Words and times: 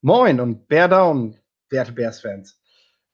Moin 0.00 0.38
und 0.38 0.68
Bear 0.68 0.86
Down, 0.88 1.36
werte 1.70 1.90
Bears-Fans. 1.90 2.60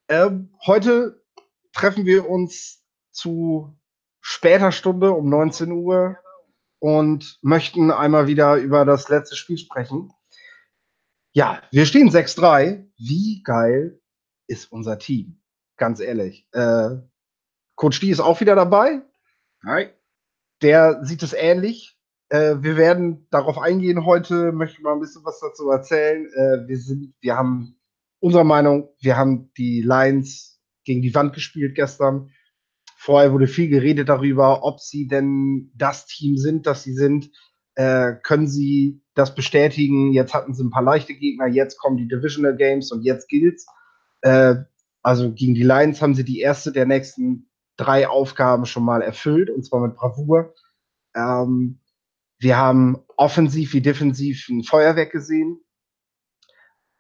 Ähm, 0.09 0.55
heute 0.67 1.25
treffen 1.73 2.05
wir 2.05 2.29
uns 2.29 2.85
zu 3.11 3.75
später 4.21 4.71
Stunde 4.71 5.13
um 5.13 5.31
19 5.31 5.73
Uhr 5.73 6.19
und 6.81 7.39
möchten 7.41 7.91
einmal 7.91 8.27
wieder 8.27 8.57
über 8.57 8.85
das 8.85 9.09
letzte 9.09 9.35
Spiel 9.35 9.57
sprechen. 9.57 10.13
Ja, 11.33 11.63
wir 11.71 11.87
stehen 11.87 12.11
6-3. 12.11 12.87
Wie 12.99 13.43
geil 13.43 13.99
ist 14.47 14.71
unser 14.71 14.99
Team? 14.99 15.41
Ganz 15.79 16.01
ehrlich. 16.01 16.47
Äh, 16.53 16.97
Coach 17.77 17.99
D 18.01 18.11
ist 18.11 18.21
auch 18.21 18.41
wieder 18.41 18.57
dabei. 18.57 19.01
Hi. 19.65 19.89
Der 20.61 21.03
sieht 21.03 21.23
es 21.23 21.33
ähnlich. 21.33 21.94
Äh, 22.29 22.57
wir 22.61 22.77
werden 22.77 23.27
darauf 23.31 23.59
eingehen 23.59 24.05
heute, 24.05 24.53
möchte 24.53 24.83
mal 24.83 24.95
ein 24.95 25.01
bisschen 25.01 25.25
was 25.25 25.41
dazu 25.41 25.69
erzählen. 25.71 26.27
Äh, 26.27 26.69
wir 26.69 26.79
sind, 26.79 27.15
wir 27.21 27.37
haben 27.37 27.77
unserer 28.21 28.45
Meinung, 28.45 28.89
wir 29.01 29.17
haben 29.17 29.53
die 29.57 29.83
Lions 29.83 30.61
gegen 30.85 31.03
die 31.03 31.15
Wand 31.15 31.35
gespielt 31.35 31.75
gestern. 31.75 32.31
Vorher 32.97 33.33
wurde 33.33 33.47
viel 33.47 33.69
geredet 33.69 34.09
darüber, 34.09 34.65
ob 34.65 34.81
sie 34.81 35.07
denn 35.07 35.71
das 35.75 36.07
Team 36.07 36.39
sind, 36.39 36.67
das 36.67 36.83
sie 36.83 36.95
sind. 36.95 37.31
Äh, 37.75 38.15
können 38.23 38.47
sie 38.47 39.03
das 39.15 39.35
bestätigen? 39.35 40.13
Jetzt 40.13 40.33
hatten 40.33 40.55
sie 40.55 40.65
ein 40.65 40.71
paar 40.71 40.83
leichte 40.83 41.15
Gegner, 41.15 41.47
jetzt 41.47 41.79
kommen 41.79 41.97
die 41.97 42.09
Divisional 42.09 42.57
Games 42.57 42.93
und 42.93 43.03
jetzt 43.03 43.29
gilt's. 43.29 43.67
Äh, 44.23 44.57
also 45.03 45.33
gegen 45.33 45.55
die 45.55 45.63
Lions 45.63 46.01
haben 46.01 46.15
sie 46.15 46.25
die 46.25 46.41
erste 46.41 46.73
der 46.73 46.87
nächsten 46.87 47.51
drei 47.77 48.09
Aufgaben 48.09 48.65
schon 48.65 48.85
mal 48.85 49.03
erfüllt 49.03 49.51
und 49.51 49.65
zwar 49.67 49.81
mit 49.87 49.97
Bravour. 49.97 50.55
Ähm, 51.15 51.81
wir 52.45 52.59
haben 52.59 53.03
offensiv 53.17 53.73
wie 53.73 53.81
defensiv 53.81 54.49
ein 54.51 54.65
Feuerwerk 54.65 55.11
gesehen. 55.11 55.65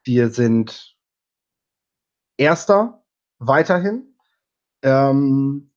Wir 0.03 0.31
sind 0.31 0.97
Erster 2.39 3.05
weiterhin. 3.39 4.17
Ähm, 4.83 5.71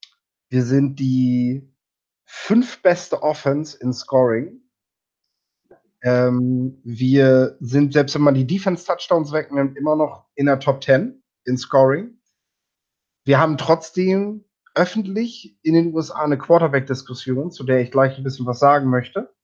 wir 0.49 0.63
sind 0.63 0.99
die 0.99 1.69
fünf 2.23 2.81
beste 2.81 3.21
Offense 3.21 3.77
in 3.77 3.91
Scoring. 3.91 4.61
Ähm, 6.01 6.79
wir 6.85 7.57
sind, 7.59 7.91
selbst 7.91 8.15
wenn 8.15 8.21
man 8.21 8.35
die 8.35 8.47
Defense-Touchdowns 8.47 9.33
wegnimmt, 9.33 9.77
immer 9.77 9.97
noch 9.97 10.29
in 10.35 10.45
der 10.45 10.59
Top 10.59 10.81
10 10.81 11.21
in 11.43 11.57
Scoring. 11.57 12.21
Wir 13.25 13.37
haben 13.37 13.57
trotzdem 13.57 14.45
öffentlich 14.75 15.59
in 15.61 15.73
den 15.73 15.93
USA 15.93 16.23
eine 16.23 16.37
Quarterback-Diskussion, 16.37 17.51
zu 17.51 17.65
der 17.65 17.81
ich 17.81 17.91
gleich 17.91 18.17
ein 18.17 18.23
bisschen 18.23 18.45
was 18.45 18.59
sagen 18.59 18.89
möchte. 18.89 19.35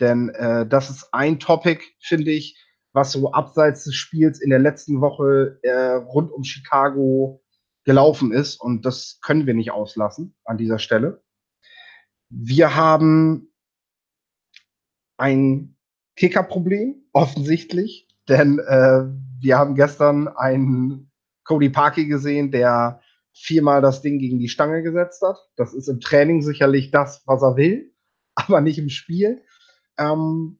Denn 0.00 0.30
äh, 0.30 0.66
das 0.66 0.90
ist 0.90 1.08
ein 1.12 1.38
Topic, 1.38 1.84
finde 2.00 2.30
ich, 2.30 2.56
was 2.92 3.12
so 3.12 3.32
abseits 3.32 3.84
des 3.84 3.94
Spiels 3.94 4.40
in 4.40 4.50
der 4.50 4.58
letzten 4.58 5.00
Woche 5.00 5.58
äh, 5.62 5.92
rund 5.92 6.32
um 6.32 6.42
Chicago 6.42 7.42
gelaufen 7.84 8.32
ist. 8.32 8.60
Und 8.60 8.84
das 8.84 9.20
können 9.22 9.46
wir 9.46 9.54
nicht 9.54 9.70
auslassen 9.70 10.34
an 10.44 10.58
dieser 10.58 10.78
Stelle. 10.78 11.22
Wir 12.30 12.74
haben 12.74 13.52
ein 15.16 15.76
Kicker-Problem, 16.16 17.04
offensichtlich. 17.12 18.08
Denn 18.28 18.58
äh, 18.58 19.04
wir 19.40 19.58
haben 19.58 19.74
gestern 19.74 20.28
einen 20.28 21.10
Cody 21.44 21.70
Parkey 21.70 22.06
gesehen, 22.06 22.50
der 22.50 23.00
viermal 23.32 23.80
das 23.80 24.02
Ding 24.02 24.18
gegen 24.18 24.38
die 24.38 24.48
Stange 24.48 24.82
gesetzt 24.82 25.22
hat. 25.22 25.36
Das 25.56 25.74
ist 25.74 25.88
im 25.88 26.00
Training 26.00 26.42
sicherlich 26.42 26.90
das, 26.90 27.22
was 27.26 27.42
er 27.42 27.56
will, 27.56 27.94
aber 28.34 28.60
nicht 28.60 28.78
im 28.78 28.88
Spiel. 28.88 29.42
Ähm, 30.00 30.58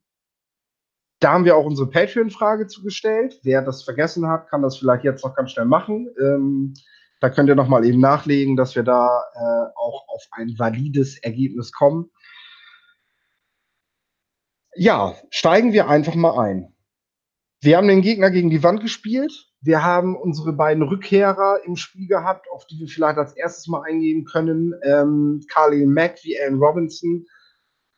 da 1.21 1.33
haben 1.33 1.45
wir 1.45 1.57
auch 1.57 1.67
unsere 1.67 1.91
Patreon-Frage 1.91 2.67
zugestellt. 2.67 3.41
Wer 3.43 3.63
das 3.63 3.83
vergessen 3.83 4.27
hat, 4.27 4.49
kann 4.49 4.63
das 4.63 4.79
vielleicht 4.79 5.05
jetzt 5.05 5.25
noch 5.25 5.35
ganz 5.35 5.53
schnell 5.53 5.67
machen. 5.67 6.09
Ähm, 6.19 6.75
da 7.21 7.29
könnt 7.29 7.49
ihr 7.49 7.55
noch 7.55 7.69
mal 7.69 7.85
eben 7.85 8.01
nachlegen, 8.01 8.57
dass 8.57 8.75
wir 8.75 8.83
da 8.83 9.23
äh, 9.35 9.71
auch 9.77 10.09
auf 10.09 10.27
ein 10.31 10.59
valides 10.59 11.19
Ergebnis 11.23 11.73
kommen. 11.73 12.11
Ja, 14.75 15.15
steigen 15.31 15.73
wir 15.73 15.89
einfach 15.89 16.15
mal 16.15 16.39
ein. 16.39 16.75
Wir 17.61 17.77
haben 17.77 17.89
den 17.89 18.01
Gegner 18.01 18.31
gegen 18.31 18.49
die 18.49 18.63
Wand 18.63 18.81
gespielt. 18.81 19.51
Wir 19.61 19.85
haben 19.85 20.17
unsere 20.17 20.55
beiden 20.55 20.83
Rückkehrer 20.83 21.61
im 21.67 21.77
Spiel 21.77 22.09
gehabt, 22.09 22.47
auf 22.51 22.67
die 22.67 22.79
wir 22.79 22.89
vielleicht 22.89 23.19
als 23.19 23.37
erstes 23.37 23.67
mal 23.67 23.83
eingehen 23.83 24.25
können. 24.25 24.73
Ähm, 24.83 25.43
Carly 25.51 25.85
Mack 25.85 26.21
wie 26.23 26.41
Alan 26.41 26.59
Robinson 26.59 27.27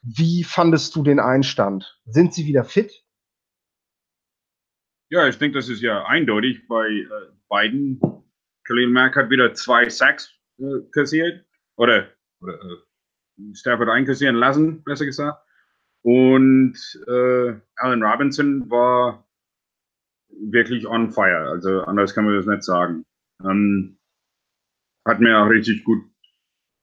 wie 0.02 0.44
fandest 0.44 0.94
du 0.96 1.02
den 1.02 1.20
Einstand? 1.20 1.98
Sind 2.04 2.34
sie 2.34 2.46
wieder 2.46 2.64
fit? 2.64 3.04
Ja, 5.10 5.28
ich 5.28 5.38
denke, 5.38 5.58
das 5.58 5.68
ist 5.68 5.82
ja 5.82 6.04
eindeutig 6.06 6.66
bei 6.68 6.88
äh, 6.88 7.08
beiden. 7.48 8.00
Khalil 8.64 8.88
Mack 8.88 9.16
hat 9.16 9.30
wieder 9.30 9.54
zwei 9.54 9.88
Sacks 9.88 10.32
äh, 10.58 10.80
kassiert 10.92 11.44
oder, 11.76 12.08
oder 12.40 12.54
äh, 12.54 13.54
Stafford 13.54 13.88
einkassieren 13.88 14.36
lassen, 14.36 14.82
besser 14.84 15.04
gesagt. 15.04 15.38
Und 16.02 16.76
äh, 17.06 17.54
Allen 17.76 18.02
Robinson 18.02 18.68
war 18.70 19.28
wirklich 20.28 20.86
on 20.86 21.12
fire. 21.12 21.48
Also 21.50 21.82
anders 21.82 22.14
kann 22.14 22.24
man 22.24 22.36
das 22.36 22.46
nicht 22.46 22.64
sagen. 22.64 23.04
Ähm, 23.44 23.98
hat 25.06 25.20
mir 25.20 25.38
auch 25.38 25.48
richtig 25.48 25.84
gut, 25.84 26.02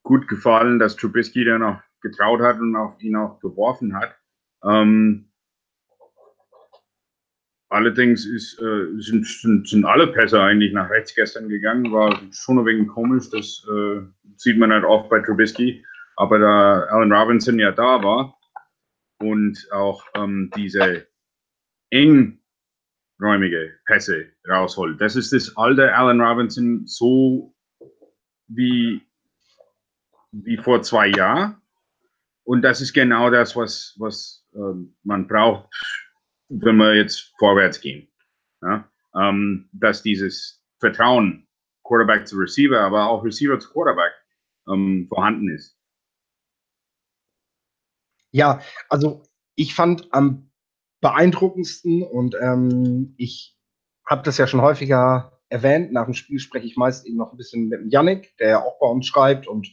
gut 0.04 0.28
gefallen, 0.28 0.80
dass 0.80 0.96
Trubisky 0.96 1.44
da 1.46 1.58
noch 1.58 1.82
getraut 2.02 2.42
hat 2.42 2.60
und 2.60 2.76
auf 2.76 3.02
ihn 3.02 3.16
auch 3.16 3.40
geworfen 3.40 3.96
hat. 3.96 4.16
Ähm, 4.64 5.30
allerdings 7.70 8.26
ist, 8.26 8.60
äh, 8.62 8.88
sind, 9.00 9.26
sind, 9.26 9.68
sind 9.68 9.86
alle 9.86 10.08
Pässe 10.08 10.42
eigentlich 10.42 10.74
nach 10.74 10.90
rechts 10.90 11.16
gestern 11.16 11.50
gegangen. 11.50 11.92
War 11.92 12.20
schon 12.32 12.60
ein 12.60 12.66
wenig 12.66 12.88
komisch. 12.88 13.30
Das 13.30 13.66
äh, 13.70 14.02
sieht 14.36 14.58
man 14.58 14.72
halt 14.72 14.84
oft 14.84 15.10
bei 15.10 15.20
Trubisky. 15.20 15.86
Aber 16.16 16.38
da 16.40 16.82
Allen 16.90 17.14
Robinson 17.14 17.60
ja 17.60 17.72
da 17.72 18.04
war 18.04 18.38
und 19.20 19.68
auch 19.72 20.04
ähm, 20.16 20.52
diese 20.56 21.08
engräumige 21.92 23.80
Pässe 23.86 24.28
rausholt, 24.48 25.00
das 25.00 25.16
ist 25.16 25.32
das 25.32 25.56
alte 25.56 25.96
Allen 25.96 26.20
Robinson 26.20 26.86
so 26.86 27.56
wie, 28.48 29.02
wie 30.32 30.58
vor 30.58 30.82
zwei 30.82 31.08
Jahren. 31.08 31.62
Und 32.50 32.64
das 32.64 32.82
ist 32.82 32.94
genau 32.94 33.30
das, 33.30 33.56
was, 33.56 33.96
was 34.00 34.44
ähm, 34.56 34.98
man 35.04 35.28
braucht, 35.28 35.70
wenn 36.48 36.78
wir 36.78 36.96
jetzt 36.96 37.32
vorwärts 37.38 37.80
gehen. 37.80 38.12
Ja? 38.64 38.90
Ähm, 39.14 39.70
dass 39.72 40.02
dieses 40.02 40.66
Vertrauen 40.80 41.48
Quarterback 41.84 42.28
zu 42.28 42.38
Receiver, 42.38 42.80
aber 42.80 43.08
auch 43.08 43.24
Receiver 43.24 43.60
zu 43.60 43.72
Quarterback 43.72 44.14
ähm, 44.68 45.06
vorhanden 45.08 45.48
ist. 45.54 45.78
Ja, 48.32 48.64
also 48.90 49.22
ich 49.54 49.76
fand 49.76 50.12
am 50.12 50.50
beeindruckendsten 51.02 52.02
und 52.02 52.36
ähm, 52.42 53.14
ich 53.18 53.60
habe 54.08 54.24
das 54.24 54.40
ja 54.40 54.48
schon 54.48 54.62
häufiger 54.62 55.40
erwähnt. 55.50 55.92
Nach 55.92 56.06
dem 56.06 56.16
Spiel 56.16 56.40
spreche 56.40 56.66
ich 56.66 56.78
meist 56.78 57.06
eben 57.06 57.18
noch 57.18 57.32
ein 57.32 57.38
bisschen 57.38 57.70
mit 57.70 57.94
Yannick, 57.94 58.36
der 58.38 58.50
ja 58.50 58.64
auch 58.64 58.80
bei 58.80 58.88
uns 58.88 59.06
schreibt 59.06 59.46
und 59.48 59.68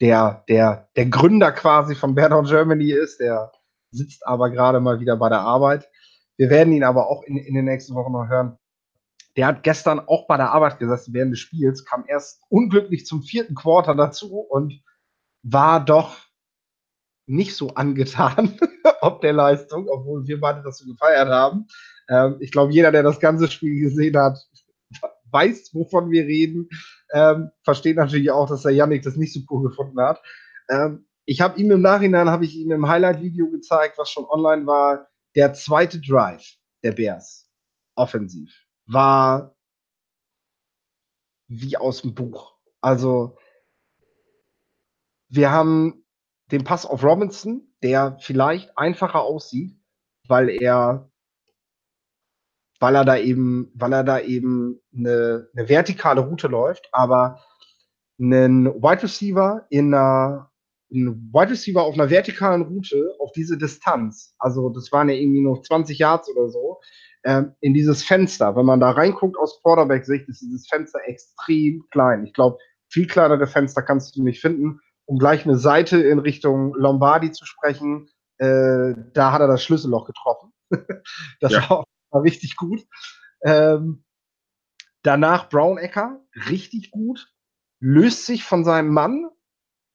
der, 0.00 0.44
der, 0.48 0.88
der 0.96 1.06
Gründer 1.06 1.52
quasi 1.52 1.94
von 1.94 2.14
Bernhard 2.14 2.48
Germany 2.48 2.90
ist. 2.90 3.20
Der 3.20 3.52
sitzt 3.90 4.26
aber 4.26 4.50
gerade 4.50 4.80
mal 4.80 5.00
wieder 5.00 5.16
bei 5.16 5.28
der 5.28 5.40
Arbeit. 5.40 5.88
Wir 6.36 6.50
werden 6.50 6.72
ihn 6.72 6.84
aber 6.84 7.08
auch 7.08 7.22
in, 7.22 7.36
in 7.36 7.54
den 7.54 7.64
nächsten 7.64 7.94
Wochen 7.94 8.12
noch 8.12 8.28
hören. 8.28 8.58
Der 9.36 9.46
hat 9.46 9.62
gestern 9.62 10.00
auch 10.00 10.26
bei 10.26 10.36
der 10.36 10.52
Arbeit 10.52 10.78
gesessen 10.78 11.12
während 11.12 11.32
des 11.32 11.40
Spiels, 11.40 11.84
kam 11.84 12.04
erst 12.06 12.42
unglücklich 12.48 13.06
zum 13.06 13.22
vierten 13.22 13.54
Quarter 13.54 13.94
dazu 13.94 14.38
und 14.38 14.80
war 15.42 15.84
doch 15.84 16.16
nicht 17.26 17.56
so 17.56 17.70
angetan 17.74 18.58
ob 19.00 19.20
der 19.20 19.32
Leistung, 19.32 19.88
obwohl 19.88 20.26
wir 20.26 20.40
beide 20.40 20.62
das 20.62 20.78
so 20.78 20.86
gefeiert 20.86 21.28
haben. 21.28 21.66
Ähm, 22.08 22.36
ich 22.40 22.50
glaube, 22.52 22.72
jeder, 22.72 22.92
der 22.92 23.02
das 23.02 23.20
ganze 23.20 23.50
Spiel 23.50 23.80
gesehen 23.80 24.16
hat, 24.16 24.38
weiß, 25.34 25.74
wovon 25.74 26.10
wir 26.10 26.24
reden. 26.24 26.70
Ähm, 27.12 27.50
versteht 27.62 27.96
natürlich 27.96 28.30
auch, 28.30 28.48
dass 28.48 28.62
der 28.62 28.72
Yannick 28.72 29.02
das 29.02 29.16
nicht 29.16 29.34
so 29.34 29.40
cool 29.50 29.68
gefunden 29.68 30.00
hat. 30.00 30.22
Ähm, 30.70 31.06
ich 31.26 31.40
habe 31.40 31.60
ihm 31.60 31.70
im 31.70 31.82
Nachhinein, 31.82 32.30
habe 32.30 32.44
ich 32.44 32.56
ihm 32.56 32.70
im 32.70 32.88
Highlight-Video 32.88 33.50
gezeigt, 33.50 33.98
was 33.98 34.10
schon 34.10 34.24
online 34.24 34.66
war, 34.66 35.08
der 35.34 35.52
zweite 35.52 36.00
Drive 36.00 36.56
der 36.82 36.92
Bears, 36.92 37.50
offensiv, 37.96 38.50
war 38.86 39.56
wie 41.48 41.76
aus 41.76 42.02
dem 42.02 42.14
Buch. 42.14 42.56
Also, 42.80 43.36
wir 45.28 45.50
haben 45.50 46.04
den 46.52 46.64
Pass 46.64 46.86
auf 46.86 47.02
Robinson, 47.02 47.74
der 47.82 48.18
vielleicht 48.20 48.76
einfacher 48.76 49.22
aussieht, 49.22 49.78
weil 50.28 50.50
er 50.50 51.10
weil 52.84 52.96
er 52.96 53.06
da 53.06 53.16
eben, 53.16 53.72
weil 53.74 53.94
er 53.94 54.04
da 54.04 54.20
eben 54.20 54.78
eine, 54.94 55.48
eine 55.56 55.68
vertikale 55.70 56.20
Route 56.20 56.48
läuft, 56.48 56.86
aber 56.92 57.40
einen 58.20 58.66
Wide 58.66 59.04
Receiver 59.04 59.64
in 59.70 59.94
einer 59.94 60.50
ein 60.92 61.30
Wide 61.32 61.52
Receiver 61.52 61.82
auf 61.82 61.94
einer 61.94 62.10
vertikalen 62.10 62.60
Route 62.60 63.14
auf 63.20 63.32
diese 63.32 63.56
Distanz, 63.56 64.34
also 64.38 64.68
das 64.68 64.92
waren 64.92 65.08
ja 65.08 65.14
irgendwie 65.14 65.40
noch 65.40 65.62
20 65.62 65.98
Yards 65.98 66.28
oder 66.28 66.50
so, 66.50 66.78
ähm, 67.24 67.54
in 67.62 67.72
dieses 67.72 68.04
Fenster. 68.04 68.54
Wenn 68.54 68.66
man 68.66 68.80
da 68.80 68.90
reinguckt 68.90 69.38
aus 69.38 69.62
Quarterback-Sicht, 69.62 70.28
ist 70.28 70.42
dieses 70.42 70.68
Fenster 70.68 71.00
extrem 71.06 71.86
klein. 71.90 72.26
Ich 72.26 72.34
glaube, 72.34 72.58
viel 72.90 73.06
kleinere 73.06 73.46
Fenster 73.46 73.80
kannst 73.80 74.14
du 74.14 74.22
nicht 74.22 74.42
finden. 74.42 74.80
Um 75.06 75.18
gleich 75.18 75.46
eine 75.46 75.56
Seite 75.56 76.02
in 76.02 76.18
Richtung 76.18 76.74
Lombardi 76.74 77.32
zu 77.32 77.46
sprechen, 77.46 78.10
äh, 78.36 78.92
da 79.14 79.32
hat 79.32 79.40
er 79.40 79.48
das 79.48 79.64
Schlüsselloch 79.64 80.04
getroffen. 80.06 80.52
das 81.40 81.52
ja. 81.52 81.70
war, 81.70 81.84
war, 82.14 82.22
richtig 82.22 82.56
gut. 82.56 82.86
Ähm, 83.44 84.04
danach 85.02 85.48
Brown 85.48 85.78
Ecker, 85.78 86.20
richtig 86.48 86.90
gut. 86.90 87.28
Löst 87.80 88.26
sich 88.26 88.44
von 88.44 88.64
seinem 88.64 88.92
Mann, 88.92 89.28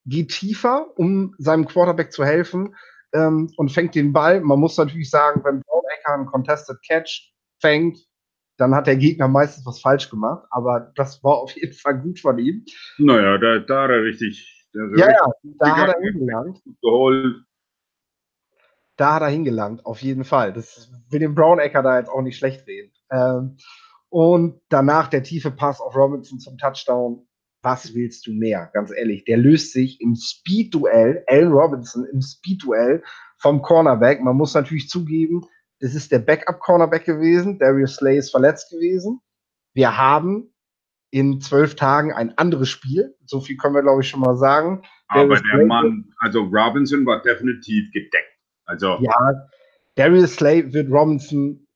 geht 0.06 0.30
tiefer, 0.30 0.98
um 0.98 1.34
seinem 1.38 1.66
Quarterback 1.66 2.12
zu 2.12 2.24
helfen 2.24 2.76
ähm, 3.14 3.52
und 3.58 3.72
fängt 3.72 3.96
den 3.96 4.14
Ball. 4.14 4.42
Man 4.42 4.60
muss 4.60 4.78
natürlich 4.78 5.10
sagen, 5.10 5.42
wenn 5.44 5.62
Brown 5.62 5.84
Ecker 5.98 6.14
einen 6.14 6.26
Contested 6.28 6.78
Catch 6.88 7.34
fängt, 7.60 7.98
dann 8.58 8.76
hat 8.76 8.88
der 8.88 8.98
Gegner 8.98 9.28
meistens 9.28 9.66
was 9.66 9.80
falsch 9.80 10.10
gemacht. 10.10 10.46
Aber 10.52 10.92
das 10.96 11.24
war 11.24 11.38
auf 11.38 11.52
jeden 11.56 11.74
Fall 11.74 12.00
gut 12.00 12.20
von 12.20 12.38
ihm. 12.38 12.66
Naja, 12.98 13.38
da, 13.38 13.60
da 13.60 13.84
hat 13.84 13.92
er 13.92 14.04
richtig. 14.04 14.68
ja, 14.74 15.10
ja, 15.10 15.32
da 15.60 15.78
hat 15.78 15.96
er 15.96 16.02
hingelangt. 16.02 16.62
Geholt. 16.82 17.44
Da 19.00 19.16
hat 19.16 19.22
er 19.22 19.30
hingelangt, 19.30 19.86
auf 19.86 20.02
jeden 20.02 20.26
Fall. 20.26 20.52
Das 20.52 20.92
will 21.10 21.20
den 21.20 21.36
Brown 21.36 21.60
Ecker 21.60 21.82
da 21.82 21.98
jetzt 21.98 22.10
auch 22.10 22.22
nicht 22.22 22.38
schlecht 22.38 22.68
reden. 22.68 22.92
Ähm, 23.12 23.58
und 24.10 24.60
danach 24.70 25.08
der 25.08 25.24
tiefe 25.24 25.52
Pass 25.52 25.80
auf 25.80 25.96
Robinson 25.96 26.40
zum 26.40 26.58
Touchdown 26.58 27.26
was 27.62 27.94
willst 27.94 28.26
du 28.28 28.32
mehr? 28.32 28.70
Ganz 28.74 28.92
ehrlich, 28.92 29.26
der 29.26 29.38
löst 29.38 29.74
sich 29.74 30.00
im 30.02 30.16
Speed-Duell, 30.16 31.24
Allen 31.28 31.52
Robinson 31.52 32.06
im 32.06 32.22
Speed-Duell 32.22 33.04
vom 33.38 33.62
Cornerback. 33.62 34.22
Man 34.22 34.38
muss 34.38 34.54
natürlich 34.54 34.88
zugeben, 34.90 35.46
das 35.80 35.96
ist 35.96 36.12
der 36.12 36.20
Backup-Cornerback 36.20 37.06
gewesen. 37.06 37.60
Darius 37.60 37.96
Slay 37.96 38.18
ist 38.18 38.32
verletzt 38.32 38.70
gewesen. 38.70 39.22
Wir 39.74 39.98
haben 39.98 40.54
in 41.12 41.42
zwölf 41.42 41.76
Tagen 41.76 42.14
ein 42.14 42.38
anderes 42.38 42.70
Spiel. 42.70 43.16
So 43.26 43.42
viel 43.42 43.58
können 43.58 43.76
wir, 43.76 43.82
glaube 43.82 44.02
ich, 44.02 44.10
schon 44.10 44.20
mal 44.20 44.38
sagen. 44.38 44.84
Aber 45.08 45.22
Darius 45.22 45.42
der 45.42 45.58
Slay 45.58 45.66
Mann, 45.66 46.14
also 46.20 46.42
Robinson 46.44 47.06
war 47.06 47.22
definitiv 47.22 47.92
gedeckt. 47.92 48.39
Also 48.70 49.00
ja, 49.02 49.50
Darius 49.96 50.36
Slay 50.36 50.72
wird 50.72 50.92
Robinson 50.92 51.68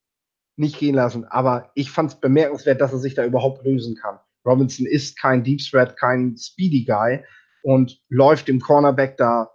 nicht 0.55 0.77
gehen 0.77 0.95
lassen. 0.95 1.25
Aber 1.25 1.71
ich 1.73 1.89
fand 1.89 2.11
es 2.11 2.19
bemerkenswert, 2.19 2.79
dass 2.79 2.93
er 2.93 2.99
sich 2.99 3.15
da 3.15 3.25
überhaupt 3.25 3.65
lösen 3.65 3.95
kann. 3.95 4.19
Robinson 4.45 4.85
ist 4.85 5.17
kein 5.19 5.43
Deep 5.43 5.59
Threat, 5.59 5.97
kein 5.97 6.37
Speedy 6.37 6.85
Guy 6.85 7.23
und 7.63 7.99
läuft 8.09 8.47
dem 8.47 8.59
Cornerback 8.59 9.17
da 9.17 9.49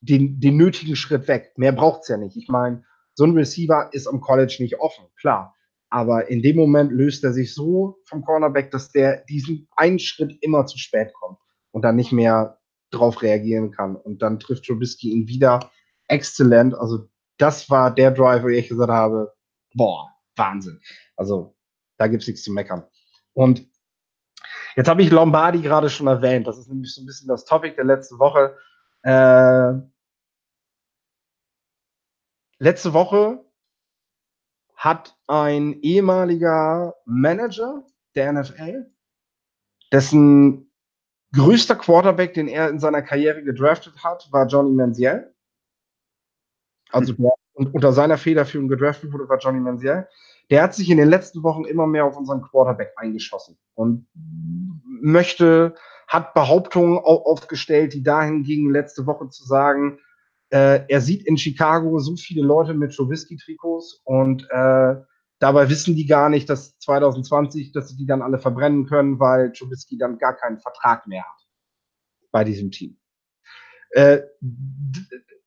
den, 0.00 0.40
den 0.40 0.56
nötigen 0.56 0.96
Schritt 0.96 1.28
weg. 1.28 1.52
Mehr 1.56 1.72
braucht's 1.72 2.08
ja 2.08 2.16
nicht. 2.16 2.36
Ich 2.36 2.48
meine, 2.48 2.84
so 3.14 3.24
ein 3.24 3.36
Receiver 3.36 3.90
ist 3.92 4.06
am 4.06 4.20
College 4.20 4.56
nicht 4.60 4.80
offen, 4.80 5.04
klar. 5.20 5.54
Aber 5.90 6.28
in 6.28 6.40
dem 6.40 6.56
Moment 6.56 6.90
löst 6.90 7.22
er 7.22 7.34
sich 7.34 7.52
so 7.52 7.98
vom 8.06 8.24
Cornerback, 8.24 8.70
dass 8.70 8.90
der 8.90 9.24
diesen 9.28 9.68
einen 9.76 9.98
Schritt 9.98 10.38
immer 10.40 10.64
zu 10.64 10.78
spät 10.78 11.12
kommt 11.12 11.38
und 11.70 11.82
dann 11.82 11.96
nicht 11.96 12.12
mehr 12.12 12.58
drauf 12.90 13.20
reagieren 13.20 13.72
kann. 13.72 13.96
Und 13.96 14.22
dann 14.22 14.40
trifft 14.40 14.64
Trubisky 14.64 15.10
ihn 15.10 15.28
wieder. 15.28 15.70
Exzellent. 16.12 16.74
Also 16.74 17.08
das 17.38 17.68
war 17.70 17.94
der 17.94 18.10
Drive, 18.10 18.42
wo 18.42 18.48
ich 18.48 18.68
gesagt 18.68 18.90
habe, 18.90 19.32
boah, 19.74 20.10
Wahnsinn. 20.36 20.80
Also 21.16 21.56
da 21.96 22.06
gibt's 22.06 22.26
nichts 22.26 22.44
zu 22.44 22.52
meckern. 22.52 22.84
Und 23.32 23.66
Jetzt 24.76 24.88
habe 24.88 25.02
ich 25.02 25.10
Lombardi 25.10 25.60
gerade 25.60 25.90
schon 25.90 26.06
erwähnt. 26.06 26.46
Das 26.46 26.58
ist 26.58 26.68
nämlich 26.68 26.94
so 26.94 27.02
ein 27.02 27.06
bisschen 27.06 27.28
das 27.28 27.44
Topic 27.44 27.76
der 27.76 27.84
letzten 27.84 28.18
Woche. 28.18 28.56
Äh, 29.02 29.74
letzte 32.58 32.94
Woche 32.94 33.44
hat 34.76 35.16
ein 35.26 35.74
ehemaliger 35.82 36.94
Manager 37.04 37.84
der 38.14 38.32
NFL, 38.32 38.90
dessen 39.92 40.70
größter 41.34 41.76
Quarterback, 41.76 42.34
den 42.34 42.48
er 42.48 42.68
in 42.68 42.78
seiner 42.78 43.02
Karriere 43.02 43.42
gedraftet 43.42 44.02
hat, 44.02 44.28
war 44.32 44.46
Johnny 44.46 44.72
Manziel. 44.72 45.31
Also 46.92 47.14
der 47.14 47.32
unter 47.54 47.92
seiner 47.92 48.18
Federführung 48.18 48.68
gedraftet 48.68 49.12
wurde, 49.12 49.28
war 49.28 49.38
Johnny 49.38 49.60
Manziel 49.60 50.06
der 50.52 50.62
hat 50.62 50.74
sich 50.74 50.90
in 50.90 50.98
den 50.98 51.08
letzten 51.08 51.42
Wochen 51.42 51.64
immer 51.64 51.86
mehr 51.86 52.04
auf 52.04 52.16
unseren 52.16 52.42
Quarterback 52.42 52.92
eingeschossen 52.96 53.56
und 53.74 54.06
möchte, 54.84 55.74
hat 56.08 56.34
Behauptungen 56.34 56.98
aufgestellt, 56.98 57.94
die 57.94 58.02
dahin 58.02 58.42
gingen, 58.42 58.70
letzte 58.70 59.06
Woche 59.06 59.30
zu 59.30 59.44
sagen, 59.44 59.98
äh, 60.50 60.80
er 60.88 61.00
sieht 61.00 61.26
in 61.26 61.38
Chicago 61.38 61.98
so 62.00 62.16
viele 62.16 62.42
Leute 62.42 62.74
mit 62.74 62.94
Trubisky-Trikots 62.94 64.02
und 64.04 64.46
äh, 64.50 64.96
dabei 65.38 65.70
wissen 65.70 65.96
die 65.96 66.06
gar 66.06 66.28
nicht, 66.28 66.50
dass 66.50 66.78
2020, 66.80 67.72
dass 67.72 67.88
sie 67.88 67.96
die 67.96 68.06
dann 68.06 68.20
alle 68.20 68.38
verbrennen 68.38 68.84
können, 68.84 69.18
weil 69.18 69.52
Trubisky 69.52 69.96
dann 69.96 70.18
gar 70.18 70.36
keinen 70.36 70.58
Vertrag 70.58 71.06
mehr 71.06 71.24
hat 71.24 71.48
bei 72.30 72.44
diesem 72.44 72.70
Team. 72.70 72.98
Äh, 73.92 74.20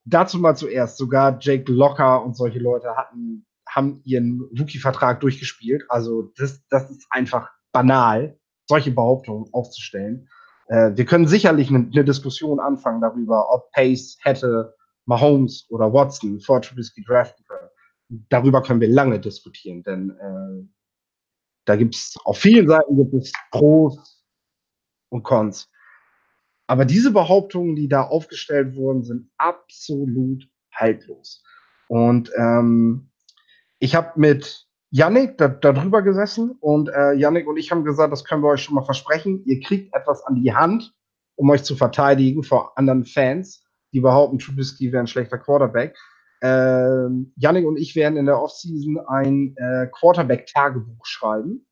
dazu 0.05 0.39
mal 0.39 0.55
zuerst, 0.55 0.97
sogar 0.97 1.37
Jake 1.39 1.71
Locker 1.71 2.23
und 2.23 2.37
solche 2.37 2.59
Leute 2.59 2.95
hatten 2.95 3.45
haben 3.75 4.01
ihren 4.05 4.41
Rookie-Vertrag 4.57 5.19
durchgespielt. 5.19 5.83
Also 5.89 6.31
das, 6.37 6.65
das 6.69 6.89
ist 6.89 7.05
einfach 7.09 7.49
banal, 7.73 8.39
solche 8.67 8.91
Behauptungen 8.91 9.49
aufzustellen. 9.51 10.29
Äh, 10.67 10.91
wir 10.95 11.05
können 11.05 11.27
sicherlich 11.27 11.69
eine, 11.69 11.89
eine 11.91 12.05
Diskussion 12.05 12.59
anfangen 12.59 13.01
darüber, 13.01 13.51
ob 13.51 13.71
Pace 13.71 14.17
hätte 14.21 14.75
Mahomes 15.05 15.67
oder 15.69 15.91
Watson 15.93 16.39
vor 16.39 16.61
Trubisky 16.61 17.03
draften 17.03 17.45
können. 17.47 17.69
Darüber 18.29 18.61
können 18.61 18.81
wir 18.81 18.89
lange 18.89 19.19
diskutieren, 19.19 19.83
denn 19.83 20.11
äh, 20.11 20.67
da 21.65 21.75
gibt 21.75 21.95
es 21.95 22.15
auf 22.23 22.37
vielen 22.37 22.67
Seiten 22.67 22.95
gibt 22.95 23.13
es 23.13 23.31
Pros 23.51 24.23
und 25.09 25.23
Cons. 25.23 25.69
Aber 26.67 26.85
diese 26.85 27.11
Behauptungen, 27.11 27.75
die 27.75 27.87
da 27.87 28.03
aufgestellt 28.03 28.75
wurden, 28.75 29.03
sind 29.03 29.29
absolut 29.37 30.47
haltlos. 30.73 31.43
Und 31.87 32.31
ähm, 32.37 33.11
ich 33.79 33.95
habe 33.95 34.19
mit 34.19 34.67
Yannick 34.89 35.37
da, 35.37 35.47
da 35.47 35.73
drüber 35.73 36.01
gesessen 36.01 36.57
und 36.59 36.89
äh, 36.89 37.13
Yannick 37.13 37.47
und 37.47 37.57
ich 37.57 37.71
haben 37.71 37.83
gesagt, 37.83 38.11
das 38.11 38.23
können 38.23 38.41
wir 38.41 38.49
euch 38.49 38.63
schon 38.63 38.75
mal 38.75 38.85
versprechen. 38.85 39.43
Ihr 39.45 39.59
kriegt 39.59 39.93
etwas 39.93 40.23
an 40.23 40.35
die 40.35 40.53
Hand, 40.53 40.93
um 41.35 41.49
euch 41.49 41.63
zu 41.63 41.75
verteidigen 41.75 42.43
vor 42.43 42.77
anderen 42.77 43.05
Fans, 43.05 43.63
die 43.93 44.01
behaupten, 44.01 44.39
Trubisky 44.39 44.91
wäre 44.91 45.01
ein 45.01 45.07
schlechter 45.07 45.37
Quarterback. 45.37 45.97
Äh, 46.41 47.09
Yannick 47.35 47.65
und 47.65 47.77
ich 47.77 47.95
werden 47.95 48.17
in 48.17 48.25
der 48.25 48.41
Offseason 48.41 48.99
ein 49.07 49.55
äh, 49.57 49.87
Quarterback-Tagebuch 49.91 51.05
schreiben 51.05 51.65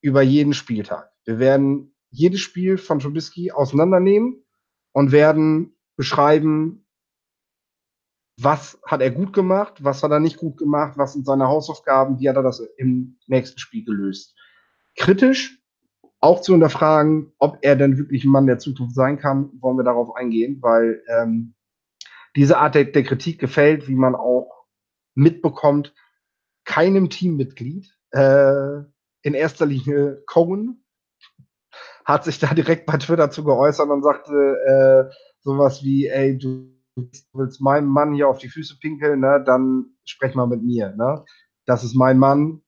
über 0.00 0.22
jeden 0.22 0.54
Spieltag. 0.54 1.10
Wir 1.24 1.38
werden 1.38 1.91
jedes 2.12 2.40
Spiel 2.40 2.78
von 2.78 3.00
Trubisky 3.00 3.50
auseinandernehmen 3.50 4.44
und 4.92 5.10
werden 5.12 5.74
beschreiben, 5.96 6.86
was 8.38 8.78
hat 8.86 9.00
er 9.00 9.10
gut 9.10 9.32
gemacht, 9.32 9.82
was 9.82 10.02
hat 10.02 10.10
er 10.10 10.20
nicht 10.20 10.36
gut 10.36 10.56
gemacht, 10.56 10.96
was 10.96 11.14
sind 11.14 11.26
seine 11.26 11.48
Hausaufgaben, 11.48 12.20
wie 12.20 12.28
hat 12.28 12.36
er 12.36 12.42
das 12.42 12.60
im 12.76 13.18
nächsten 13.26 13.58
Spiel 13.58 13.84
gelöst. 13.84 14.36
Kritisch 14.96 15.58
auch 16.20 16.40
zu 16.40 16.52
hinterfragen, 16.52 17.32
ob 17.38 17.58
er 17.62 17.76
denn 17.76 17.98
wirklich 17.98 18.24
ein 18.24 18.30
Mann 18.30 18.46
der 18.46 18.58
Zukunft 18.58 18.94
sein 18.94 19.18
kann, 19.18 19.50
wollen 19.60 19.76
wir 19.76 19.84
darauf 19.84 20.14
eingehen, 20.14 20.58
weil 20.60 21.02
ähm, 21.08 21.54
diese 22.36 22.58
Art 22.58 22.74
der, 22.74 22.84
der 22.84 23.02
Kritik 23.02 23.40
gefällt, 23.40 23.88
wie 23.88 23.96
man 23.96 24.14
auch 24.14 24.66
mitbekommt, 25.14 25.94
keinem 26.64 27.10
Teammitglied, 27.10 27.92
äh, 28.12 28.82
in 29.22 29.34
erster 29.34 29.66
Linie 29.66 30.22
Cohen, 30.26 30.81
hat 32.04 32.24
sich 32.24 32.38
da 32.38 32.52
direkt 32.54 32.86
bei 32.86 32.96
Twitter 32.96 33.30
zu 33.30 33.44
geäußert 33.44 33.88
und 33.88 34.02
sagte 34.02 34.32
äh, 34.32 35.14
sowas 35.40 35.82
wie, 35.82 36.08
ey, 36.08 36.38
du 36.38 36.72
willst 37.32 37.60
meinem 37.60 37.88
Mann 37.88 38.14
hier 38.14 38.28
auf 38.28 38.38
die 38.38 38.48
Füße 38.48 38.78
pinkeln, 38.78 39.20
ne, 39.20 39.42
dann 39.44 39.86
sprech 40.04 40.34
mal 40.34 40.46
mit 40.46 40.62
mir. 40.62 40.94
Ne? 40.96 41.24
Das 41.66 41.84
ist 41.84 41.94
mein 41.94 42.18
Mann. 42.18 42.62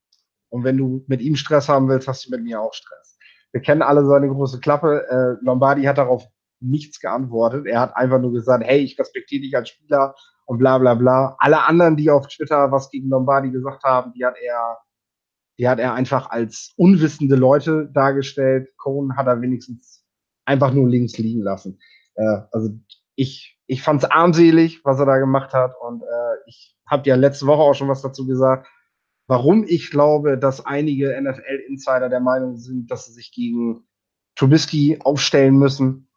Und 0.49 0.64
wenn 0.64 0.76
du 0.76 1.05
mit 1.09 1.21
ihm 1.21 1.37
Stress 1.37 1.69
haben 1.69 1.88
willst, 1.88 2.07
hast 2.07 2.26
du 2.26 2.31
mit 2.31 2.43
mir 2.43 2.61
auch 2.61 2.73
Stress. 2.73 3.19
Wir 3.53 3.61
kennen 3.61 3.83
alle 3.83 4.05
seine 4.07 4.29
große 4.29 4.61
Klappe. 4.61 5.07
Äh, 5.09 5.45
Lombardi 5.45 5.83
hat 5.85 5.99
darauf 5.99 6.26
nichts 6.61 7.00
geantwortet. 7.00 7.67
Er 7.67 7.81
hat 7.81 7.97
einfach 7.97 8.21
nur 8.21 8.33
gesagt, 8.33 8.64
hey, 8.64 8.81
ich 8.81 8.99
respektiere 8.99 9.43
dich 9.43 9.57
als 9.57 9.69
Spieler 9.71 10.14
und 10.47 10.59
bla 10.59 10.79
bla 10.79 10.95
bla. 10.95 11.37
Alle 11.38 11.62
anderen, 11.64 11.97
die 11.97 12.11
auf 12.11 12.26
Twitter 12.29 12.71
was 12.73 12.91
gegen 12.91 13.09
Lombardi 13.09 13.50
gesagt 13.50 13.83
haben, 13.85 14.12
die 14.12 14.25
hat 14.25 14.37
er, 14.41 14.79
die 15.58 15.68
hat 15.68 15.78
er 15.78 15.94
einfach 15.94 16.30
als 16.30 16.73
unwissende 16.76 17.37
Leute 17.37 17.90
dargestellt. 17.92 18.68
Cohen 18.76 19.16
hat 19.16 19.26
er 19.26 19.40
wenigstens 19.40 20.04
einfach 20.44 20.73
nur 20.73 20.88
links 20.88 21.16
liegen 21.18 21.42
lassen. 21.42 21.78
Äh, 22.14 22.40
also 22.50 22.70
ich 23.14 23.54
ich 23.66 23.82
fand 23.82 24.02
es 24.02 24.11
armselig, 24.11 24.84
was 24.84 24.99
er 24.99 25.06
da 25.06 25.18
gemacht 25.18 25.52
hat. 25.54 25.75
Und 25.80 26.02
äh, 26.02 26.37
ich 26.46 26.76
habe 26.87 27.08
ja 27.08 27.16
letzte 27.16 27.46
Woche 27.46 27.62
auch 27.62 27.75
schon 27.75 27.88
was 27.88 28.02
dazu 28.02 28.26
gesagt, 28.26 28.68
warum 29.26 29.64
ich 29.66 29.90
glaube, 29.90 30.38
dass 30.38 30.66
einige 30.66 31.18
NFL-Insider 31.20 32.08
der 32.08 32.20
Meinung 32.20 32.56
sind, 32.56 32.90
dass 32.90 33.06
sie 33.06 33.12
sich 33.12 33.32
gegen 33.32 33.87
Trubisky 34.37 34.99
aufstellen 35.02 35.56
müssen. 35.56 36.08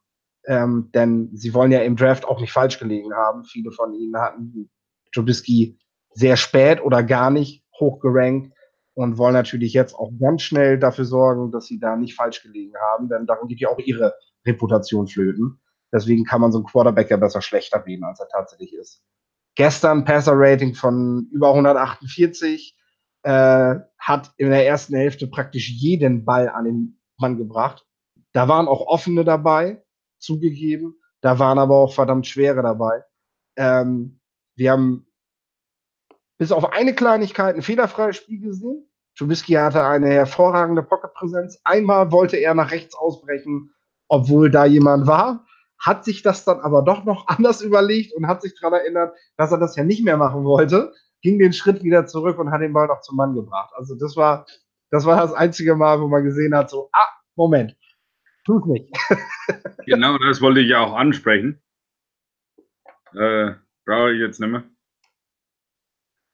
Ähm, 0.45 0.89
denn 0.93 1.29
sie 1.33 1.53
wollen 1.53 1.71
ja 1.71 1.81
im 1.81 1.97
Draft 1.97 2.25
auch 2.25 2.39
nicht 2.39 2.53
falsch 2.53 2.79
gelegen 2.79 3.13
haben. 3.13 3.43
Viele 3.43 3.71
von 3.71 3.93
ihnen 3.93 4.17
hatten 4.17 4.69
Trubisky 5.13 5.77
sehr 6.11 6.37
spät 6.37 6.81
oder 6.81 7.03
gar 7.03 7.31
nicht 7.31 7.63
hochgerankt 7.79 8.56
und 8.97 9.19
wollen 9.19 9.35
natürlich 9.35 9.73
jetzt 9.73 9.93
auch 9.93 10.11
ganz 10.19 10.41
schnell 10.41 10.79
dafür 10.79 11.05
sorgen, 11.05 11.51
dass 11.51 11.67
sie 11.67 11.79
da 11.79 11.95
nicht 11.95 12.15
falsch 12.15 12.41
gelegen 12.41 12.73
haben, 12.89 13.07
denn 13.07 13.27
darum 13.27 13.47
geht 13.47 13.59
ja 13.59 13.69
auch 13.69 13.77
ihre 13.77 14.15
Reputation 14.43 15.07
flöten. 15.07 15.59
Deswegen 15.93 16.25
kann 16.25 16.41
man 16.41 16.51
so 16.51 16.57
einen 16.57 16.65
Quarterback 16.65 17.11
ja 17.11 17.17
besser 17.17 17.43
schlechter 17.43 17.85
reden, 17.85 18.03
als 18.03 18.19
er 18.19 18.27
tatsächlich 18.27 18.73
ist. 18.73 19.03
Gestern 19.53 20.03
Passer-Rating 20.03 20.73
von 20.73 21.29
über 21.31 21.49
148, 21.49 22.75
äh, 23.21 23.75
hat 23.99 24.31
in 24.37 24.49
der 24.49 24.65
ersten 24.65 24.95
Hälfte 24.95 25.27
praktisch 25.27 25.69
jeden 25.69 26.25
Ball 26.25 26.49
an 26.49 26.65
den 26.65 26.99
Mann 27.19 27.37
gebracht. 27.37 27.85
Da 28.33 28.47
waren 28.47 28.67
auch 28.67 28.81
offene 28.87 29.23
dabei, 29.23 29.83
zugegeben. 30.17 30.95
Da 31.21 31.37
waren 31.37 31.59
aber 31.59 31.75
auch 31.75 31.93
verdammt 31.93 32.25
schwere 32.25 32.63
dabei. 32.63 33.03
Ähm, 33.57 34.19
wir 34.55 34.71
haben 34.71 35.06
bis 36.37 36.51
auf 36.51 36.71
eine 36.71 36.93
Kleinigkeit 36.93 37.55
ein 37.55 37.61
fehlerfreies 37.61 38.17
Spiel 38.17 38.41
gesehen. 38.41 38.87
Trubisky 39.17 39.53
hatte 39.53 39.83
eine 39.83 40.09
hervorragende 40.09 40.83
Pocket-Präsenz. 40.83 41.59
Einmal 41.63 42.11
wollte 42.11 42.37
er 42.37 42.53
nach 42.53 42.71
rechts 42.71 42.95
ausbrechen, 42.95 43.73
obwohl 44.07 44.51
da 44.51 44.65
jemand 44.65 45.07
war, 45.07 45.45
hat 45.79 46.05
sich 46.05 46.21
das 46.21 46.45
dann 46.45 46.59
aber 46.59 46.83
doch 46.83 47.03
noch 47.03 47.27
anders 47.27 47.61
überlegt 47.61 48.13
und 48.13 48.27
hat 48.27 48.41
sich 48.41 48.53
daran 48.59 48.79
erinnert, 48.79 49.15
dass 49.37 49.51
er 49.51 49.57
das 49.57 49.75
ja 49.75 49.83
nicht 49.83 50.03
mehr 50.03 50.17
machen 50.17 50.43
wollte, 50.43 50.93
ging 51.21 51.39
den 51.39 51.53
Schritt 51.53 51.83
wieder 51.83 52.05
zurück 52.05 52.37
und 52.37 52.51
hat 52.51 52.61
den 52.61 52.73
Ball 52.73 52.87
noch 52.87 53.01
zum 53.01 53.17
Mann 53.17 53.33
gebracht. 53.33 53.73
Also 53.75 53.95
das 53.95 54.15
war 54.15 54.45
das, 54.89 55.05
war 55.05 55.17
das 55.17 55.33
einzige 55.33 55.75
Mal, 55.75 55.99
wo 55.99 56.07
man 56.07 56.23
gesehen 56.23 56.55
hat, 56.55 56.69
so, 56.69 56.89
ah, 56.93 57.07
Moment, 57.35 57.75
tu's 58.45 58.65
nicht. 58.65 58.95
genau, 59.85 60.17
das 60.17 60.41
wollte 60.41 60.61
ich 60.61 60.69
ja 60.69 60.79
auch 60.79 60.93
ansprechen. 60.93 61.61
Äh, 63.13 63.53
brauche 63.85 64.13
ich 64.13 64.19
jetzt 64.19 64.39
nicht 64.39 64.49
mehr. 64.49 64.63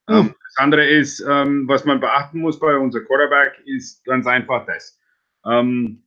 Hm. 0.09 0.15
Ähm, 0.15 0.35
das 0.43 0.57
andere 0.57 0.85
ist, 0.85 1.19
ähm, 1.27 1.67
was 1.67 1.85
man 1.85 1.99
beachten 1.99 2.39
muss 2.39 2.59
bei 2.59 2.75
unserem 2.77 3.05
Quarterback, 3.05 3.61
ist 3.65 4.03
ganz 4.05 4.27
einfach 4.27 4.65
das. 4.65 4.99
Ähm, 5.45 6.03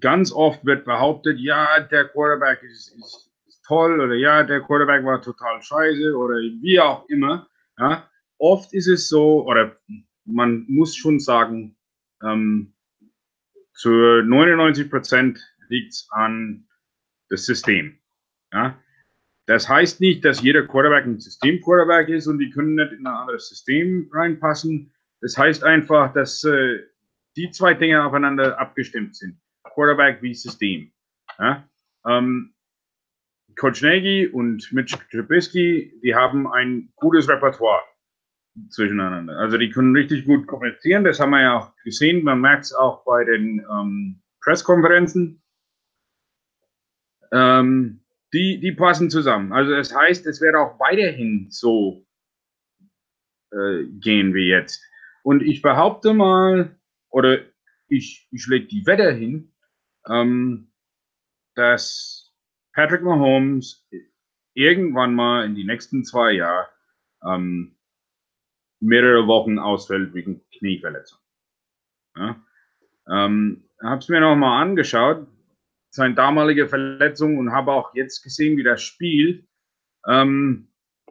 ganz 0.00 0.32
oft 0.32 0.64
wird 0.64 0.84
behauptet, 0.84 1.38
ja, 1.38 1.80
der 1.80 2.08
Quarterback 2.08 2.62
ist, 2.62 2.96
ist, 2.96 3.30
ist, 3.46 3.62
toll 3.66 4.00
oder 4.00 4.14
ja, 4.14 4.42
der 4.42 4.60
Quarterback 4.60 5.04
war 5.04 5.22
total 5.22 5.62
scheiße 5.62 6.14
oder 6.14 6.34
wie 6.34 6.78
auch 6.80 7.08
immer. 7.08 7.48
Ja. 7.78 8.08
Oft 8.38 8.74
ist 8.74 8.88
es 8.88 9.08
so, 9.08 9.46
oder 9.46 9.76
man 10.24 10.66
muss 10.68 10.94
schon 10.94 11.18
sagen, 11.18 11.76
ähm, 12.22 12.74
zu 13.72 13.90
99 13.90 14.90
Prozent 14.90 15.40
liegt 15.68 15.92
es 15.92 16.08
an 16.10 16.68
das 17.28 17.46
System. 17.46 17.98
Ja. 18.52 18.78
Das 19.46 19.68
heißt 19.68 20.00
nicht, 20.00 20.24
dass 20.24 20.42
jeder 20.42 20.66
Quarterback 20.66 21.04
ein 21.04 21.20
System-Quarterback 21.20 22.08
ist 22.08 22.26
und 22.26 22.38
die 22.38 22.50
können 22.50 22.74
nicht 22.76 22.92
in 22.92 23.06
ein 23.06 23.14
anderes 23.14 23.48
System 23.48 24.08
reinpassen. 24.12 24.92
Das 25.20 25.36
heißt 25.36 25.64
einfach, 25.64 26.12
dass 26.14 26.44
äh, 26.44 26.80
die 27.36 27.50
zwei 27.50 27.74
Dinge 27.74 28.04
aufeinander 28.04 28.58
abgestimmt 28.58 29.16
sind. 29.16 29.38
Quarterback 29.64 30.22
wie 30.22 30.34
System. 30.34 30.92
Ja? 31.38 31.68
Ähm, 32.06 32.54
Coach 33.56 33.82
Nagy 33.82 34.28
und 34.28 34.72
Mitch 34.72 34.96
Trubisky, 35.10 35.98
die 36.02 36.14
haben 36.14 36.50
ein 36.50 36.92
gutes 36.96 37.28
Repertoire 37.28 37.82
zwischeneinander. 38.68 39.36
Also 39.38 39.58
die 39.58 39.70
können 39.70 39.94
richtig 39.94 40.24
gut 40.24 40.46
kommunizieren. 40.46 41.04
Das 41.04 41.20
haben 41.20 41.30
wir 41.30 41.42
ja 41.42 41.58
auch 41.58 41.72
gesehen. 41.84 42.24
Man 42.24 42.40
merkt 42.40 42.64
es 42.64 42.72
auch 42.72 43.04
bei 43.04 43.24
den 43.24 43.64
ähm, 43.70 44.22
Presskonferenzen. 44.42 45.42
Ähm, 47.32 48.03
die, 48.34 48.58
die 48.58 48.72
passen 48.72 49.10
zusammen. 49.10 49.52
Also 49.52 49.70
das 49.70 49.94
heißt, 49.94 50.26
es 50.26 50.40
wird 50.40 50.56
auch 50.56 50.80
weiterhin 50.80 51.46
so 51.50 52.04
äh, 53.52 53.84
gehen 54.00 54.34
wie 54.34 54.48
jetzt. 54.48 54.84
Und 55.22 55.42
ich 55.42 55.62
behaupte 55.62 56.12
mal, 56.12 56.76
oder 57.10 57.38
ich, 57.86 58.28
ich 58.32 58.46
lege 58.48 58.66
die 58.66 58.86
Wette 58.86 59.12
hin, 59.12 59.54
ähm, 60.08 60.72
dass 61.54 62.34
Patrick 62.72 63.02
Mahomes 63.02 63.88
irgendwann 64.52 65.14
mal 65.14 65.44
in 65.46 65.54
die 65.54 65.64
nächsten 65.64 66.04
zwei 66.04 66.32
Jahre 66.32 66.68
ähm, 67.24 67.76
mehrere 68.80 69.28
Wochen 69.28 69.60
ausfällt 69.60 70.12
wegen 70.12 70.42
Knieverletzung. 70.58 71.20
Ja? 72.16 72.44
Ähm, 73.08 73.68
habe 73.80 73.98
es 73.98 74.08
mir 74.08 74.20
noch 74.20 74.34
mal 74.34 74.60
angeschaut 74.60 75.28
seine 75.94 76.14
damalige 76.14 76.68
Verletzung 76.68 77.38
und 77.38 77.52
habe 77.52 77.72
auch 77.72 77.94
jetzt 77.94 78.22
gesehen, 78.22 78.56
wie 78.56 78.64
das 78.64 78.82
spielt. 78.82 79.46
Ähm, 80.08 80.68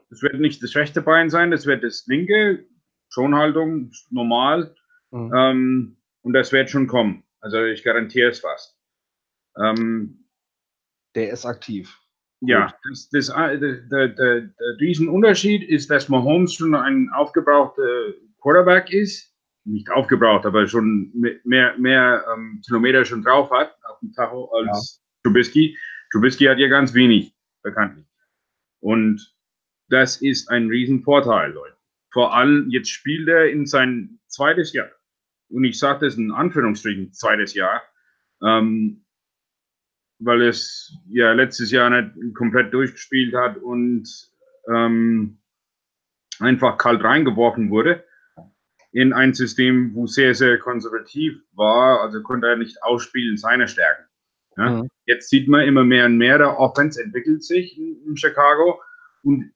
das 0.10 0.22
wird 0.22 0.40
nicht 0.40 0.62
das 0.62 0.76
rechte 0.76 1.02
Bein 1.02 1.30
sein, 1.30 1.52
das 1.52 1.66
wird 1.66 1.84
das 1.84 2.06
linke. 2.08 2.66
Schonhaltung, 3.10 3.92
normal. 4.10 4.76
Mhm. 5.12 5.32
Ähm, 5.36 5.98
und 6.22 6.34
das 6.34 6.52
wird 6.52 6.70
schon 6.70 6.88
kommen. 6.88 7.24
Also 7.40 7.64
ich 7.64 7.84
garantiere 7.84 8.32
es 8.32 8.40
fast. 8.40 8.78
Ähm, 9.58 10.26
der 11.16 11.32
ist 11.32 11.46
aktiv. 11.46 11.98
Ja, 12.42 12.74
das, 12.90 13.10
das, 13.10 13.30
äh, 13.30 13.58
der, 13.58 13.74
der, 13.84 14.08
der, 14.10 14.42
der 14.42 14.78
Riesenunterschied 14.82 15.64
ist, 15.64 15.90
dass 15.90 16.10
Mahomes 16.10 16.56
schon 16.56 16.76
ein 16.76 17.10
aufgebrauchter 17.14 18.14
Quarterback 18.42 18.92
ist 18.92 19.34
nicht 19.66 19.90
aufgebraucht, 19.92 20.46
aber 20.46 20.68
schon 20.68 21.12
mehr, 21.44 21.78
mehr 21.78 22.26
ähm, 22.34 22.62
Kilometer 22.66 23.06
schon 23.06 23.24
drauf 23.24 23.50
hat 23.52 23.76
dem 24.04 24.14
Tacho 24.14 24.52
als 24.52 25.02
ja. 25.02 25.30
Trubisky. 25.30 25.78
Trubisky 26.12 26.46
hat 26.46 26.60
ja 26.60 26.68
ganz 26.68 26.94
wenig, 26.94 27.36
bekanntlich. 27.64 28.06
Und 28.80 29.34
das 29.90 30.22
ist 30.22 30.50
ein 30.50 30.68
Riesenvorteil, 30.68 31.52
Leute. 31.52 31.78
Vor 32.12 32.36
allem, 32.36 32.70
jetzt 32.70 32.90
spielt 32.90 33.28
er 33.28 33.50
in 33.50 33.66
sein 33.66 34.20
zweites 34.28 34.74
Jahr. 34.74 34.92
Und 35.50 35.64
ich 35.64 35.80
sage 35.80 36.06
das 36.06 36.16
in 36.16 36.32
Anführungsstrichen, 36.32 37.14
zweites 37.14 37.54
Jahr. 37.54 37.82
Ähm, 38.44 39.06
weil 40.20 40.42
es 40.44 40.98
ja 41.10 41.34
letztes 41.34 41.72
Jahr 41.72 41.90
nicht 41.90 42.36
komplett 42.36 42.74
durchgespielt 42.74 43.34
hat 43.36 43.58
und 43.58 44.08
ähm, 44.70 45.40
einfach 46.40 46.78
kalt 46.78 47.04
reingeworfen 47.04 47.70
wurde 47.70 48.06
in 48.94 49.12
ein 49.12 49.34
System, 49.34 49.94
wo 49.96 50.06
sehr, 50.06 50.36
sehr 50.36 50.60
konservativ 50.60 51.42
war, 51.54 52.02
also 52.02 52.22
konnte 52.22 52.48
er 52.48 52.56
nicht 52.56 52.82
ausspielen 52.84 53.38
seine 53.38 53.68
Stärken. 53.68 54.06
Ja? 54.56 54.70
Mhm. 54.70 54.90
Jetzt 55.06 55.30
sieht 55.30 55.48
man 55.48 55.68
immer 55.68 55.84
mehr 55.84 56.06
und 56.06 56.18
mehr, 56.18 56.38
der 56.38 56.60
Offense 56.60 57.02
entwickelt 57.02 57.44
sich 57.44 57.78
in, 57.78 58.02
in 58.06 58.16
Chicago 58.16 58.82
und 59.24 59.52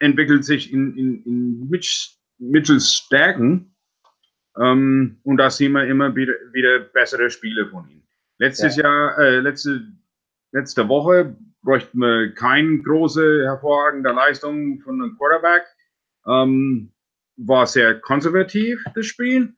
entwickelt 0.00 0.44
sich 0.44 0.72
in, 0.72 0.96
in, 0.96 1.22
in 1.24 1.68
Mitch, 1.68 2.16
Mitchells 2.38 2.92
Stärken. 2.92 3.74
Ähm, 4.56 5.20
und 5.22 5.36
da 5.36 5.48
sehen 5.48 5.72
wir 5.72 5.86
immer 5.86 6.14
wieder, 6.16 6.34
wieder 6.52 6.80
bessere 6.80 7.30
Spiele 7.30 7.68
von 7.68 7.88
ihm. 7.88 8.02
Letztes 8.38 8.76
ja. 8.76 8.84
Jahr, 8.84 9.18
äh, 9.18 9.38
letzte, 9.38 9.86
letzte 10.52 10.88
Woche 10.88 11.36
bräuchten 11.62 11.98
wir 11.98 12.34
keine 12.34 12.78
große, 12.78 13.44
hervorragende 13.44 14.10
Leistung 14.10 14.80
von 14.80 15.00
einem 15.00 15.16
Quarterback. 15.16 15.62
Ähm, 16.26 16.92
war 17.38 17.66
sehr 17.66 18.00
konservativ, 18.00 18.82
das 18.94 19.06
Spiel. 19.06 19.54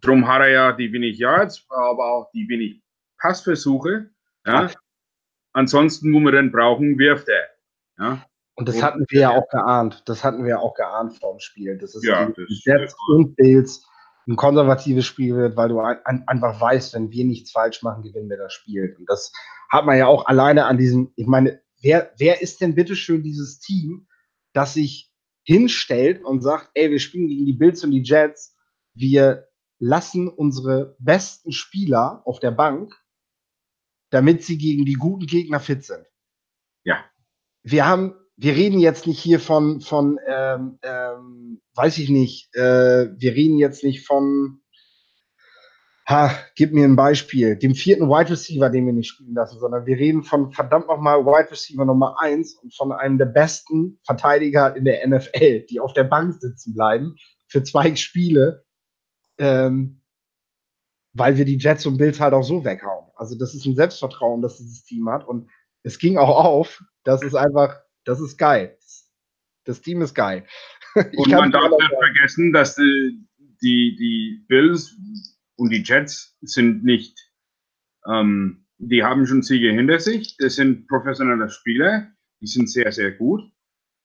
Drum 0.00 0.26
hat 0.26 0.42
er 0.42 0.48
ja 0.48 0.72
die 0.72 0.92
wenig 0.92 1.18
Yards, 1.18 1.64
aber 1.68 2.12
auch 2.12 2.30
die 2.32 2.48
wenig 2.48 2.82
Passversuche. 3.18 4.10
Ja. 4.44 4.70
Ansonsten, 5.52 6.12
wo 6.12 6.20
wir 6.20 6.32
dann 6.32 6.52
brauchen, 6.52 6.98
wirft 6.98 7.28
er. 7.28 7.48
Ja. 7.98 8.26
Und 8.56 8.68
das 8.68 8.82
hatten 8.82 9.04
wir 9.08 9.20
ja 9.20 9.30
auch 9.30 9.48
geahnt. 9.50 10.02
Das 10.06 10.24
hatten 10.24 10.42
wir 10.42 10.50
ja 10.50 10.58
auch 10.58 10.74
geahnt 10.74 11.18
vor 11.18 11.34
dem 11.34 11.40
Spiel. 11.40 11.76
Das 11.78 11.94
ist 11.94 12.04
ja, 12.04 12.30
Jets 12.48 12.96
und 13.08 13.36
Bills 13.36 13.86
ein 14.26 14.36
konservatives 14.36 15.06
Spiel 15.06 15.36
wird, 15.36 15.56
weil 15.56 15.68
du 15.68 15.80
ein, 15.80 16.26
einfach 16.26 16.60
weißt, 16.60 16.94
wenn 16.94 17.10
wir 17.10 17.24
nichts 17.24 17.52
falsch 17.52 17.82
machen, 17.82 18.02
gewinnen 18.02 18.30
wir 18.30 18.38
das 18.38 18.54
Spiel. 18.54 18.96
Und 18.98 19.08
das 19.08 19.32
hat 19.70 19.84
man 19.84 19.98
ja 19.98 20.06
auch 20.06 20.26
alleine 20.26 20.64
an 20.64 20.78
diesem, 20.78 21.12
ich 21.16 21.26
meine, 21.26 21.60
wer, 21.80 22.10
wer 22.18 22.40
ist 22.40 22.60
denn 22.60 22.74
bitteschön 22.74 23.22
dieses 23.22 23.60
Team, 23.60 24.08
das 24.52 24.74
sich 24.74 25.12
hinstellt 25.46 26.24
und 26.24 26.42
sagt, 26.42 26.70
ey, 26.74 26.90
wir 26.90 26.98
spielen 26.98 27.28
gegen 27.28 27.46
die 27.46 27.52
Bills 27.52 27.82
und 27.84 27.92
die 27.92 28.02
Jets, 28.02 28.56
wir 28.94 29.48
lassen 29.78 30.28
unsere 30.28 30.96
besten 30.98 31.52
Spieler 31.52 32.22
auf 32.24 32.40
der 32.40 32.50
Bank, 32.50 32.94
damit 34.10 34.42
sie 34.42 34.58
gegen 34.58 34.84
die 34.84 34.94
guten 34.94 35.26
Gegner 35.26 35.60
fit 35.60 35.84
sind. 35.84 36.04
Ja. 36.84 37.04
Wir 37.62 37.86
haben, 37.86 38.14
wir 38.36 38.54
reden 38.54 38.80
jetzt 38.80 39.06
nicht 39.06 39.20
hier 39.20 39.38
von, 39.38 39.80
von 39.80 40.18
ähm, 40.26 40.78
ähm, 40.82 41.60
weiß 41.74 41.98
ich 41.98 42.08
nicht, 42.08 42.54
äh, 42.54 43.10
wir 43.16 43.34
reden 43.34 43.58
jetzt 43.58 43.84
nicht 43.84 44.06
von 44.06 44.62
ha, 46.08 46.30
gib 46.54 46.72
mir 46.72 46.84
ein 46.84 46.96
Beispiel, 46.96 47.56
dem 47.56 47.74
vierten 47.74 48.08
Wide 48.08 48.30
Receiver, 48.30 48.70
den 48.70 48.86
wir 48.86 48.92
nicht 48.92 49.08
spielen 49.08 49.34
lassen, 49.34 49.58
sondern 49.58 49.86
wir 49.86 49.96
reden 49.96 50.22
von 50.22 50.52
verdammt 50.52 50.86
nochmal 50.86 51.24
Wide 51.24 51.50
Receiver 51.50 51.84
Nummer 51.84 52.16
eins 52.20 52.54
und 52.54 52.74
von 52.74 52.92
einem 52.92 53.18
der 53.18 53.26
besten 53.26 53.98
Verteidiger 54.04 54.76
in 54.76 54.84
der 54.84 55.06
NFL, 55.06 55.66
die 55.66 55.80
auf 55.80 55.92
der 55.94 56.04
Bank 56.04 56.40
sitzen 56.40 56.74
bleiben 56.74 57.16
für 57.48 57.62
zwei 57.64 57.94
Spiele, 57.96 58.64
ähm, 59.38 60.00
weil 61.12 61.36
wir 61.36 61.44
die 61.44 61.58
Jets 61.58 61.86
und 61.86 61.96
Bills 61.96 62.20
halt 62.20 62.34
auch 62.34 62.44
so 62.44 62.64
weghauen. 62.64 63.10
Also 63.16 63.36
das 63.36 63.54
ist 63.54 63.66
ein 63.66 63.74
Selbstvertrauen, 63.74 64.42
das 64.42 64.58
dieses 64.58 64.84
Team 64.84 65.08
hat 65.08 65.26
und 65.26 65.50
es 65.82 65.98
ging 65.98 66.18
auch 66.18 66.44
auf, 66.44 66.84
das 67.04 67.22
ist 67.22 67.34
einfach, 67.34 67.80
das 68.04 68.20
ist 68.20 68.36
geil. 68.36 68.76
Das 69.64 69.80
Team 69.80 70.02
ist 70.02 70.14
geil. 70.14 70.44
und 70.94 71.30
man 71.30 71.50
darf 71.50 71.70
nicht 71.70 71.94
vergessen, 71.98 72.52
dass 72.52 72.76
die, 72.76 73.26
die, 73.60 73.96
die 73.96 74.44
Bills 74.46 74.96
und 75.56 75.70
die 75.70 75.82
Jets 75.82 76.36
sind 76.42 76.84
nicht, 76.84 77.18
ähm, 78.06 78.66
die 78.78 79.02
haben 79.02 79.26
schon 79.26 79.42
Siege 79.42 79.72
hinter 79.72 79.98
sich. 79.98 80.36
Das 80.38 80.56
sind 80.56 80.86
professionelle 80.86 81.48
Spieler, 81.48 82.08
die 82.40 82.46
sind 82.46 82.70
sehr, 82.70 82.92
sehr 82.92 83.12
gut. 83.12 83.42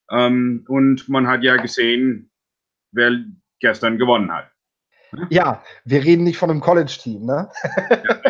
Ähm, 0.10 0.65
und 0.67 1.08
man 1.10 1.27
hat 1.27 1.43
ja 1.43 1.58
gesehen, 1.58 2.31
wer 2.91 3.24
gestern 3.60 3.98
gewonnen 3.98 4.31
hat. 4.31 4.51
Ja, 5.29 5.63
wir 5.84 6.03
reden 6.03 6.24
nicht 6.24 6.38
von 6.38 6.50
einem 6.50 6.62
College-Team, 6.62 7.25
ne? 7.25 7.50
Ja. 7.63 8.22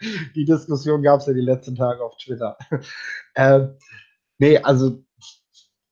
die 0.34 0.44
Diskussion 0.44 1.02
gab 1.02 1.20
es 1.20 1.26
ja 1.26 1.32
die 1.32 1.40
letzten 1.40 1.74
Tage 1.74 2.02
auf 2.02 2.16
Twitter. 2.16 2.56
äh, 3.34 3.66
nee, 4.38 4.58
also 4.58 5.04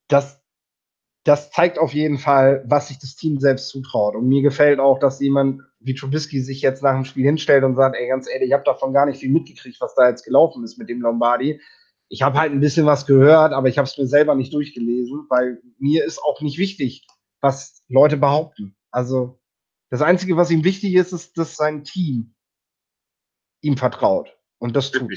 das, 0.08 0.39
das 1.24 1.50
zeigt 1.50 1.78
auf 1.78 1.92
jeden 1.92 2.18
Fall, 2.18 2.64
was 2.66 2.88
sich 2.88 2.98
das 2.98 3.14
Team 3.14 3.38
selbst 3.40 3.68
zutraut. 3.68 4.14
Und 4.14 4.28
mir 4.28 4.42
gefällt 4.42 4.80
auch, 4.80 4.98
dass 4.98 5.20
jemand 5.20 5.62
wie 5.80 5.94
Trubisky 5.94 6.40
sich 6.40 6.62
jetzt 6.62 6.82
nach 6.82 6.94
dem 6.94 7.04
Spiel 7.04 7.24
hinstellt 7.24 7.64
und 7.64 7.76
sagt, 7.76 7.96
ey, 7.96 8.08
ganz 8.08 8.28
ehrlich, 8.28 8.48
ich 8.48 8.52
habe 8.52 8.64
davon 8.64 8.92
gar 8.92 9.06
nicht 9.06 9.20
viel 9.20 9.30
mitgekriegt, 9.30 9.80
was 9.80 9.94
da 9.94 10.08
jetzt 10.08 10.24
gelaufen 10.24 10.64
ist 10.64 10.78
mit 10.78 10.88
dem 10.88 11.00
Lombardi. 11.00 11.60
Ich 12.08 12.22
habe 12.22 12.38
halt 12.38 12.52
ein 12.52 12.60
bisschen 12.60 12.86
was 12.86 13.06
gehört, 13.06 13.52
aber 13.52 13.68
ich 13.68 13.78
habe 13.78 13.86
es 13.86 13.96
mir 13.96 14.06
selber 14.06 14.34
nicht 14.34 14.52
durchgelesen, 14.52 15.26
weil 15.28 15.62
mir 15.78 16.04
ist 16.04 16.22
auch 16.22 16.40
nicht 16.40 16.58
wichtig, 16.58 17.06
was 17.40 17.82
Leute 17.88 18.16
behaupten. 18.16 18.74
Also 18.90 19.40
das 19.90 20.02
Einzige, 20.02 20.36
was 20.36 20.50
ihm 20.50 20.64
wichtig 20.64 20.94
ist, 20.94 21.12
ist, 21.12 21.38
dass 21.38 21.56
sein 21.56 21.84
Team 21.84 22.34
ihm 23.62 23.76
vertraut. 23.76 24.36
Und 24.58 24.76
das 24.76 24.90
tut. 24.90 25.10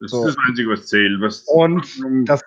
Das 0.00 0.10
so. 0.10 0.26
ist 0.26 0.36
das 0.36 0.44
Einzige, 0.46 0.70
was 0.70 0.86
zählt. 0.86 1.20
Was 1.20 1.44
und 1.48 1.86
das, 2.28 2.42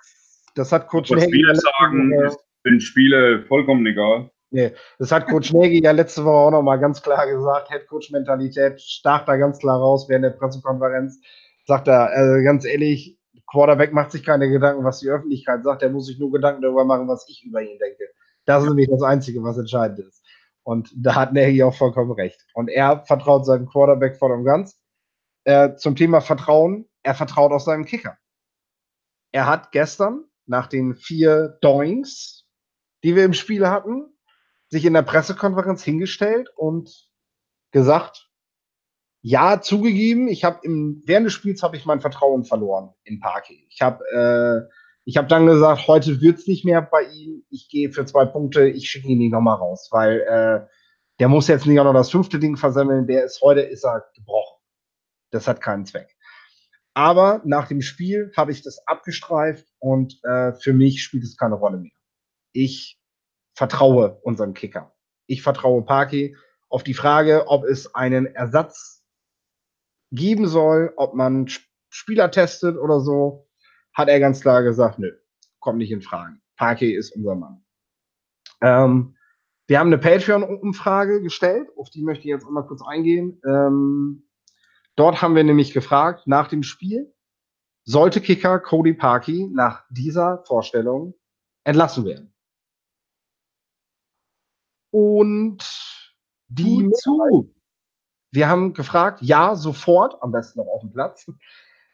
das 0.56 0.72
hat 0.72 0.88
Coach 0.88 1.12
was. 1.12 1.24
Was 1.24 1.62
sagen, 1.62 2.12
äh, 2.12 2.32
sind 2.68 2.84
Spiele 2.84 3.46
vollkommen 3.48 3.86
egal. 3.86 4.30
Nee, 4.50 4.72
das 4.98 5.12
hat 5.12 5.28
Coach 5.28 5.52
Nagy 5.54 5.82
ja 5.84 5.92
letzte 5.92 6.24
Woche 6.24 6.36
auch 6.36 6.52
nochmal 6.52 6.80
ganz 6.80 7.02
klar 7.02 7.28
gesagt. 7.28 7.70
Headcoach-Mentalität 7.70 8.82
stach 8.82 9.26
da 9.26 9.36
ganz 9.36 9.60
klar 9.60 9.78
raus 9.78 10.08
während 10.08 10.24
der 10.24 10.32
Pressekonferenz. 10.32 11.20
Sagt 11.66 11.88
er, 11.90 12.10
also 12.12 12.44
ganz 12.44 12.64
ehrlich, 12.64 13.18
Quarterback 13.50 13.94
macht 13.94 14.12
sich 14.12 14.24
keine 14.24 14.50
Gedanken, 14.50 14.86
was 14.86 15.00
die 15.00 15.10
Öffentlichkeit 15.10 15.64
sagt. 15.64 15.84
Er 15.84 15.90
muss 15.90 16.06
sich 16.06 16.18
nur 16.18 16.32
Gedanken 16.32 16.62
darüber 16.62 16.86
machen, 16.86 17.08
was 17.08 17.28
ich 17.28 17.44
über 17.46 17.62
ihn 17.62 17.78
denke. 17.78 18.06
Das 18.46 18.64
ist 18.64 18.70
nämlich 18.70 18.90
das 18.90 19.02
Einzige, 19.02 19.44
was 19.44 19.58
entscheidend 19.58 20.00
ist. 20.00 20.24
Und 20.64 20.92
da 20.96 21.16
hat 21.16 21.34
Nagy 21.34 21.64
auch 21.64 21.76
vollkommen 21.76 22.12
recht. 22.12 22.46
Und 22.54 22.70
er 22.70 23.04
vertraut 23.06 23.46
seinem 23.46 23.68
Quarterback 23.68 24.18
voll 24.18 24.32
und 24.32 24.46
ganz. 24.46 24.78
Äh, 25.44 25.76
zum 25.76 25.96
Thema 25.96 26.22
Vertrauen, 26.22 26.88
er 27.04 27.16
vertraut 27.16 27.52
auch 27.52 27.60
seinem 27.60 27.86
Kicker. 27.86 28.18
Er 29.32 29.48
hat 29.48 29.72
gestern 29.72 30.26
nach 30.46 30.68
den 30.68 30.96
vier 30.96 31.58
Doings, 31.62 32.37
die 33.08 33.16
wir 33.16 33.24
im 33.24 33.34
Spiel 33.34 33.66
hatten, 33.70 34.06
sich 34.68 34.84
in 34.84 34.94
der 34.94 35.02
Pressekonferenz 35.02 35.82
hingestellt 35.82 36.50
und 36.58 37.10
gesagt, 37.72 38.30
ja, 39.22 39.62
zugegeben, 39.62 40.28
ich 40.28 40.44
habe 40.44 40.60
im 40.64 41.04
während 41.06 41.26
des 41.28 41.34
Spiels 41.34 41.64
habe 41.64 41.78
ich 41.78 41.86
mein 41.86 42.02
Vertrauen 42.02 42.44
verloren 42.44 42.94
in 43.06 43.22
Parky. 43.22 43.66
Ich 43.70 43.82
habe 43.82 44.04
äh, 44.12 44.74
ich 45.06 45.16
dann 45.16 45.46
gesagt, 45.46 45.88
heute 45.88 46.20
wird's 46.20 46.48
nicht 46.48 46.66
mehr 46.66 46.82
bei 46.82 47.04
ihm. 47.04 47.46
Ich 47.50 47.70
gehe 47.70 47.94
für 47.94 48.06
zwei 48.06 48.26
Punkte, 48.26 48.68
ich 48.68 48.90
schicke 48.90 49.08
ihn 49.08 49.20
nicht 49.20 49.32
nochmal 49.32 49.56
raus, 49.56 49.88
weil 49.92 50.20
äh, 50.20 50.68
der 51.20 51.30
muss 51.30 51.48
jetzt 51.48 51.66
nicht 51.66 51.80
auch 51.80 51.86
noch 51.86 51.94
das 51.94 52.12
fünfte 52.12 52.40
Ding 52.40 52.58
versammeln. 52.58 53.08
Der 53.08 53.24
ist 53.24 53.42
heute 53.42 53.62
ist 53.62 53.86
er 53.86 54.04
gebrochen. 54.16 54.58
Das 55.32 55.48
hat 55.48 55.62
keinen 55.62 55.86
Zweck. 55.86 56.14
Aber 56.94 57.42
nach 57.46 57.70
dem 57.70 57.82
Spiel 57.82 58.34
habe 58.36 58.52
ich 58.52 58.64
das 58.64 58.86
abgestreift 58.86 59.66
und 59.80 60.20
äh, 60.26 60.52
für 60.52 60.74
mich 60.74 61.02
spielt 61.02 61.24
es 61.24 61.38
keine 61.38 61.56
Rolle 61.56 61.78
mehr. 61.78 61.97
Ich 62.58 63.00
vertraue 63.54 64.20
unserem 64.24 64.54
Kicker. 64.54 64.96
Ich 65.28 65.42
vertraue 65.42 65.84
Parky 65.84 66.36
auf 66.70 66.84
die 66.84 66.94
Frage, 66.94 67.48
ob 67.48 67.64
es 67.64 67.94
einen 67.94 68.26
Ersatz 68.26 69.06
geben 70.12 70.48
soll, 70.48 70.94
ob 70.96 71.14
man 71.14 71.48
Spieler 71.90 72.32
testet 72.32 72.78
oder 72.78 73.00
so, 73.00 73.48
hat 73.94 74.10
er 74.10 74.20
ganz 74.20 74.42
klar 74.42 74.64
gesagt, 74.64 75.00
nö, 75.00 75.12
kommt 75.60 75.78
nicht 75.78 75.92
in 75.92 76.02
Frage. 76.02 76.38
Parky 76.56 76.94
ist 76.94 77.16
unser 77.16 77.36
Mann. 77.36 77.64
Ähm, 78.62 79.16
wir 79.68 79.80
haben 79.80 79.88
eine 79.88 79.98
Patreon-Umfrage 79.98 81.22
gestellt, 81.22 81.70
auf 81.78 81.90
die 81.90 82.04
möchte 82.04 82.24
ich 82.24 82.30
jetzt 82.30 82.46
auch 82.46 82.52
mal 82.52 82.66
kurz 82.66 82.82
eingehen. 82.82 83.42
Ähm, 83.46 84.28
Dort 84.98 85.22
haben 85.22 85.36
wir 85.36 85.44
nämlich 85.44 85.74
gefragt 85.74 86.26
nach 86.26 86.48
dem 86.48 86.64
Spiel, 86.64 87.14
sollte 87.86 88.20
Kicker 88.20 88.60
Cody 88.60 88.96
Parkey 88.96 89.48
nach 89.54 89.86
dieser 89.92 90.44
Vorstellung 90.48 91.14
entlassen 91.64 92.04
werden? 92.04 92.34
Und 94.92 95.64
die 96.48 96.90
zu. 96.92 97.54
Wir 98.32 98.50
haben 98.50 98.74
gefragt, 98.74 99.22
ja, 99.22 99.56
sofort, 99.56 100.22
am 100.22 100.32
besten 100.32 100.60
noch 100.60 100.68
auf 100.68 100.82
dem 100.82 100.92
Platz. 100.92 101.30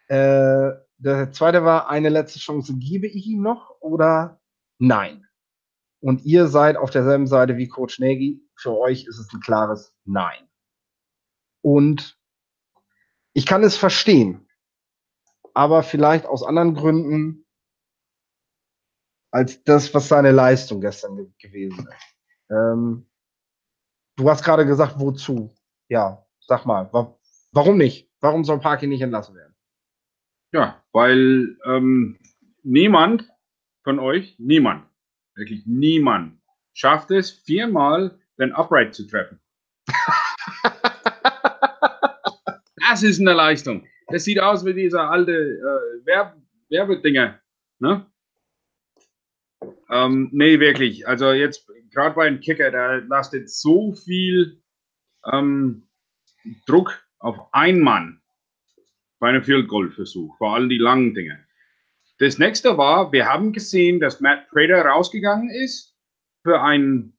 Äh, 0.07 0.71
der 0.97 1.31
zweite 1.31 1.63
war, 1.63 1.89
eine 1.89 2.09
letzte 2.09 2.39
Chance 2.39 2.75
gebe 2.77 3.07
ich 3.07 3.25
ihm 3.27 3.41
noch 3.41 3.75
oder 3.79 4.41
nein? 4.79 5.25
Und 5.99 6.25
ihr 6.25 6.47
seid 6.47 6.75
auf 6.75 6.91
derselben 6.91 7.27
Seite 7.27 7.57
wie 7.57 7.67
Coach 7.67 7.99
Nagy. 7.99 8.41
Für 8.55 8.77
euch 8.77 9.05
ist 9.05 9.19
es 9.19 9.33
ein 9.33 9.39
klares 9.39 9.95
Nein. 10.03 10.49
Und 11.61 12.19
ich 13.33 13.45
kann 13.45 13.63
es 13.63 13.77
verstehen, 13.77 14.47
aber 15.53 15.81
vielleicht 15.81 16.25
aus 16.25 16.43
anderen 16.43 16.75
Gründen 16.75 17.45
als 19.31 19.63
das, 19.63 19.93
was 19.93 20.09
seine 20.09 20.31
Leistung 20.31 20.81
gestern 20.81 21.15
ge 21.15 21.27
gewesen 21.39 21.87
ist. 21.87 22.15
Ähm, 22.49 23.05
du 24.17 24.29
hast 24.29 24.43
gerade 24.43 24.65
gesagt, 24.65 24.95
wozu? 24.97 25.53
Ja, 25.89 26.25
sag 26.39 26.65
mal, 26.65 26.91
wa 26.93 27.17
warum 27.51 27.77
nicht? 27.77 28.09
Warum 28.19 28.43
soll 28.43 28.59
Parky 28.59 28.87
nicht 28.87 29.01
entlassen 29.01 29.35
werden? 29.35 29.55
Ja, 30.51 30.83
weil 30.91 31.57
ähm, 31.65 32.19
niemand 32.63 33.29
von 33.83 33.99
euch, 33.99 34.35
niemand, 34.39 34.85
wirklich 35.35 35.65
niemand, 35.65 36.39
schafft 36.73 37.11
es, 37.11 37.31
viermal 37.31 38.19
den 38.39 38.53
Upright 38.53 38.93
zu 38.93 39.07
treffen. 39.07 39.39
das 42.89 43.03
ist 43.03 43.19
eine 43.19 43.33
Leistung. 43.33 43.85
Das 44.07 44.23
sieht 44.23 44.39
aus 44.39 44.65
wie 44.65 44.73
dieser 44.73 45.09
alte 45.09 45.33
äh, 45.33 46.05
Werb 46.05 46.37
Werbedinger. 46.69 47.39
Ne? 47.79 48.05
Ähm, 49.93 50.29
nee, 50.31 50.59
wirklich. 50.59 51.07
Also 51.07 51.31
jetzt 51.33 51.69
gerade 51.91 52.15
bei 52.15 52.25
einem 52.25 52.39
Kicker, 52.39 52.71
da 52.71 52.95
lastet 52.95 53.51
so 53.51 53.93
viel 53.93 54.59
ähm, 55.31 55.87
Druck 56.65 57.05
auf 57.19 57.53
einen 57.53 57.81
Mann 57.81 58.21
bei 59.19 59.29
einem 59.29 59.43
Field 59.43 59.67
Goal 59.67 59.91
Versuch, 59.91 60.35
vor 60.37 60.55
allem 60.55 60.67
die 60.67 60.79
langen 60.79 61.13
Dinge. 61.13 61.45
Das 62.17 62.39
nächste 62.39 62.75
war, 62.77 63.11
wir 63.11 63.27
haben 63.27 63.53
gesehen, 63.53 63.99
dass 63.99 64.19
Matt 64.19 64.49
Prater 64.49 64.83
rausgegangen 64.83 65.51
ist 65.51 65.95
für 66.41 66.61
einen 66.61 67.15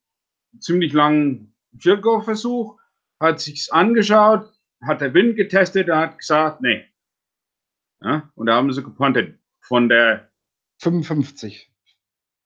ziemlich 0.58 0.92
langen 0.92 1.54
Field 1.78 2.02
Goal 2.02 2.22
Versuch, 2.22 2.76
hat 3.20 3.40
sich's 3.40 3.70
angeschaut, 3.70 4.52
hat 4.82 5.00
der 5.00 5.14
Wind 5.14 5.36
getestet, 5.36 5.88
er 5.88 5.98
hat 5.98 6.18
gesagt, 6.18 6.60
nee. 6.60 6.84
Ja, 8.00 8.30
und 8.34 8.46
da 8.46 8.56
haben 8.56 8.72
sie 8.72 8.82
gepuntet 8.82 9.38
von 9.60 9.88
der 9.88 10.28
55. 10.80 11.73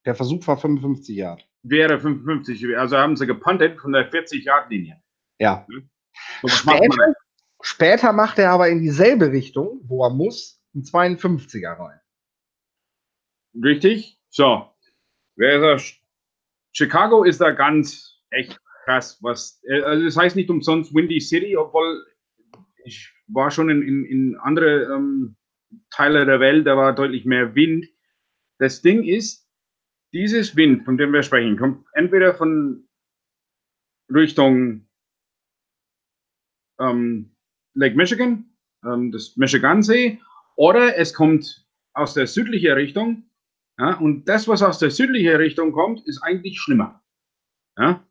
Der 0.08 0.14
Versuch 0.14 0.46
war 0.46 0.56
55 0.56 1.14
Yard. 1.14 1.46
Wäre 1.64 2.00
55, 2.00 2.78
also 2.78 2.96
haben 2.96 3.14
sie 3.14 3.26
gepuntet 3.26 3.78
von 3.78 3.92
der 3.92 4.10
40 4.10 4.42
Yard 4.42 4.70
Linie. 4.70 5.02
Ja. 5.38 5.66
So, 6.40 6.48
später, 6.48 7.14
später 7.60 8.12
macht 8.14 8.38
er 8.38 8.52
aber 8.52 8.70
in 8.70 8.80
dieselbe 8.80 9.30
Richtung, 9.32 9.82
wo 9.84 10.02
er 10.02 10.08
muss, 10.08 10.64
einen 10.74 10.84
52er 10.84 11.78
rein. 11.78 12.00
Richtig. 13.62 14.18
So. 14.30 14.72
Ist 15.36 16.00
Chicago 16.72 17.24
ist 17.24 17.42
da 17.42 17.50
ganz 17.50 18.18
echt 18.30 18.58
krass. 18.84 19.18
Was, 19.20 19.62
äh, 19.68 19.82
also 19.82 20.06
das 20.06 20.16
heißt 20.16 20.36
nicht 20.36 20.48
umsonst 20.48 20.94
Windy 20.94 21.20
City, 21.20 21.54
obwohl 21.54 22.02
ich 22.82 23.12
war 23.26 23.50
schon 23.50 23.68
in, 23.68 23.82
in, 23.82 24.04
in 24.06 24.36
andere 24.36 24.84
ähm, 24.84 25.36
Teile 25.90 26.24
der 26.24 26.40
Welt, 26.40 26.66
da 26.66 26.78
war 26.78 26.94
deutlich 26.94 27.26
mehr 27.26 27.54
Wind. 27.54 27.84
Das 28.58 28.80
Ding 28.80 29.04
ist, 29.04 29.47
dieses 30.12 30.56
Wind, 30.56 30.84
von 30.84 30.96
dem 30.96 31.12
wir 31.12 31.22
sprechen, 31.22 31.56
kommt 31.56 31.86
entweder 31.92 32.34
von 32.34 32.88
Richtung 34.12 34.88
ähm, 36.80 37.34
Lake 37.74 37.96
Michigan, 37.96 38.56
ähm, 38.84 39.12
das 39.12 39.36
Michigansee, 39.36 40.20
oder 40.56 40.96
es 40.96 41.12
kommt 41.14 41.66
aus 41.94 42.14
der 42.14 42.26
südlichen 42.26 42.72
Richtung. 42.72 43.30
Ja, 43.78 43.94
und 43.94 44.24
das, 44.28 44.48
was 44.48 44.62
aus 44.62 44.78
der 44.78 44.90
südlichen 44.90 45.36
Richtung 45.36 45.72
kommt, 45.72 46.06
ist 46.06 46.22
eigentlich 46.22 46.58
schlimmer. 46.60 47.02
Ja? 47.76 48.04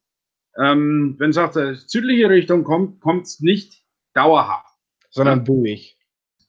Ähm, 0.57 1.15
Wenn 1.17 1.31
es 1.31 1.37
aus 1.37 1.53
der 1.53 1.75
südlichen 1.75 2.29
Richtung 2.29 2.63
kommt, 2.63 3.01
kommt 3.01 3.25
es 3.25 3.41
nicht 3.41 3.83
dauerhaft 4.13 4.77
sondern 5.17 5.45
durch. 5.45 5.97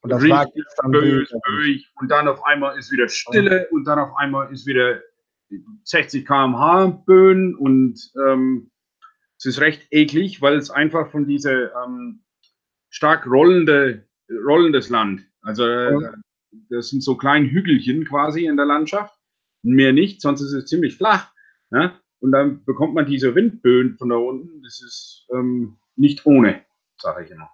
Und 0.00 0.10
das 0.10 0.22
dann 0.22 0.90
böse, 0.92 1.38
böse. 1.44 1.84
Und 1.96 2.08
dann 2.10 2.28
auf 2.28 2.44
einmal 2.44 2.78
ist 2.78 2.92
wieder 2.92 3.08
Stille 3.08 3.68
und 3.72 3.84
dann 3.84 3.98
auf 3.98 4.16
einmal 4.16 4.52
ist 4.52 4.66
wieder 4.66 5.02
60 5.84 6.26
km/h 6.26 6.86
Böen 7.06 7.54
und 7.54 7.98
ähm, 8.26 8.70
es 9.36 9.46
ist 9.46 9.60
recht 9.60 9.86
eklig, 9.90 10.42
weil 10.42 10.56
es 10.56 10.70
einfach 10.70 11.10
von 11.10 11.26
dieser 11.26 11.74
ähm, 11.84 12.24
stark 12.90 13.26
rollende, 13.26 14.08
rollendes 14.28 14.88
Land, 14.88 15.22
also 15.42 15.64
äh, 15.64 16.12
das 16.70 16.88
sind 16.88 17.02
so 17.02 17.16
kleine 17.16 17.50
Hügelchen 17.50 18.04
quasi 18.04 18.46
in 18.46 18.56
der 18.56 18.66
Landschaft, 18.66 19.18
mehr 19.62 19.92
nicht, 19.92 20.20
sonst 20.20 20.40
ist 20.40 20.52
es 20.52 20.66
ziemlich 20.66 20.96
flach. 20.96 21.32
Ja? 21.70 22.00
Und 22.20 22.32
dann 22.32 22.64
bekommt 22.64 22.94
man 22.94 23.06
diese 23.06 23.34
Windböen 23.34 23.96
von 23.96 24.08
da 24.08 24.16
unten. 24.16 24.62
Das 24.62 24.82
ist 24.82 25.26
ähm, 25.32 25.78
nicht 25.96 26.26
ohne, 26.26 26.64
sage 26.96 27.24
ich 27.24 27.30
immer. 27.30 27.50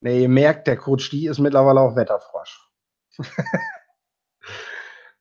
Nee, 0.00 0.22
ihr 0.22 0.28
merkt, 0.28 0.66
der 0.66 0.76
Coach 0.76 1.10
die 1.10 1.26
ist 1.26 1.38
mittlerweile 1.38 1.80
auch 1.80 1.96
Wetterfrosch. 1.96 2.70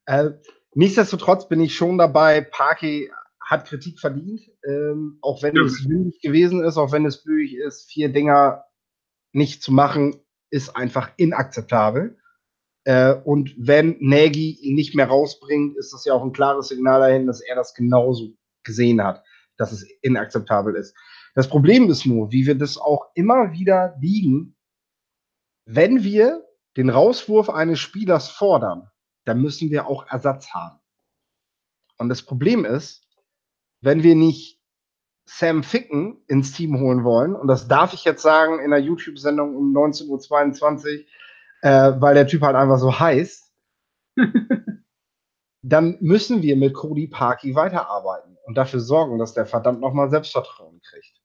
äh, 0.06 0.32
nichtsdestotrotz 0.78 1.50
bin 1.50 1.60
ich 1.60 1.76
schon 1.76 1.98
dabei, 1.98 2.42
Parky 2.42 3.12
hat 3.44 3.66
Kritik 3.66 4.00
verdient, 4.00 4.42
ähm, 4.66 5.18
auch 5.22 5.42
wenn 5.42 5.56
ja. 5.56 5.64
es 5.64 5.88
windig 5.88 6.22
gewesen 6.22 6.64
ist, 6.64 6.78
auch 6.78 6.92
wenn 6.92 7.06
es 7.06 7.24
böig 7.24 7.56
ist, 7.56 7.90
vier 7.90 8.10
Dinger 8.10 8.66
nicht 9.34 9.64
zu 9.64 9.72
machen, 9.74 10.16
ist 10.50 10.76
einfach 10.76 11.12
inakzeptabel. 11.18 12.18
Äh, 12.84 13.14
und 13.14 13.56
wenn 13.58 13.98
Nagy 14.00 14.52
ihn 14.62 14.76
nicht 14.76 14.96
mehr 14.96 15.08
rausbringt, 15.08 15.78
ist 15.78 15.94
das 15.94 16.06
ja 16.06 16.14
auch 16.14 16.24
ein 16.24 16.34
klares 16.34 16.68
Signal 16.68 17.00
dahin, 17.00 17.26
dass 17.26 17.42
er 17.42 17.56
das 17.56 17.74
genauso 17.74 18.34
gesehen 18.64 19.04
hat, 19.04 19.24
dass 19.58 19.72
es 19.72 19.84
inakzeptabel 20.02 20.76
ist. 20.76 20.96
Das 21.34 21.48
Problem 21.48 21.90
ist 21.90 22.06
nur, 22.06 22.32
wie 22.32 22.46
wir 22.46 22.56
das 22.56 22.78
auch 22.78 23.08
immer 23.16 23.52
wieder 23.52 23.96
liegen, 24.00 24.56
wenn 25.66 26.04
wir 26.04 26.46
den 26.76 26.90
Rauswurf 26.90 27.50
eines 27.50 27.80
Spielers 27.80 28.30
fordern, 28.30 28.90
dann 29.28 29.42
müssen 29.42 29.70
wir 29.70 29.88
auch 29.88 30.08
Ersatz 30.08 30.54
haben. 30.54 30.80
Und 31.98 32.10
das 32.10 32.22
Problem 32.22 32.64
ist, 32.64 33.08
wenn 33.82 34.04
wir 34.04 34.16
nicht 34.16 34.62
Sam 35.26 35.64
Ficken 35.64 36.24
ins 36.28 36.54
Team 36.54 36.80
holen 36.80 37.04
wollen, 37.04 37.36
und 37.36 37.48
das 37.48 37.68
darf 37.68 37.94
ich 37.94 38.06
jetzt 38.06 38.22
sagen 38.22 38.60
in 38.60 38.72
einer 38.72 38.78
YouTube-Sendung 38.78 39.56
um 39.56 39.76
19.22 39.76 41.00
Uhr, 41.00 41.06
äh, 41.62 42.02
weil 42.02 42.14
der 42.14 42.28
Typ 42.28 42.42
halt 42.44 42.56
einfach 42.56 42.80
so 42.80 42.98
heißt, 42.98 43.52
dann 45.62 45.98
müssen 46.00 46.42
wir 46.42 46.56
mit 46.56 46.74
Cody 46.74 47.08
Parkey 47.08 47.56
weiterarbeiten 47.56 48.38
und 48.46 48.56
dafür 48.56 48.80
sorgen, 48.80 49.20
dass 49.20 49.34
der 49.34 49.46
verdammt 49.46 49.82
nochmal 49.82 50.10
Selbstvertrauen 50.10 50.80
kriegt. 50.82 51.22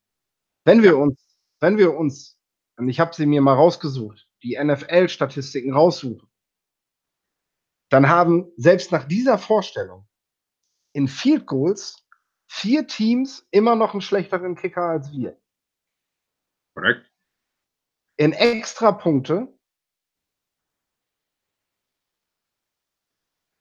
Wenn 0.64 0.82
wir 0.82 0.98
uns, 0.98 1.38
wenn 1.60 1.78
wir 1.78 1.94
uns, 1.96 2.36
und 2.76 2.88
ich 2.88 2.98
habe 2.98 3.14
sie 3.14 3.26
mir 3.26 3.40
mal 3.42 3.54
rausgesucht, 3.54 4.26
die 4.42 4.58
NFL-Statistiken 4.60 5.72
raussuchen, 5.72 6.31
dann 7.92 8.08
haben 8.08 8.50
selbst 8.56 8.90
nach 8.90 9.04
dieser 9.04 9.36
Vorstellung 9.36 10.08
in 10.94 11.08
Field 11.08 11.46
Goals 11.46 12.06
vier 12.50 12.86
Teams 12.86 13.46
immer 13.50 13.76
noch 13.76 13.92
einen 13.92 14.00
schlechteren 14.00 14.56
Kicker 14.56 14.82
als 14.82 15.12
wir. 15.12 15.38
Korrekt. 16.74 17.10
In 18.16 18.32
Extrapunkte 18.32 19.48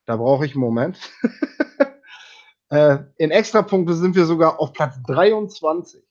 Da 0.05 0.17
brauche 0.17 0.45
ich 0.45 0.53
einen 0.53 0.61
Moment. 0.61 0.99
äh, 2.69 2.97
in 3.17 3.31
Extrapunkte 3.31 3.93
sind 3.93 4.15
wir 4.15 4.25
sogar 4.25 4.59
auf 4.59 4.73
Platz 4.73 5.01
23. 5.03 6.03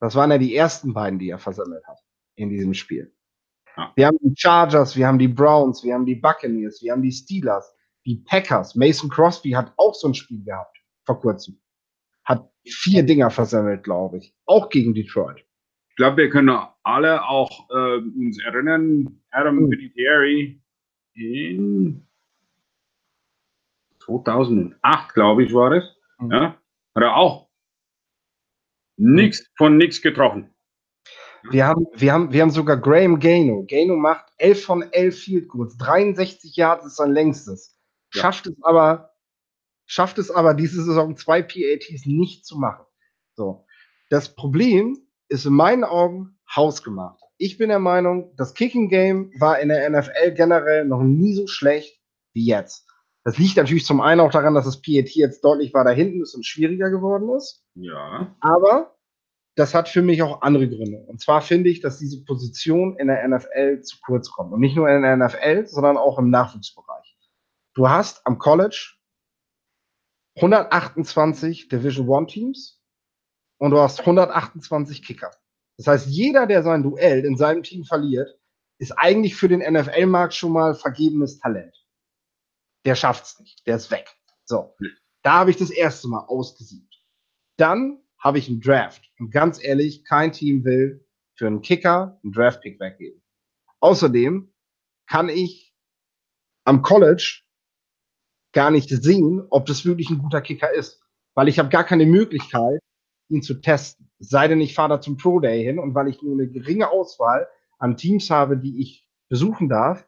Das 0.00 0.14
waren 0.14 0.30
ja 0.30 0.38
die 0.38 0.54
ersten 0.54 0.92
beiden, 0.92 1.18
die 1.18 1.30
er 1.30 1.38
versammelt 1.38 1.86
hat 1.86 2.04
in 2.36 2.50
diesem 2.50 2.74
Spiel. 2.74 3.16
Ja. 3.78 3.92
Wir 3.94 4.06
haben 4.08 4.18
die 4.20 4.34
Chargers, 4.36 4.96
wir 4.96 5.06
haben 5.06 5.20
die 5.20 5.28
Browns, 5.28 5.84
wir 5.84 5.94
haben 5.94 6.04
die 6.04 6.16
Buccaneers, 6.16 6.82
wir 6.82 6.92
haben 6.92 7.02
die 7.02 7.12
Steelers, 7.12 7.72
die 8.04 8.16
Packers. 8.16 8.74
Mason 8.74 9.08
Crosby 9.08 9.50
hat 9.52 9.72
auch 9.76 9.94
so 9.94 10.08
ein 10.08 10.14
Spiel 10.14 10.42
gehabt 10.44 10.76
vor 11.06 11.20
kurzem. 11.20 11.60
Hat 12.24 12.50
vier 12.66 13.04
Dinger 13.04 13.30
versammelt, 13.30 13.84
glaube 13.84 14.18
ich. 14.18 14.34
Auch 14.46 14.68
gegen 14.68 14.94
Detroit. 14.94 15.44
Ich 15.90 15.96
glaube, 15.96 16.16
wir 16.16 16.30
können 16.30 16.58
alle 16.82 17.24
auch 17.24 17.70
äh, 17.70 17.98
uns 17.98 18.42
erinnern, 18.42 19.20
Adam 19.30 19.56
mhm. 19.56 19.70
Vinatieri 19.70 20.60
in 21.14 22.06
2008, 24.04 25.14
glaube 25.14 25.44
ich, 25.44 25.54
war 25.54 25.70
es. 25.72 25.84
Mhm. 26.18 26.32
Ja, 26.32 26.60
hat 26.96 27.02
er 27.02 27.16
auch 27.16 27.48
nichts 28.96 29.48
von 29.56 29.76
nichts 29.76 30.02
getroffen. 30.02 30.50
Wir 31.50 31.66
haben, 31.66 31.86
wir, 31.94 32.12
haben, 32.12 32.32
wir 32.32 32.42
haben 32.42 32.50
sogar 32.50 32.76
Graham 32.76 33.18
Gano. 33.20 33.64
Gano 33.68 33.96
macht 33.96 34.26
11 34.38 34.64
von 34.64 34.82
11 34.92 35.18
Field 35.18 35.48
Goals. 35.48 35.76
63 35.78 36.56
Yards 36.56 36.86
ist 36.86 36.96
sein 36.96 37.12
längstes. 37.12 37.78
Ja. 38.14 38.22
Schafft 38.22 38.46
es 38.46 38.56
aber, 38.62 39.12
schafft 39.86 40.18
es 40.18 40.30
aber 40.30 40.54
diese 40.54 40.82
Saison 40.82 41.16
zwei 41.16 41.42
PATs 41.42 42.06
nicht 42.06 42.46
zu 42.46 42.58
machen. 42.58 42.84
So. 43.34 43.64
Das 44.10 44.34
Problem 44.34 44.98
ist 45.28 45.46
in 45.46 45.52
meinen 45.52 45.84
Augen 45.84 46.38
hausgemacht. 46.54 47.20
Ich 47.36 47.58
bin 47.58 47.68
der 47.68 47.78
Meinung, 47.78 48.34
das 48.36 48.54
Kicking 48.54 48.88
Game 48.88 49.30
war 49.38 49.60
in 49.60 49.68
der 49.68 49.88
NFL 49.88 50.32
generell 50.34 50.84
noch 50.84 51.02
nie 51.02 51.34
so 51.34 51.46
schlecht 51.46 52.00
wie 52.32 52.46
jetzt. 52.46 52.86
Das 53.24 53.38
liegt 53.38 53.56
natürlich 53.56 53.84
zum 53.84 54.00
einen 54.00 54.20
auch 54.20 54.30
daran, 54.30 54.54
dass 54.54 54.64
das 54.64 54.80
PET 54.80 55.10
jetzt 55.10 55.44
deutlich 55.44 55.74
weiter 55.74 55.92
hinten 55.92 56.22
ist 56.22 56.34
und 56.34 56.46
schwieriger 56.46 56.90
geworden 56.90 57.28
ist. 57.36 57.62
Ja. 57.74 58.34
Aber 58.40 58.97
das 59.58 59.74
hat 59.74 59.88
für 59.88 60.02
mich 60.02 60.22
auch 60.22 60.42
andere 60.42 60.68
Gründe. 60.68 61.04
Und 61.06 61.20
zwar 61.20 61.40
finde 61.40 61.70
ich, 61.70 61.80
dass 61.80 61.98
diese 61.98 62.24
Position 62.24 62.96
in 62.98 63.08
der 63.08 63.26
NFL 63.26 63.82
zu 63.82 63.98
kurz 64.00 64.30
kommt. 64.30 64.52
Und 64.52 64.60
nicht 64.60 64.76
nur 64.76 64.88
in 64.88 65.02
der 65.02 65.16
NFL, 65.16 65.66
sondern 65.66 65.96
auch 65.96 66.18
im 66.18 66.30
Nachwuchsbereich. 66.30 67.16
Du 67.74 67.88
hast 67.88 68.26
am 68.26 68.38
College 68.38 68.94
128 70.36 71.68
Division 71.68 72.08
One 72.08 72.26
Teams 72.26 72.80
und 73.58 73.70
du 73.70 73.78
hast 73.78 74.00
128 74.00 75.02
Kicker. 75.02 75.30
Das 75.76 75.86
heißt, 75.86 76.06
jeder, 76.08 76.46
der 76.46 76.62
sein 76.62 76.82
Duell 76.82 77.24
in 77.24 77.36
seinem 77.36 77.62
Team 77.62 77.84
verliert, 77.84 78.38
ist 78.78 78.92
eigentlich 78.92 79.34
für 79.34 79.48
den 79.48 79.60
NFL-Markt 79.60 80.34
schon 80.34 80.52
mal 80.52 80.74
vergebenes 80.74 81.40
Talent 81.40 81.74
der 82.88 82.94
schafft's 82.94 83.38
nicht, 83.38 83.66
der 83.66 83.76
ist 83.76 83.90
weg. 83.90 84.16
So, 84.44 84.74
da 85.22 85.34
habe 85.34 85.50
ich 85.50 85.56
das 85.56 85.70
erste 85.70 86.08
Mal 86.08 86.24
ausgesiebt. 86.26 86.94
Dann 87.58 88.00
habe 88.18 88.38
ich 88.38 88.48
einen 88.48 88.60
Draft. 88.60 89.10
Und 89.18 89.30
ganz 89.30 89.62
ehrlich, 89.62 90.04
kein 90.04 90.32
Team 90.32 90.64
will 90.64 91.06
für 91.34 91.46
einen 91.46 91.62
Kicker 91.62 92.18
einen 92.22 92.32
Draft-Pick 92.32 92.80
weggeben. 92.80 93.22
Außerdem 93.80 94.52
kann 95.06 95.28
ich 95.28 95.74
am 96.64 96.82
College 96.82 97.42
gar 98.52 98.70
nicht 98.70 98.88
sehen, 98.88 99.46
ob 99.50 99.66
das 99.66 99.84
wirklich 99.84 100.10
ein 100.10 100.18
guter 100.18 100.40
Kicker 100.40 100.72
ist. 100.72 101.00
Weil 101.34 101.48
ich 101.48 101.58
habe 101.58 101.68
gar 101.68 101.84
keine 101.84 102.06
Möglichkeit, 102.06 102.80
ihn 103.28 103.42
zu 103.42 103.60
testen. 103.60 104.10
Es 104.18 104.30
sei 104.30 104.48
denn, 104.48 104.60
ich 104.60 104.74
fahre 104.74 104.88
da 104.88 105.00
zum 105.00 105.16
Pro 105.16 105.38
Day 105.38 105.62
hin 105.62 105.78
und 105.78 105.94
weil 105.94 106.08
ich 106.08 106.22
nur 106.22 106.32
eine 106.32 106.48
geringe 106.48 106.90
Auswahl 106.90 107.46
an 107.78 107.96
Teams 107.96 108.30
habe, 108.30 108.58
die 108.58 108.80
ich 108.80 109.06
besuchen 109.28 109.68
darf, 109.68 110.06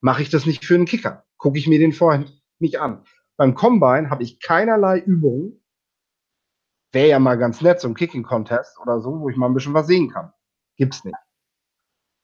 mache 0.00 0.22
ich 0.22 0.28
das 0.28 0.44
nicht 0.44 0.64
für 0.64 0.74
einen 0.74 0.84
Kicker 0.84 1.24
gucke 1.42 1.58
ich 1.58 1.66
mir 1.66 1.80
den 1.80 1.92
vorher 1.92 2.24
nicht 2.60 2.78
an. 2.78 3.04
Beim 3.36 3.54
Combine 3.54 4.10
habe 4.10 4.22
ich 4.22 4.38
keinerlei 4.38 5.00
Übungen. 5.00 5.60
Wäre 6.92 7.08
ja 7.08 7.18
mal 7.18 7.36
ganz 7.36 7.60
nett, 7.62 7.80
so 7.80 7.88
ein 7.88 7.94
Kicking-Contest 7.94 8.78
oder 8.80 9.00
so, 9.00 9.20
wo 9.20 9.28
ich 9.28 9.36
mal 9.36 9.46
ein 9.46 9.54
bisschen 9.54 9.74
was 9.74 9.86
sehen 9.86 10.10
kann. 10.10 10.32
Gibt's 10.76 11.04
nicht. 11.04 11.16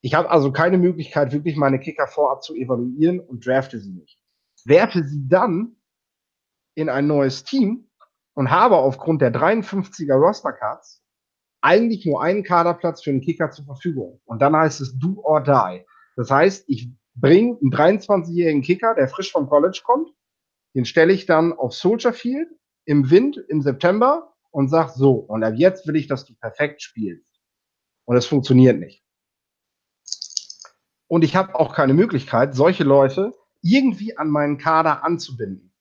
Ich 0.02 0.14
habe 0.14 0.30
also 0.30 0.52
keine 0.52 0.78
Möglichkeit, 0.78 1.32
wirklich 1.32 1.56
meine 1.56 1.80
Kicker 1.80 2.06
vorab 2.06 2.42
zu 2.42 2.54
evaluieren 2.54 3.18
und 3.20 3.44
drafte 3.46 3.80
sie 3.80 3.92
nicht. 3.92 4.18
Werfe 4.64 5.02
sie 5.04 5.26
dann 5.26 5.76
in 6.74 6.88
ein 6.88 7.06
neues 7.06 7.44
Team 7.44 7.88
und 8.34 8.50
habe 8.50 8.76
aufgrund 8.76 9.22
der 9.22 9.32
53er 9.32 10.14
Roster-Cards 10.14 11.02
eigentlich 11.60 12.06
nur 12.06 12.22
einen 12.22 12.44
Kaderplatz 12.44 13.02
für 13.02 13.10
einen 13.10 13.20
Kicker 13.20 13.50
zur 13.50 13.64
Verfügung. 13.64 14.20
Und 14.26 14.40
dann 14.42 14.54
heißt 14.54 14.80
es 14.80 14.96
do 14.98 15.20
or 15.24 15.42
die. 15.42 15.84
Das 16.14 16.30
heißt, 16.30 16.64
ich 16.68 16.90
bringe 17.16 17.58
einen 17.60 17.72
23-jährigen 17.72 18.62
Kicker, 18.62 18.94
der 18.94 19.08
frisch 19.08 19.32
vom 19.32 19.48
College 19.48 19.80
kommt, 19.84 20.10
den 20.74 20.84
stelle 20.84 21.12
ich 21.12 21.26
dann 21.26 21.52
auf 21.52 21.74
Soldier 21.74 22.12
Field 22.12 22.48
im 22.84 23.10
Wind 23.10 23.36
im 23.48 23.62
September 23.62 24.34
und 24.50 24.68
sag 24.68 24.90
so, 24.90 25.12
und 25.12 25.44
ab 25.44 25.54
jetzt 25.56 25.86
will 25.86 25.96
ich, 25.96 26.06
dass 26.06 26.24
du 26.24 26.34
perfekt 26.34 26.82
spielst. 26.82 27.40
Und 28.04 28.16
es 28.16 28.26
funktioniert 28.26 28.78
nicht. 28.78 29.04
Und 31.08 31.24
ich 31.24 31.36
habe 31.36 31.54
auch 31.54 31.74
keine 31.74 31.94
Möglichkeit, 31.94 32.54
solche 32.54 32.84
Leute 32.84 33.32
irgendwie 33.62 34.16
an 34.16 34.28
meinen 34.28 34.58
Kader 34.58 35.04
anzubinden. 35.04 35.74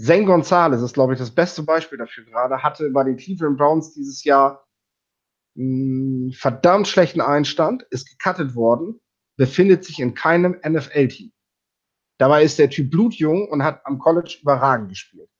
Zen 0.00 0.26
Gonzalez 0.26 0.82
ist, 0.82 0.94
glaube 0.94 1.14
ich, 1.14 1.18
das 1.18 1.34
beste 1.34 1.62
Beispiel 1.62 1.98
dafür 1.98 2.24
gerade, 2.24 2.62
hatte 2.62 2.90
bei 2.90 3.04
den 3.04 3.16
Cleveland 3.16 3.58
Browns 3.58 3.94
dieses 3.94 4.22
Jahr 4.24 4.64
einen 5.56 6.32
verdammt 6.32 6.86
schlechten 6.86 7.20
Einstand, 7.20 7.82
ist 7.90 8.08
gecuttet 8.08 8.54
worden 8.54 9.00
befindet 9.38 9.84
sich 9.84 10.00
in 10.00 10.12
keinem 10.12 10.60
NFL-Team. 10.68 11.32
Dabei 12.18 12.42
ist 12.42 12.58
der 12.58 12.68
Typ 12.68 12.90
blutjung 12.90 13.48
und 13.48 13.62
hat 13.62 13.86
am 13.86 13.98
College 13.98 14.38
überragend 14.42 14.90
gespielt. 14.90 15.30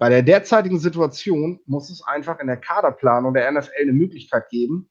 Bei 0.00 0.08
der 0.08 0.22
derzeitigen 0.22 0.78
Situation 0.78 1.60
muss 1.66 1.90
es 1.90 2.02
einfach 2.02 2.40
in 2.40 2.46
der 2.46 2.56
Kaderplanung 2.56 3.34
der 3.34 3.52
NFL 3.52 3.82
eine 3.82 3.92
Möglichkeit 3.92 4.48
geben, 4.48 4.90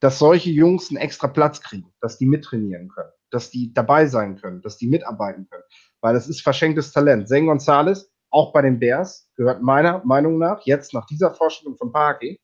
dass 0.00 0.20
solche 0.20 0.50
Jungs 0.50 0.90
einen 0.90 0.98
extra 0.98 1.26
Platz 1.26 1.60
kriegen, 1.60 1.92
dass 2.00 2.16
die 2.16 2.26
mittrainieren 2.26 2.88
können. 2.88 3.10
dass 3.30 3.50
die 3.50 3.74
dabei 3.74 4.06
sein 4.06 4.36
können, 4.36 4.62
dass 4.62 4.78
die 4.78 4.86
mitarbeiten 4.86 5.48
können. 5.50 5.64
Weil 6.00 6.14
das 6.14 6.28
ist 6.28 6.42
verschenktes 6.42 6.92
Talent. 6.92 7.28
Zane 7.28 7.46
Gonzalez, 7.46 8.08
auch 8.30 8.52
bei 8.52 8.62
den 8.62 8.78
Bears, 8.78 9.28
gehört 9.34 9.60
meiner 9.60 10.04
Meinung 10.04 10.38
nach 10.38 10.64
jetzt 10.64 10.94
nach 10.94 11.06
dieser 11.06 11.34
Vorstellung 11.34 11.76
von 11.76 11.90
Parky 11.90 12.40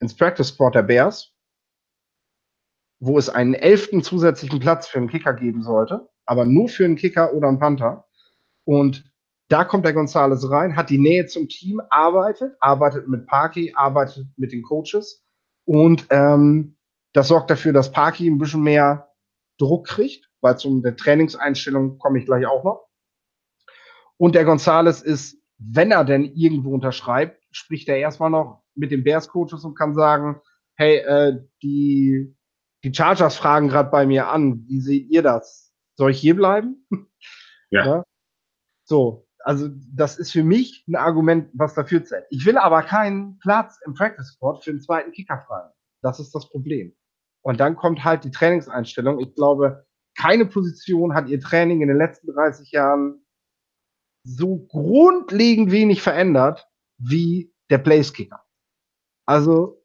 ins 0.00 0.14
Practice 0.14 0.48
Squad 0.48 0.74
der 0.74 0.82
Bears, 0.82 1.32
wo 3.00 3.18
es 3.18 3.30
einen 3.30 3.54
elften 3.54 4.02
zusätzlichen 4.02 4.60
Platz 4.60 4.86
für 4.86 4.98
einen 4.98 5.08
Kicker 5.08 5.32
geben 5.32 5.62
sollte, 5.62 6.10
aber 6.26 6.44
nur 6.44 6.68
für 6.68 6.84
einen 6.84 6.96
Kicker 6.96 7.32
oder 7.32 7.48
einen 7.48 7.58
Panther. 7.58 8.06
Und 8.64 9.10
da 9.48 9.64
kommt 9.64 9.84
der 9.84 9.92
Gonzales 9.92 10.50
rein, 10.50 10.76
hat 10.76 10.90
die 10.90 10.98
Nähe 10.98 11.26
zum 11.26 11.48
Team, 11.48 11.80
arbeitet, 11.90 12.56
arbeitet 12.60 13.08
mit 13.08 13.26
Parky, 13.26 13.72
arbeitet 13.74 14.26
mit 14.36 14.52
den 14.52 14.62
Coaches 14.62 15.24
und 15.64 16.06
ähm, 16.10 16.76
das 17.12 17.28
sorgt 17.28 17.50
dafür, 17.50 17.72
dass 17.72 17.92
Parky 17.92 18.28
ein 18.28 18.38
bisschen 18.38 18.62
mehr 18.62 19.10
Druck 19.58 19.86
kriegt, 19.86 20.30
weil 20.40 20.58
zum 20.58 20.82
der 20.82 20.96
Trainingseinstellung 20.96 21.98
komme 21.98 22.18
ich 22.18 22.26
gleich 22.26 22.46
auch 22.46 22.64
noch. 22.64 22.86
Und 24.18 24.34
der 24.34 24.44
Gonzales 24.44 25.02
ist, 25.02 25.40
wenn 25.58 25.90
er 25.90 26.04
denn 26.04 26.24
irgendwo 26.24 26.72
unterschreibt, 26.72 27.42
spricht 27.50 27.88
er 27.88 27.98
erstmal 27.98 28.30
noch 28.30 28.62
mit 28.74 28.90
den 28.90 29.02
Bears 29.02 29.28
Coaches 29.28 29.64
und 29.64 29.76
kann 29.76 29.94
sagen, 29.94 30.40
hey, 30.76 30.98
äh, 30.98 31.38
die 31.62 32.36
die 32.84 32.94
Chargers 32.94 33.36
fragen 33.36 33.68
gerade 33.68 33.90
bei 33.90 34.06
mir 34.06 34.28
an, 34.28 34.64
wie 34.68 34.80
seht 34.80 35.10
ihr 35.10 35.22
das? 35.22 35.74
Soll 35.96 36.12
ich 36.12 36.20
hier 36.20 36.36
bleiben? 36.36 36.86
Ja. 37.70 37.84
ja. 37.84 38.04
So, 38.84 39.27
also 39.44 39.68
das 39.94 40.18
ist 40.18 40.32
für 40.32 40.42
mich 40.42 40.84
ein 40.88 40.96
Argument, 40.96 41.50
was 41.54 41.74
dafür 41.74 42.04
zählt. 42.04 42.26
Ich 42.30 42.44
will 42.44 42.58
aber 42.58 42.82
keinen 42.82 43.38
Platz 43.38 43.78
im 43.84 43.94
Practice 43.94 44.34
Squad 44.34 44.64
für 44.64 44.70
den 44.70 44.80
zweiten 44.80 45.12
Kicker 45.12 45.42
fragen. 45.46 45.72
Das 46.02 46.20
ist 46.20 46.34
das 46.34 46.48
Problem. 46.48 46.94
Und 47.42 47.60
dann 47.60 47.76
kommt 47.76 48.04
halt 48.04 48.24
die 48.24 48.30
Trainingseinstellung. 48.30 49.20
Ich 49.20 49.34
glaube, 49.34 49.86
keine 50.16 50.46
Position 50.46 51.14
hat 51.14 51.28
ihr 51.28 51.40
Training 51.40 51.80
in 51.80 51.88
den 51.88 51.96
letzten 51.96 52.32
30 52.32 52.72
Jahren 52.72 53.24
so 54.24 54.58
grundlegend 54.66 55.70
wenig 55.70 56.02
verändert 56.02 56.68
wie 56.98 57.54
der 57.70 57.78
Place 57.78 58.12
Kicker. 58.12 58.44
Also 59.26 59.84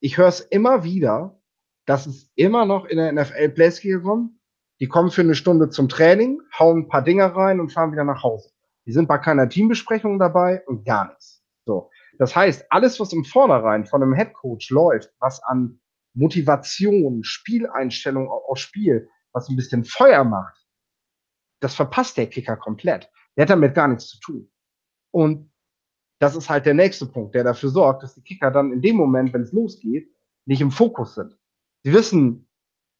ich 0.00 0.16
höre 0.16 0.28
es 0.28 0.40
immer 0.40 0.84
wieder, 0.84 1.40
dass 1.86 2.06
es 2.06 2.30
immer 2.34 2.64
noch 2.64 2.86
in 2.86 2.96
der 2.96 3.12
NFL 3.12 3.50
Place 3.50 3.80
Kicker 3.80 4.00
kommt. 4.00 4.32
Die 4.80 4.88
kommen 4.88 5.10
für 5.10 5.22
eine 5.22 5.34
Stunde 5.34 5.70
zum 5.70 5.88
Training, 5.88 6.40
hauen 6.58 6.80
ein 6.80 6.88
paar 6.88 7.02
Dinger 7.02 7.26
rein 7.26 7.60
und 7.60 7.72
fahren 7.72 7.92
wieder 7.92 8.04
nach 8.04 8.22
Hause. 8.22 8.50
Die 8.86 8.92
sind 8.92 9.08
bei 9.08 9.18
keiner 9.18 9.48
Teambesprechung 9.48 10.18
dabei 10.18 10.64
und 10.66 10.84
gar 10.84 11.08
nichts. 11.08 11.44
So. 11.66 11.90
Das 12.18 12.34
heißt, 12.34 12.66
alles, 12.70 12.98
was 13.00 13.12
im 13.12 13.24
Vornherein 13.24 13.84
von 13.84 14.02
einem 14.02 14.14
Headcoach 14.14 14.70
läuft, 14.70 15.12
was 15.18 15.42
an 15.42 15.80
Motivation, 16.14 17.24
Spieleinstellung 17.24 18.28
aus 18.28 18.60
Spiel, 18.60 19.08
was 19.32 19.48
ein 19.48 19.56
bisschen 19.56 19.84
Feuer 19.84 20.24
macht, 20.24 20.66
das 21.60 21.74
verpasst 21.74 22.16
der 22.16 22.28
Kicker 22.28 22.56
komplett. 22.56 23.10
Der 23.36 23.42
hat 23.42 23.50
damit 23.50 23.74
gar 23.74 23.88
nichts 23.88 24.08
zu 24.08 24.20
tun. 24.20 24.50
Und 25.10 25.52
das 26.18 26.34
ist 26.36 26.48
halt 26.48 26.64
der 26.64 26.74
nächste 26.74 27.06
Punkt, 27.06 27.34
der 27.34 27.44
dafür 27.44 27.68
sorgt, 27.68 28.02
dass 28.02 28.14
die 28.14 28.22
Kicker 28.22 28.50
dann 28.50 28.72
in 28.72 28.80
dem 28.80 28.96
Moment, 28.96 29.32
wenn 29.32 29.42
es 29.42 29.52
losgeht, 29.52 30.10
nicht 30.46 30.60
im 30.60 30.70
Fokus 30.70 31.14
sind. 31.14 31.36
Sie 31.82 31.92
wissen, 31.92 32.48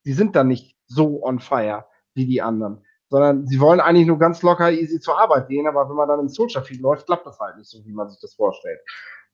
sie 0.04 0.12
sind 0.12 0.36
dann 0.36 0.48
nicht 0.48 0.76
so 0.86 1.22
on 1.24 1.38
fire 1.38 1.86
wie 2.14 2.26
die 2.26 2.42
anderen 2.42 2.85
sondern 3.08 3.46
sie 3.46 3.60
wollen 3.60 3.80
eigentlich 3.80 4.06
nur 4.06 4.18
ganz 4.18 4.42
locker 4.42 4.70
easy 4.70 5.00
zur 5.00 5.18
Arbeit 5.18 5.48
gehen, 5.48 5.66
aber 5.66 5.88
wenn 5.88 5.96
man 5.96 6.08
dann 6.08 6.20
im 6.20 6.28
Social 6.28 6.62
Feed 6.62 6.80
läuft, 6.80 7.06
klappt 7.06 7.26
das 7.26 7.38
halt 7.38 7.56
nicht 7.56 7.70
so, 7.70 7.84
wie 7.84 7.92
man 7.92 8.08
sich 8.08 8.20
das 8.20 8.34
vorstellt. 8.34 8.80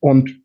Und 0.00 0.42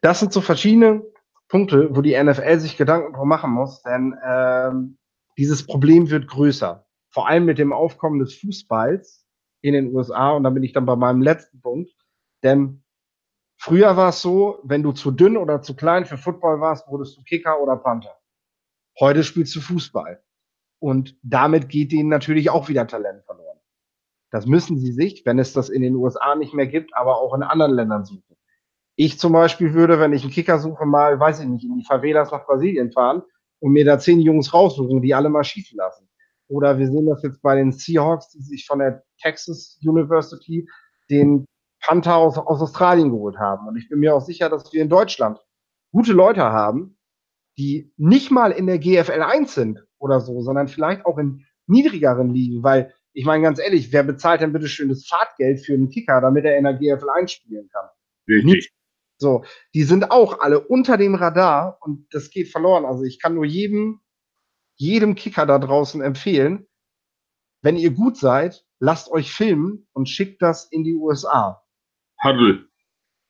das 0.00 0.20
sind 0.20 0.32
so 0.32 0.40
verschiedene 0.40 1.02
Punkte, 1.48 1.94
wo 1.94 2.02
die 2.02 2.20
NFL 2.22 2.58
sich 2.60 2.76
Gedanken 2.76 3.12
drum 3.12 3.28
machen 3.28 3.50
muss, 3.50 3.82
denn 3.82 4.16
ähm, 4.24 4.98
dieses 5.36 5.66
Problem 5.66 6.10
wird 6.10 6.28
größer. 6.28 6.86
Vor 7.10 7.28
allem 7.28 7.44
mit 7.44 7.58
dem 7.58 7.72
Aufkommen 7.72 8.18
des 8.18 8.38
Fußballs 8.38 9.26
in 9.62 9.74
den 9.74 9.94
USA 9.94 10.30
und 10.32 10.44
da 10.44 10.50
bin 10.50 10.62
ich 10.62 10.72
dann 10.72 10.86
bei 10.86 10.96
meinem 10.96 11.22
letzten 11.22 11.60
Punkt, 11.60 11.90
denn 12.42 12.84
früher 13.56 13.96
war 13.96 14.10
es 14.10 14.22
so, 14.22 14.60
wenn 14.62 14.82
du 14.82 14.92
zu 14.92 15.10
dünn 15.10 15.36
oder 15.36 15.62
zu 15.62 15.74
klein 15.74 16.04
für 16.04 16.18
Football 16.18 16.60
warst, 16.60 16.88
wurdest 16.88 17.16
du 17.16 17.22
Kicker 17.22 17.60
oder 17.60 17.76
Panther. 17.76 18.16
Heute 19.00 19.24
spielst 19.24 19.54
du 19.56 19.60
Fußball. 19.60 20.22
Und 20.80 21.16
damit 21.22 21.68
geht 21.68 21.92
ihnen 21.92 22.08
natürlich 22.08 22.50
auch 22.50 22.68
wieder 22.68 22.86
Talent 22.86 23.24
verloren. 23.24 23.58
Das 24.30 24.46
müssen 24.46 24.78
sie 24.78 24.92
sich, 24.92 25.24
wenn 25.24 25.38
es 25.38 25.52
das 25.52 25.68
in 25.68 25.82
den 25.82 25.96
USA 25.96 26.34
nicht 26.34 26.54
mehr 26.54 26.66
gibt, 26.66 26.94
aber 26.94 27.20
auch 27.20 27.34
in 27.34 27.42
anderen 27.42 27.72
Ländern 27.72 28.04
suchen. 28.04 28.36
Ich 28.94 29.18
zum 29.18 29.32
Beispiel 29.32 29.74
würde, 29.74 30.00
wenn 30.00 30.12
ich 30.12 30.22
einen 30.22 30.32
Kicker 30.32 30.58
suche, 30.58 30.84
mal, 30.84 31.18
weiß 31.18 31.40
ich 31.40 31.46
nicht, 31.46 31.64
in 31.64 31.76
die 31.78 31.84
Favelas 31.84 32.30
nach 32.30 32.44
Brasilien 32.44 32.92
fahren 32.92 33.22
und 33.60 33.72
mir 33.72 33.84
da 33.84 33.98
zehn 33.98 34.20
Jungs 34.20 34.52
raussuchen, 34.52 35.00
die 35.02 35.14
alle 35.14 35.28
mal 35.28 35.44
schießen 35.44 35.76
lassen. 35.76 36.08
Oder 36.48 36.78
wir 36.78 36.90
sehen 36.90 37.06
das 37.06 37.22
jetzt 37.22 37.40
bei 37.42 37.56
den 37.56 37.72
Seahawks, 37.72 38.30
die 38.30 38.42
sich 38.42 38.66
von 38.66 38.80
der 38.80 39.04
Texas 39.20 39.78
University 39.84 40.68
den 41.10 41.44
Panther 41.80 42.16
aus, 42.16 42.36
aus 42.38 42.60
Australien 42.60 43.10
geholt 43.10 43.38
haben. 43.38 43.68
Und 43.68 43.76
ich 43.76 43.88
bin 43.88 44.00
mir 44.00 44.14
auch 44.14 44.20
sicher, 44.20 44.48
dass 44.48 44.72
wir 44.72 44.82
in 44.82 44.88
Deutschland 44.88 45.38
gute 45.92 46.12
Leute 46.12 46.42
haben, 46.42 46.98
die 47.56 47.92
nicht 47.96 48.30
mal 48.30 48.50
in 48.50 48.66
der 48.66 48.78
GFL 48.78 49.22
1 49.22 49.54
sind 49.54 49.84
oder 49.98 50.20
so, 50.20 50.40
sondern 50.42 50.68
vielleicht 50.68 51.04
auch 51.06 51.18
in 51.18 51.44
niedrigeren 51.66 52.30
Ligen, 52.30 52.62
weil 52.62 52.94
ich 53.12 53.24
meine 53.24 53.42
ganz 53.42 53.58
ehrlich, 53.58 53.92
wer 53.92 54.02
bezahlt 54.02 54.40
denn 54.40 54.52
bitte 54.52 54.68
schön 54.68 54.88
das 54.88 55.06
Fahrtgeld 55.06 55.64
für 55.64 55.74
einen 55.74 55.90
Kicker, 55.90 56.20
damit 56.20 56.44
er 56.44 56.56
in 56.56 56.64
der 56.64 56.74
GFL 56.74 57.10
1 57.10 57.32
spielen 57.32 57.68
kann? 57.72 57.88
Richtig. 58.28 58.72
So, 59.20 59.44
die 59.74 59.82
sind 59.82 60.12
auch 60.12 60.40
alle 60.40 60.60
unter 60.60 60.96
dem 60.96 61.16
Radar 61.16 61.78
und 61.80 62.06
das 62.12 62.30
geht 62.30 62.50
verloren. 62.50 62.84
Also 62.84 63.02
ich 63.02 63.20
kann 63.20 63.34
nur 63.34 63.44
jedem, 63.44 64.00
jedem 64.76 65.16
Kicker 65.16 65.44
da 65.44 65.58
draußen 65.58 66.00
empfehlen, 66.00 66.68
wenn 67.62 67.76
ihr 67.76 67.90
gut 67.90 68.16
seid, 68.16 68.64
lasst 68.78 69.10
euch 69.10 69.32
filmen 69.32 69.88
und 69.92 70.08
schickt 70.08 70.40
das 70.40 70.70
in 70.70 70.84
die 70.84 70.94
USA. 70.94 71.64
Huddle. 72.22 72.68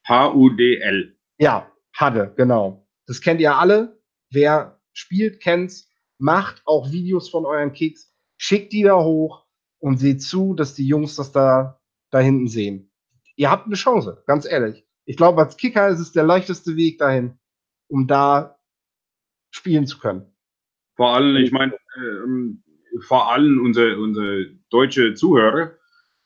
H-U-D-L. 0.07 1.17
Ja, 1.39 1.71
Huddle, 1.99 2.35
genau. 2.37 2.87
Das 3.07 3.23
kennt 3.23 3.41
ihr 3.41 3.57
alle. 3.57 4.03
Wer 4.31 4.81
spielt, 4.93 5.41
kennt's. 5.41 5.88
Macht 6.19 6.63
auch 6.65 6.91
Videos 6.91 7.29
von 7.29 7.47
euren 7.47 7.73
Kicks. 7.73 8.13
Schickt 8.37 8.73
die 8.73 8.83
da 8.83 8.97
hoch 9.03 9.47
und 9.79 9.99
seht 9.99 10.23
zu, 10.23 10.55
dass 10.55 10.75
die 10.75 10.87
Jungs 10.87 11.17
das 11.17 11.33
da, 11.33 11.81
da 12.11 12.19
hinten 12.19 12.49
sehen. 12.49 12.91
Ihr 13.37 13.51
habt 13.51 13.67
eine 13.67 13.77
Chance, 13.77 14.23
ganz 14.27 14.45
ehrlich. 14.45 14.85
Ich 15.05 15.17
glaube, 15.17 15.41
als 15.41 15.57
Kicker 15.57 15.89
ist 15.89 16.01
es 16.01 16.13
der 16.13 16.25
leichteste 16.25 16.77
Weg 16.77 16.99
dahin, 16.99 17.39
um 17.89 18.07
da 18.07 18.59
spielen 19.51 19.87
zu 19.87 19.99
können. 19.99 20.35
Vor 20.97 21.15
allem, 21.15 21.37
ich 21.37 21.53
meine, 21.53 21.75
äh, 21.75 23.01
vor 23.07 23.31
allem 23.31 23.65
unsere, 23.65 23.99
unsere 23.99 24.47
deutsche 24.71 25.15
Zuhörer, 25.15 25.77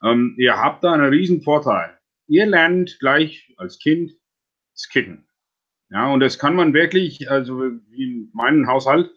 ähm, 0.02 0.34
ihr 0.38 0.56
habt 0.56 0.82
da 0.84 0.92
einen 0.92 1.10
riesen 1.10 1.42
Vorteil. 1.42 1.98
Ihr 2.26 2.46
lernt 2.46 2.98
gleich 2.98 3.54
als 3.58 3.78
Kind 3.78 4.12
das 4.72 4.88
Kicken. 4.88 5.28
Ja, 5.90 6.10
und 6.10 6.20
das 6.20 6.38
kann 6.38 6.56
man 6.56 6.72
wirklich, 6.72 7.30
also 7.30 7.60
wie 7.90 8.02
in 8.02 8.30
meinem 8.32 8.66
Haushalt 8.66 9.14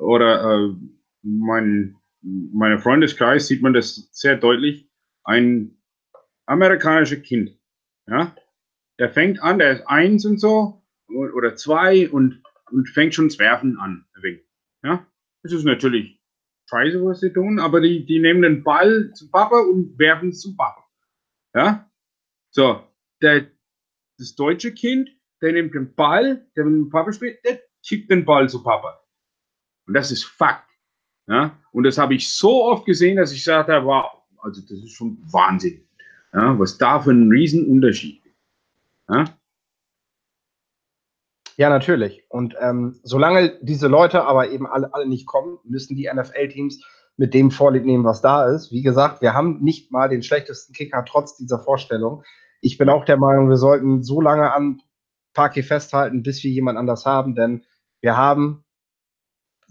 oder 0.00 0.42
äh, 0.42 0.74
mein, 1.22 1.96
meine 2.22 2.78
Freundeskreis 2.78 3.46
sieht 3.46 3.62
man 3.62 3.72
das 3.72 4.08
sehr 4.12 4.36
deutlich. 4.36 4.88
Ein 5.24 5.78
amerikanischer 6.46 7.16
Kind, 7.16 7.58
ja, 8.06 8.34
der 8.98 9.10
fängt 9.10 9.42
an, 9.42 9.58
der 9.58 9.72
ist 9.72 9.86
eins 9.86 10.24
und 10.24 10.40
so 10.40 10.82
oder 11.08 11.56
zwei 11.56 12.08
und, 12.10 12.42
und 12.70 12.88
fängt 12.88 13.14
schon 13.14 13.28
das 13.28 13.38
Werfen 13.38 13.78
an. 13.78 14.06
Ja, 14.82 15.06
das 15.42 15.52
ist 15.52 15.64
natürlich 15.64 16.20
scheiße, 16.68 17.04
was 17.04 17.20
sie 17.20 17.32
tun, 17.32 17.58
aber 17.58 17.80
die, 17.80 18.06
die 18.06 18.20
nehmen 18.20 18.42
den 18.42 18.64
Ball 18.64 19.12
zum 19.14 19.30
Papa 19.30 19.60
und 19.60 19.98
werfen 19.98 20.30
es 20.30 20.40
zum 20.40 20.56
Papa. 20.56 20.86
Ja, 21.54 21.90
so, 22.50 22.84
der, 23.20 23.50
das 24.18 24.34
deutsche 24.36 24.72
Kind 24.72 25.10
der 25.40 25.52
nimmt 25.52 25.74
den 25.74 25.94
Ball, 25.94 26.46
der 26.56 26.64
mit 26.64 26.74
dem 26.74 26.90
Papa 26.90 27.12
spielt, 27.12 27.44
der 27.44 27.60
kickt 27.86 28.10
den 28.10 28.24
Ball 28.24 28.48
zu 28.48 28.62
Papa. 28.62 28.99
Und 29.86 29.94
das 29.94 30.10
ist 30.10 30.24
Fakt. 30.24 30.68
Ja? 31.26 31.58
Und 31.72 31.84
das 31.84 31.98
habe 31.98 32.14
ich 32.14 32.32
so 32.32 32.64
oft 32.64 32.86
gesehen, 32.86 33.16
dass 33.16 33.32
ich 33.32 33.44
sagte, 33.44 33.84
wow, 33.84 34.10
also 34.38 34.60
das 34.62 34.72
ist 34.72 34.92
schon 34.92 35.18
Wahnsinn. 35.30 35.84
Ja? 36.32 36.58
Was 36.58 36.78
da 36.78 37.00
für 37.00 37.12
ein 37.12 37.30
Riesenunterschied. 37.30 38.22
Ja? 39.08 39.24
Ja, 41.56 41.68
natürlich. 41.68 42.24
Und 42.30 42.54
ähm, 42.58 42.98
solange 43.02 43.58
diese 43.60 43.86
Leute 43.86 44.24
aber 44.24 44.50
eben 44.50 44.66
alle, 44.66 44.94
alle 44.94 45.06
nicht 45.06 45.26
kommen, 45.26 45.58
müssen 45.64 45.94
die 45.94 46.10
NFL-Teams 46.10 46.82
mit 47.18 47.34
dem 47.34 47.50
Vorlieb 47.50 47.84
nehmen, 47.84 48.04
was 48.04 48.22
da 48.22 48.50
ist. 48.50 48.72
Wie 48.72 48.80
gesagt, 48.80 49.20
wir 49.20 49.34
haben 49.34 49.62
nicht 49.62 49.92
mal 49.92 50.08
den 50.08 50.22
schlechtesten 50.22 50.72
Kicker 50.72 51.04
trotz 51.06 51.36
dieser 51.36 51.58
Vorstellung. 51.58 52.22
Ich 52.62 52.78
bin 52.78 52.88
auch 52.88 53.04
der 53.04 53.18
Meinung, 53.18 53.50
wir 53.50 53.58
sollten 53.58 54.02
so 54.02 54.22
lange 54.22 54.54
an 54.54 54.80
Parky 55.34 55.62
festhalten, 55.62 56.22
bis 56.22 56.42
wir 56.42 56.50
jemand 56.50 56.78
anders 56.78 57.04
haben, 57.04 57.34
denn 57.34 57.62
wir 58.00 58.16
haben, 58.16 58.64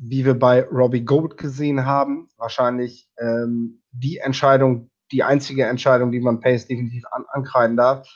wie 0.01 0.25
wir 0.25 0.37
bei 0.37 0.63
Robbie 0.63 1.03
Gold 1.03 1.37
gesehen 1.37 1.85
haben, 1.85 2.29
wahrscheinlich 2.37 3.09
ähm, 3.19 3.81
die 3.91 4.17
Entscheidung, 4.17 4.89
die 5.11 5.23
einzige 5.23 5.65
Entscheidung, 5.65 6.11
die 6.11 6.19
man 6.19 6.39
Pace 6.39 6.67
definitiv 6.67 7.03
an 7.11 7.25
ankreiden 7.29 7.75
darf. 7.77 8.07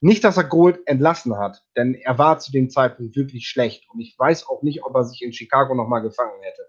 Nicht, 0.00 0.24
dass 0.24 0.36
er 0.36 0.44
Gold 0.44 0.80
entlassen 0.86 1.36
hat, 1.36 1.62
denn 1.76 1.94
er 1.94 2.18
war 2.18 2.38
zu 2.38 2.52
dem 2.52 2.70
Zeitpunkt 2.70 3.16
wirklich 3.16 3.46
schlecht 3.46 3.88
und 3.90 4.00
ich 4.00 4.16
weiß 4.18 4.46
auch 4.48 4.62
nicht, 4.62 4.84
ob 4.84 4.94
er 4.94 5.04
sich 5.04 5.22
in 5.22 5.32
Chicago 5.32 5.74
nochmal 5.74 6.02
gefangen 6.02 6.40
hätte. 6.40 6.62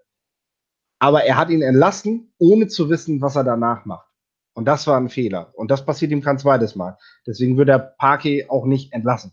Aber 0.98 1.24
er 1.24 1.36
hat 1.36 1.50
ihn 1.50 1.62
entlassen, 1.62 2.32
ohne 2.38 2.68
zu 2.68 2.90
wissen, 2.90 3.20
was 3.20 3.36
er 3.36 3.44
danach 3.44 3.84
macht. 3.86 4.06
Und 4.54 4.66
das 4.66 4.86
war 4.86 4.98
ein 4.98 5.08
Fehler. 5.08 5.52
Und 5.54 5.70
das 5.70 5.84
passiert 5.84 6.12
ihm 6.12 6.22
kein 6.22 6.38
zweites 6.38 6.76
Mal. 6.76 6.98
Deswegen 7.26 7.56
wird 7.56 7.70
er 7.70 7.78
Parquet 7.78 8.50
auch 8.50 8.66
nicht 8.66 8.92
entlassen. 8.92 9.32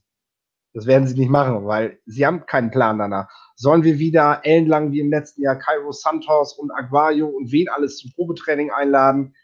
Das 0.74 0.86
werden 0.86 1.08
sie 1.08 1.20
nicht 1.20 1.30
machen, 1.30 1.66
weil 1.66 2.00
sie 2.06 2.26
haben 2.26 2.46
keinen 2.46 2.72
Plan 2.72 3.00
danach. 3.00 3.28
Sollen 3.56 3.84
wir 3.84 3.98
wieder 3.98 4.42
ellenlang 4.44 4.92
wie 4.92 5.00
im 5.00 5.10
letzten 5.10 5.42
Jahr 5.42 5.58
Cairo 5.58 5.92
Santos 5.92 6.54
und 6.54 6.72
Aguayo 6.72 7.28
und 7.28 7.52
wen 7.52 7.70
alles 7.70 7.98
zum 7.98 8.12
Probetraining 8.12 8.72
einladen? 8.72 9.36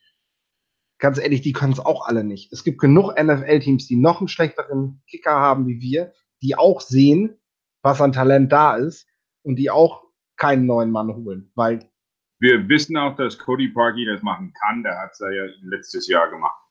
Ganz 0.99 1.17
ehrlich, 1.17 1.41
die 1.41 1.53
können 1.53 1.73
es 1.73 1.79
auch 1.79 2.07
alle 2.07 2.23
nicht. 2.23 2.53
Es 2.53 2.63
gibt 2.63 2.79
genug 2.79 3.19
NFL-Teams, 3.19 3.88
die 3.88 3.97
noch 3.97 4.19
einen 4.19 4.27
schlechteren 4.27 5.01
Kicker 5.07 5.33
haben 5.33 5.67
wie 5.67 5.81
wir, 5.81 6.13
die 6.41 6.55
auch 6.55 6.79
sehen, 6.79 7.38
was 7.81 8.01
an 8.01 8.13
Talent 8.13 8.51
da 8.51 8.75
ist 8.75 9.07
und 9.43 9.57
die 9.57 9.69
auch 9.69 10.03
keinen 10.38 10.65
neuen 10.65 10.91
Mann 10.91 11.13
holen, 11.15 11.51
weil 11.55 11.89
wir 12.39 12.67
wissen 12.67 12.97
auch, 12.97 13.15
dass 13.15 13.38
Cody 13.38 13.69
Parkey 13.69 14.05
das 14.05 14.21
machen 14.21 14.53
kann. 14.59 14.83
Der 14.83 14.99
hat 14.99 15.11
es 15.13 15.19
ja 15.19 15.45
letztes 15.61 16.07
Jahr 16.07 16.29
gemacht. 16.29 16.61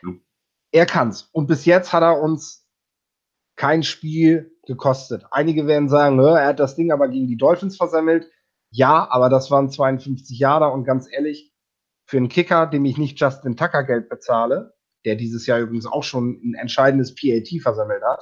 Hm. 0.00 0.22
Er 0.70 0.86
es. 1.08 1.22
Und 1.32 1.46
bis 1.46 1.64
jetzt 1.64 1.92
hat 1.92 2.02
er 2.02 2.20
uns 2.20 2.61
kein 3.56 3.82
Spiel 3.82 4.56
gekostet. 4.66 5.24
Einige 5.30 5.66
werden 5.66 5.88
sagen, 5.88 6.18
er 6.18 6.46
hat 6.46 6.60
das 6.60 6.76
Ding 6.76 6.92
aber 6.92 7.08
gegen 7.08 7.26
die 7.26 7.36
Dolphins 7.36 7.76
versammelt. 7.76 8.30
Ja, 8.70 9.06
aber 9.10 9.28
das 9.28 9.50
waren 9.50 9.70
52 9.70 10.38
Jahre 10.38 10.70
und 10.70 10.84
ganz 10.84 11.06
ehrlich, 11.10 11.52
für 12.06 12.16
einen 12.16 12.28
Kicker, 12.28 12.66
dem 12.66 12.84
ich 12.84 12.98
nicht 12.98 13.20
Justin 13.20 13.56
Tucker 13.56 13.84
Geld 13.84 14.08
bezahle, 14.08 14.74
der 15.04 15.16
dieses 15.16 15.46
Jahr 15.46 15.60
übrigens 15.60 15.86
auch 15.86 16.02
schon 16.02 16.40
ein 16.42 16.54
entscheidendes 16.54 17.14
PAT 17.14 17.48
versammelt 17.62 18.02
hat. 18.02 18.20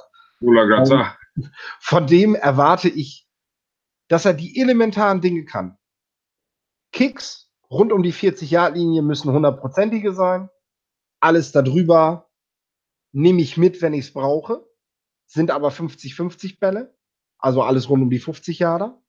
Von 1.79 2.07
dem 2.07 2.35
erwarte 2.35 2.89
ich, 2.89 3.27
dass 4.07 4.25
er 4.25 4.33
die 4.33 4.59
elementaren 4.59 5.21
Dinge 5.21 5.45
kann. 5.45 5.77
Kicks 6.91 7.49
rund 7.69 7.93
um 7.93 8.03
die 8.03 8.13
40-Yard-Linie 8.13 9.01
müssen 9.01 9.31
hundertprozentige 9.31 10.13
sein. 10.13 10.49
Alles 11.21 11.51
darüber 11.51 12.29
nehme 13.13 13.41
ich 13.41 13.55
mit, 13.55 13.81
wenn 13.81 13.93
ich 13.93 14.07
es 14.07 14.13
brauche. 14.13 14.67
Sind 15.31 15.49
aber 15.49 15.69
50-50 15.69 16.59
Bälle. 16.59 16.93
Also 17.37 17.63
alles 17.63 17.89
rund 17.89 18.03
um 18.03 18.09
die 18.09 18.19
50 18.19 18.59
Yarder. 18.59 19.01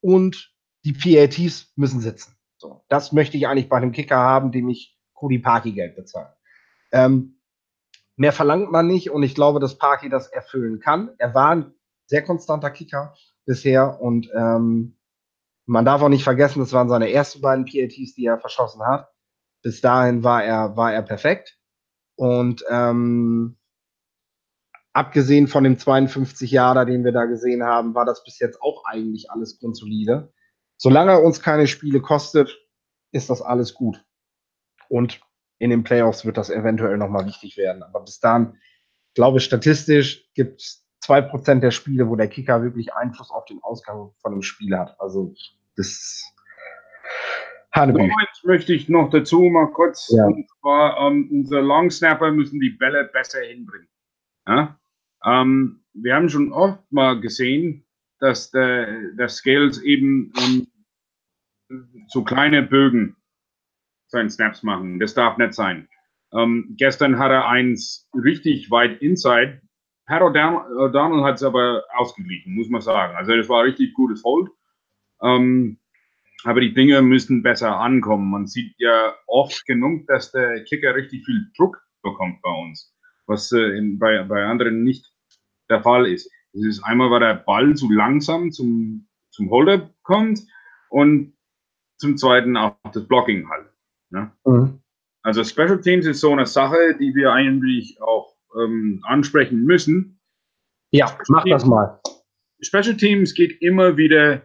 Und 0.00 0.54
die 0.84 0.94
PATs 0.94 1.72
müssen 1.76 2.00
sitzen. 2.00 2.34
So, 2.56 2.82
das 2.88 3.12
möchte 3.12 3.36
ich 3.36 3.46
eigentlich 3.46 3.68
bei 3.68 3.76
einem 3.76 3.92
Kicker 3.92 4.16
haben, 4.16 4.52
dem 4.52 4.70
ich 4.70 4.98
Cody 5.12 5.38
Parky 5.38 5.72
Geld 5.72 5.96
bezahle. 5.96 6.34
Ähm, 6.92 7.38
mehr 8.16 8.32
verlangt 8.32 8.72
man 8.72 8.86
nicht 8.86 9.10
und 9.10 9.22
ich 9.22 9.34
glaube, 9.34 9.60
dass 9.60 9.76
Parky 9.76 10.08
das 10.08 10.28
erfüllen 10.28 10.80
kann. 10.80 11.10
Er 11.18 11.34
war 11.34 11.50
ein 11.50 11.74
sehr 12.06 12.22
konstanter 12.22 12.70
Kicker 12.70 13.14
bisher 13.44 14.00
und 14.00 14.30
ähm, 14.34 14.96
man 15.66 15.84
darf 15.84 16.00
auch 16.00 16.08
nicht 16.08 16.24
vergessen, 16.24 16.60
das 16.60 16.72
waren 16.72 16.88
seine 16.88 17.12
ersten 17.12 17.42
beiden 17.42 17.66
PATs, 17.66 18.14
die 18.14 18.24
er 18.24 18.40
verschossen 18.40 18.82
hat. 18.82 19.12
Bis 19.62 19.82
dahin 19.82 20.24
war 20.24 20.42
er, 20.42 20.76
war 20.76 20.92
er 20.92 21.02
perfekt. 21.02 21.58
Und 22.16 22.64
ähm, 22.70 23.59
abgesehen 24.92 25.46
von 25.46 25.64
dem 25.64 25.78
52 25.78 26.50
Jahre, 26.50 26.86
den 26.86 27.04
wir 27.04 27.12
da 27.12 27.24
gesehen 27.24 27.62
haben, 27.62 27.94
war 27.94 28.04
das 28.04 28.24
bis 28.24 28.38
jetzt 28.38 28.60
auch 28.60 28.84
eigentlich 28.84 29.30
alles 29.30 29.58
grundsolide. 29.58 30.32
Solange 30.76 31.12
er 31.12 31.22
uns 31.22 31.42
keine 31.42 31.66
Spiele 31.66 32.00
kostet, 32.00 32.58
ist 33.12 33.30
das 33.30 33.42
alles 33.42 33.74
gut. 33.74 34.04
Und 34.88 35.20
in 35.58 35.70
den 35.70 35.84
Playoffs 35.84 36.24
wird 36.24 36.36
das 36.36 36.50
eventuell 36.50 36.96
nochmal 36.96 37.26
wichtig 37.26 37.56
werden. 37.56 37.82
Aber 37.82 38.00
bis 38.00 38.18
dann, 38.18 38.58
glaube 39.14 39.38
ich, 39.38 39.44
statistisch 39.44 40.28
gibt 40.34 40.60
es 40.62 40.86
zwei 41.00 41.20
Prozent 41.20 41.62
der 41.62 41.70
Spiele, 41.70 42.08
wo 42.08 42.16
der 42.16 42.28
Kicker 42.28 42.62
wirklich 42.62 42.94
Einfluss 42.94 43.30
auf 43.30 43.44
den 43.44 43.62
Ausgang 43.62 44.12
von 44.20 44.32
einem 44.32 44.42
Spiel 44.42 44.76
hat. 44.76 44.98
Also 45.00 45.34
das 45.76 46.24
Moment 48.08 48.42
möchte 48.44 48.72
ich 48.72 48.88
noch 48.88 49.10
dazu 49.10 49.42
mal 49.42 49.70
kurz, 49.70 50.08
ja. 50.08 50.26
und 50.26 50.48
zwar, 50.60 50.98
ähm, 50.98 51.28
unsere 51.30 51.60
Longsnapper 51.60 52.32
müssen 52.32 52.58
die 52.58 52.70
Bälle 52.70 53.04
besser 53.04 53.40
hinbringen. 53.40 53.88
Ja? 54.46 54.79
Ähm, 55.24 55.82
wir 55.92 56.14
haben 56.14 56.28
schon 56.28 56.52
oft 56.52 56.80
mal 56.90 57.20
gesehen, 57.20 57.84
dass 58.20 58.50
der, 58.50 59.12
der 59.12 59.28
Scales 59.28 59.82
eben 59.82 60.32
ähm, 60.38 60.66
so 62.08 62.22
kleine 62.24 62.62
Bögen 62.62 63.16
seinen 64.08 64.30
Snaps 64.30 64.62
machen. 64.62 64.98
Das 64.98 65.14
darf 65.14 65.38
nicht 65.38 65.54
sein. 65.54 65.88
Ähm, 66.32 66.74
gestern 66.76 67.18
hat 67.18 67.30
er 67.30 67.48
eins 67.48 68.08
richtig 68.14 68.70
weit 68.70 69.00
inside. 69.02 69.62
Pat 70.06 70.22
O'Donnell 70.22 71.24
hat 71.24 71.36
es 71.36 71.42
aber 71.42 71.84
ausgeglichen, 71.94 72.54
muss 72.54 72.68
man 72.68 72.80
sagen. 72.80 73.16
Also 73.16 73.36
das 73.36 73.48
war 73.48 73.64
richtig 73.64 73.94
gutes 73.94 74.24
Hold. 74.24 74.50
Ähm, 75.22 75.78
aber 76.44 76.60
die 76.60 76.74
Dinge 76.74 77.02
müssen 77.02 77.42
besser 77.42 77.78
ankommen. 77.78 78.30
Man 78.30 78.46
sieht 78.46 78.74
ja 78.78 79.14
oft 79.26 79.64
genug, 79.66 80.06
dass 80.06 80.32
der 80.32 80.64
Kicker 80.64 80.94
richtig 80.94 81.24
viel 81.24 81.50
Druck 81.56 81.80
bekommt 82.02 82.40
bei 82.42 82.50
uns, 82.50 82.89
was 83.30 83.50
äh, 83.52 83.78
in, 83.78 83.98
bei, 83.98 84.22
bei 84.24 84.44
anderen 84.44 84.82
nicht 84.82 85.10
der 85.70 85.82
Fall 85.82 86.06
ist. 86.06 86.30
Das 86.52 86.64
ist 86.64 86.82
einmal, 86.82 87.10
weil 87.10 87.20
der 87.20 87.34
Ball 87.34 87.74
zu 87.74 87.90
langsam 87.90 88.50
zum, 88.50 89.08
zum 89.30 89.50
Holder 89.50 89.90
kommt 90.02 90.40
und 90.90 91.34
zum 91.98 92.16
zweiten 92.16 92.56
auch 92.56 92.76
das 92.92 93.06
Blocking 93.06 93.48
halt. 93.48 93.66
Ne? 94.10 94.32
Mhm. 94.44 94.80
Also 95.22 95.44
Special 95.44 95.80
Teams 95.80 96.06
ist 96.06 96.20
so 96.20 96.32
eine 96.32 96.46
Sache, 96.46 96.96
die 96.98 97.14
wir 97.14 97.32
eigentlich 97.32 98.00
auch 98.02 98.34
ähm, 98.58 99.00
ansprechen 99.04 99.64
müssen. 99.64 100.18
Ja, 100.92 101.16
mach 101.28 101.44
das 101.44 101.64
mal. 101.64 102.00
Special 102.60 102.96
Teams 102.96 103.34
geht 103.34 103.62
immer 103.62 103.96
wieder 103.96 104.42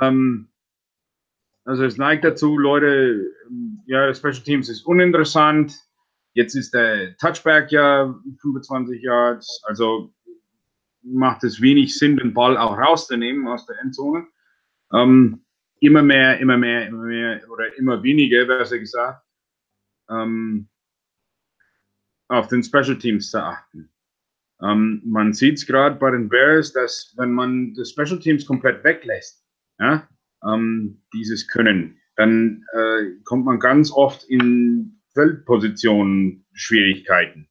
ähm, 0.00 0.50
also 1.64 1.84
es 1.84 1.96
neigt 1.96 2.24
dazu, 2.24 2.58
Leute, 2.58 3.32
ja, 3.86 4.12
Special 4.14 4.42
Teams 4.42 4.68
ist 4.68 4.82
uninteressant. 4.86 5.78
Jetzt 6.32 6.54
ist 6.54 6.72
der 6.74 7.16
Touchback 7.16 7.72
ja 7.72 8.14
25 8.40 9.02
Yards, 9.02 9.62
also 9.64 10.12
macht 11.02 11.44
es 11.44 11.60
wenig 11.60 11.96
Sinn, 11.98 12.16
den 12.16 12.34
Ball 12.34 12.56
auch 12.56 12.76
rauszunehmen 12.76 13.48
aus 13.48 13.66
der 13.66 13.80
Endzone. 13.80 14.26
Ähm, 14.92 15.44
immer 15.80 16.02
mehr, 16.02 16.38
immer 16.38 16.56
mehr, 16.56 16.86
immer 16.86 17.04
mehr 17.04 17.40
oder 17.50 17.76
immer 17.76 18.02
weniger, 18.02 18.44
besser 18.44 18.78
gesagt, 18.78 19.24
ähm, 20.08 20.68
auf 22.28 22.48
den 22.48 22.62
Special 22.62 22.96
Teams 22.98 23.30
zu 23.30 23.42
achten. 23.42 23.90
Ähm, 24.62 25.02
man 25.04 25.32
sieht 25.32 25.56
es 25.56 25.66
gerade 25.66 25.96
bei 25.96 26.10
den 26.10 26.28
Bears, 26.28 26.72
dass 26.72 27.14
wenn 27.16 27.32
man 27.32 27.74
die 27.74 27.84
Special 27.84 28.18
Teams 28.18 28.46
komplett 28.46 28.84
weglässt, 28.84 29.44
ja, 29.78 30.06
ähm, 30.46 31.02
dieses 31.14 31.48
Können, 31.48 31.98
dann 32.16 32.64
äh, 32.74 33.12
kommt 33.24 33.46
man 33.46 33.58
ganz 33.58 33.90
oft 33.90 34.24
in 34.24 34.99
Feldpositionen 35.12 36.46
Schwierigkeiten 36.52 37.48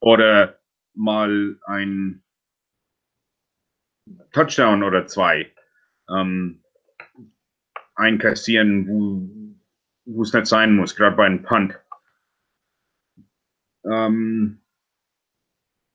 oder 0.00 0.60
mal 0.94 1.58
ein 1.64 2.22
Touchdown 4.32 4.82
oder 4.82 5.06
zwei 5.06 5.52
ähm, 6.08 6.62
einkassieren, 7.94 8.88
wo 10.04 10.22
es 10.22 10.32
nicht 10.32 10.46
sein 10.46 10.74
muss, 10.74 10.96
gerade 10.96 11.16
bei 11.16 11.26
einem 11.26 11.42
Punt. 11.42 11.78
Ähm, 13.84 14.60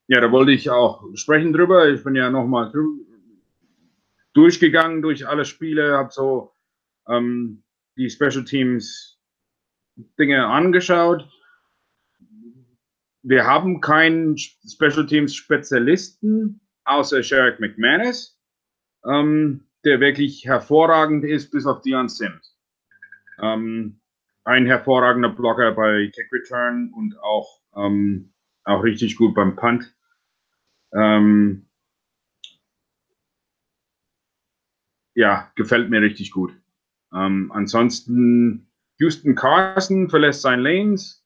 ja, 0.08 0.22
da 0.22 0.32
wollte 0.32 0.52
ich 0.52 0.70
auch 0.70 1.04
sprechen 1.16 1.52
drüber. 1.52 1.90
Ich 1.90 2.04
bin 2.04 2.16
ja 2.16 2.30
nochmal 2.30 2.72
durchgegangen 4.34 5.02
durch 5.02 5.28
alle 5.28 5.46
Spiele, 5.46 5.98
habe 5.98 6.12
so 6.12 6.56
ähm, 7.08 7.64
die 7.98 8.10
Special 8.10 8.44
Teams 8.44 9.20
Dinge 10.20 10.46
angeschaut. 10.46 11.28
Wir 13.24 13.46
haben 13.46 13.82
keinen 13.82 14.38
Special 14.38 15.06
Teams 15.08 15.34
Spezialisten 15.34 16.62
außer 16.84 17.24
Sherrick 17.24 17.60
McManus, 17.60 18.40
ähm, 19.06 19.66
der 19.84 20.00
wirklich 20.00 20.46
hervorragend 20.46 21.24
ist, 21.26 21.52
bis 21.52 21.66
auf 21.66 21.82
Dion 21.82 22.08
Sims. 22.08 22.58
Ähm, 23.42 24.00
ein 24.43 24.68
hervorragender 24.68 25.30
Blocker 25.30 25.72
bei 25.72 26.12
Kick 26.14 26.32
Return 26.32 26.91
und 26.93 27.18
auch, 27.20 27.62
ähm, 27.76 28.32
auch 28.64 28.84
richtig 28.84 29.16
gut 29.16 29.34
beim 29.34 29.56
Punt. 29.56 29.96
Ähm, 30.93 31.68
ja, 35.16 35.52
gefällt 35.56 35.89
mir 35.89 36.02
richtig 36.02 36.32
gut. 36.32 36.56
Ähm, 37.14 37.52
ansonsten 37.52 38.68
Houston 39.00 39.36
Carson 39.36 40.10
verlässt 40.10 40.41
sein 40.41 40.62
Lanes 40.62 41.26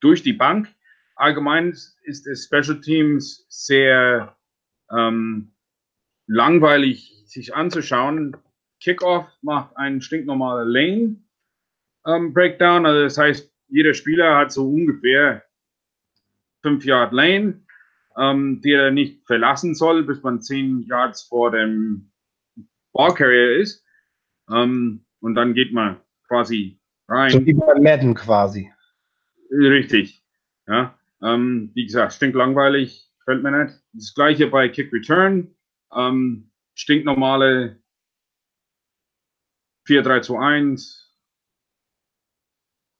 durch 0.00 0.22
die 0.22 0.32
Bank. 0.32 0.74
Allgemein 1.16 1.70
ist 2.02 2.26
es 2.26 2.44
Special 2.44 2.80
Teams 2.80 3.46
sehr 3.48 4.36
ähm, 4.90 5.52
langweilig 6.26 7.24
sich 7.26 7.54
anzuschauen. 7.54 8.36
Kickoff 8.80 9.26
macht 9.42 9.76
einen 9.76 10.00
stinknormalen 10.00 10.68
Lane 10.68 11.16
ähm, 12.06 12.32
Breakdown. 12.32 12.86
Also 12.86 13.02
das 13.02 13.18
heißt, 13.18 13.52
jeder 13.68 13.94
Spieler 13.94 14.36
hat 14.36 14.52
so 14.52 14.68
ungefähr 14.68 15.42
5 16.62 16.84
Yard 16.84 17.12
Lane, 17.12 17.64
ähm, 18.16 18.60
die 18.62 18.72
er 18.72 18.90
nicht 18.90 19.26
verlassen 19.26 19.74
soll, 19.74 20.04
bis 20.04 20.22
man 20.22 20.40
10 20.40 20.82
Yards 20.82 21.22
vor 21.22 21.50
dem 21.50 22.12
Ballcarrier 22.92 23.56
ist. 23.56 23.84
Ähm, 24.50 25.04
und 25.20 25.34
dann 25.34 25.54
geht 25.54 25.72
man 25.72 26.00
quasi 26.28 26.78
rein. 27.08 27.30
So 27.30 27.44
wie 27.44 27.54
bei 27.54 27.74
Madden 27.80 28.14
quasi. 28.14 28.72
Richtig. 29.50 30.22
Ja. 30.66 30.98
Ähm, 31.22 31.70
wie 31.74 31.86
gesagt, 31.86 32.12
stinkt 32.12 32.36
langweilig, 32.36 33.10
gefällt 33.20 33.42
mir 33.42 33.64
nicht. 33.64 33.80
Das 33.92 34.14
gleiche 34.14 34.48
bei 34.48 34.68
Kick 34.68 34.92
Return. 34.92 35.54
Ähm, 35.94 36.50
stinknormale 36.74 37.80
4-3-2-1 39.86 41.06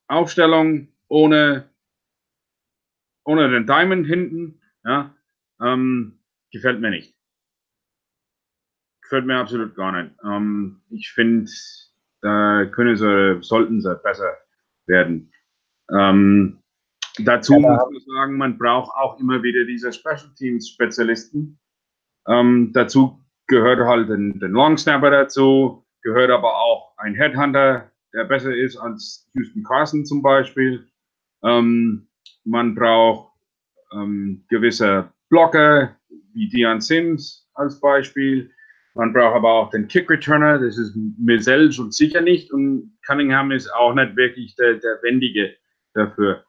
Aufstellung 0.08 0.88
ohne, 1.08 1.68
ohne 3.24 3.50
den 3.50 3.66
Diamond 3.66 4.06
hinten. 4.06 4.60
Ja. 4.84 5.14
Ähm, 5.60 6.20
gefällt 6.52 6.80
mir 6.80 6.90
nicht. 6.90 7.14
Gefällt 9.02 9.26
mir 9.26 9.38
absolut 9.38 9.74
gar 9.74 9.92
nicht. 10.00 10.14
Ähm, 10.24 10.82
ich 10.90 11.10
finde, 11.12 11.50
da 12.26 12.66
können 12.66 12.96
sie, 12.96 13.38
sollten 13.40 13.80
sie 13.80 13.94
besser 14.02 14.36
werden. 14.86 15.32
Ähm, 15.96 16.58
dazu 17.20 17.52
ja, 17.54 17.60
muss 17.60 18.06
man 18.06 18.16
sagen, 18.16 18.36
man 18.36 18.58
braucht 18.58 18.90
auch 18.96 19.20
immer 19.20 19.42
wieder 19.44 19.64
diese 19.64 19.92
Special 19.92 20.34
Teams 20.36 20.68
Spezialisten. 20.68 21.56
Ähm, 22.26 22.72
dazu 22.74 23.24
gehört 23.46 23.78
halt 23.78 24.08
den, 24.08 24.40
Long 24.40 24.76
Snapper 24.76 25.10
dazu, 25.10 25.86
gehört 26.02 26.30
aber 26.30 26.52
auch 26.52 26.98
ein 26.98 27.14
Headhunter, 27.14 27.92
der 28.12 28.24
besser 28.24 28.54
ist 28.54 28.76
als 28.76 29.30
Houston 29.34 29.62
Carson 29.62 30.04
zum 30.04 30.20
Beispiel. 30.20 30.84
Ähm, 31.44 32.08
man 32.44 32.74
braucht 32.74 33.32
ähm, 33.92 34.44
gewisse 34.48 35.12
Blocker, 35.28 35.94
wie 36.32 36.48
Dion 36.48 36.80
Sims 36.80 37.48
als 37.54 37.80
Beispiel. 37.80 38.50
Man 38.96 39.12
braucht 39.12 39.36
aber 39.36 39.52
auch 39.52 39.70
den 39.70 39.88
Kick 39.88 40.08
Returner, 40.08 40.58
das 40.58 40.78
ist 40.78 40.96
mir 40.96 41.42
selbst 41.42 41.78
und 41.78 41.94
sicher 41.94 42.22
nicht. 42.22 42.50
Und 42.50 42.98
Cunningham 43.06 43.50
ist 43.50 43.68
auch 43.68 43.92
nicht 43.92 44.16
wirklich 44.16 44.56
der, 44.56 44.76
der 44.76 45.02
Wendige 45.02 45.54
dafür. 45.92 46.44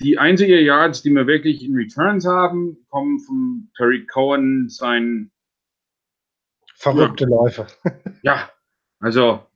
Die 0.00 0.16
einzigen 0.16 0.64
Yards, 0.64 1.02
die 1.02 1.10
wir 1.10 1.26
wirklich 1.26 1.62
in 1.62 1.76
Returns 1.76 2.24
haben, 2.24 2.78
kommen 2.88 3.20
von 3.20 3.70
Terry 3.76 4.06
Cohen, 4.06 4.70
sein 4.70 5.30
verrückte 6.74 7.24
ja, 7.24 7.30
Läufe. 7.30 7.66
ja, 8.22 8.50
also 9.00 9.46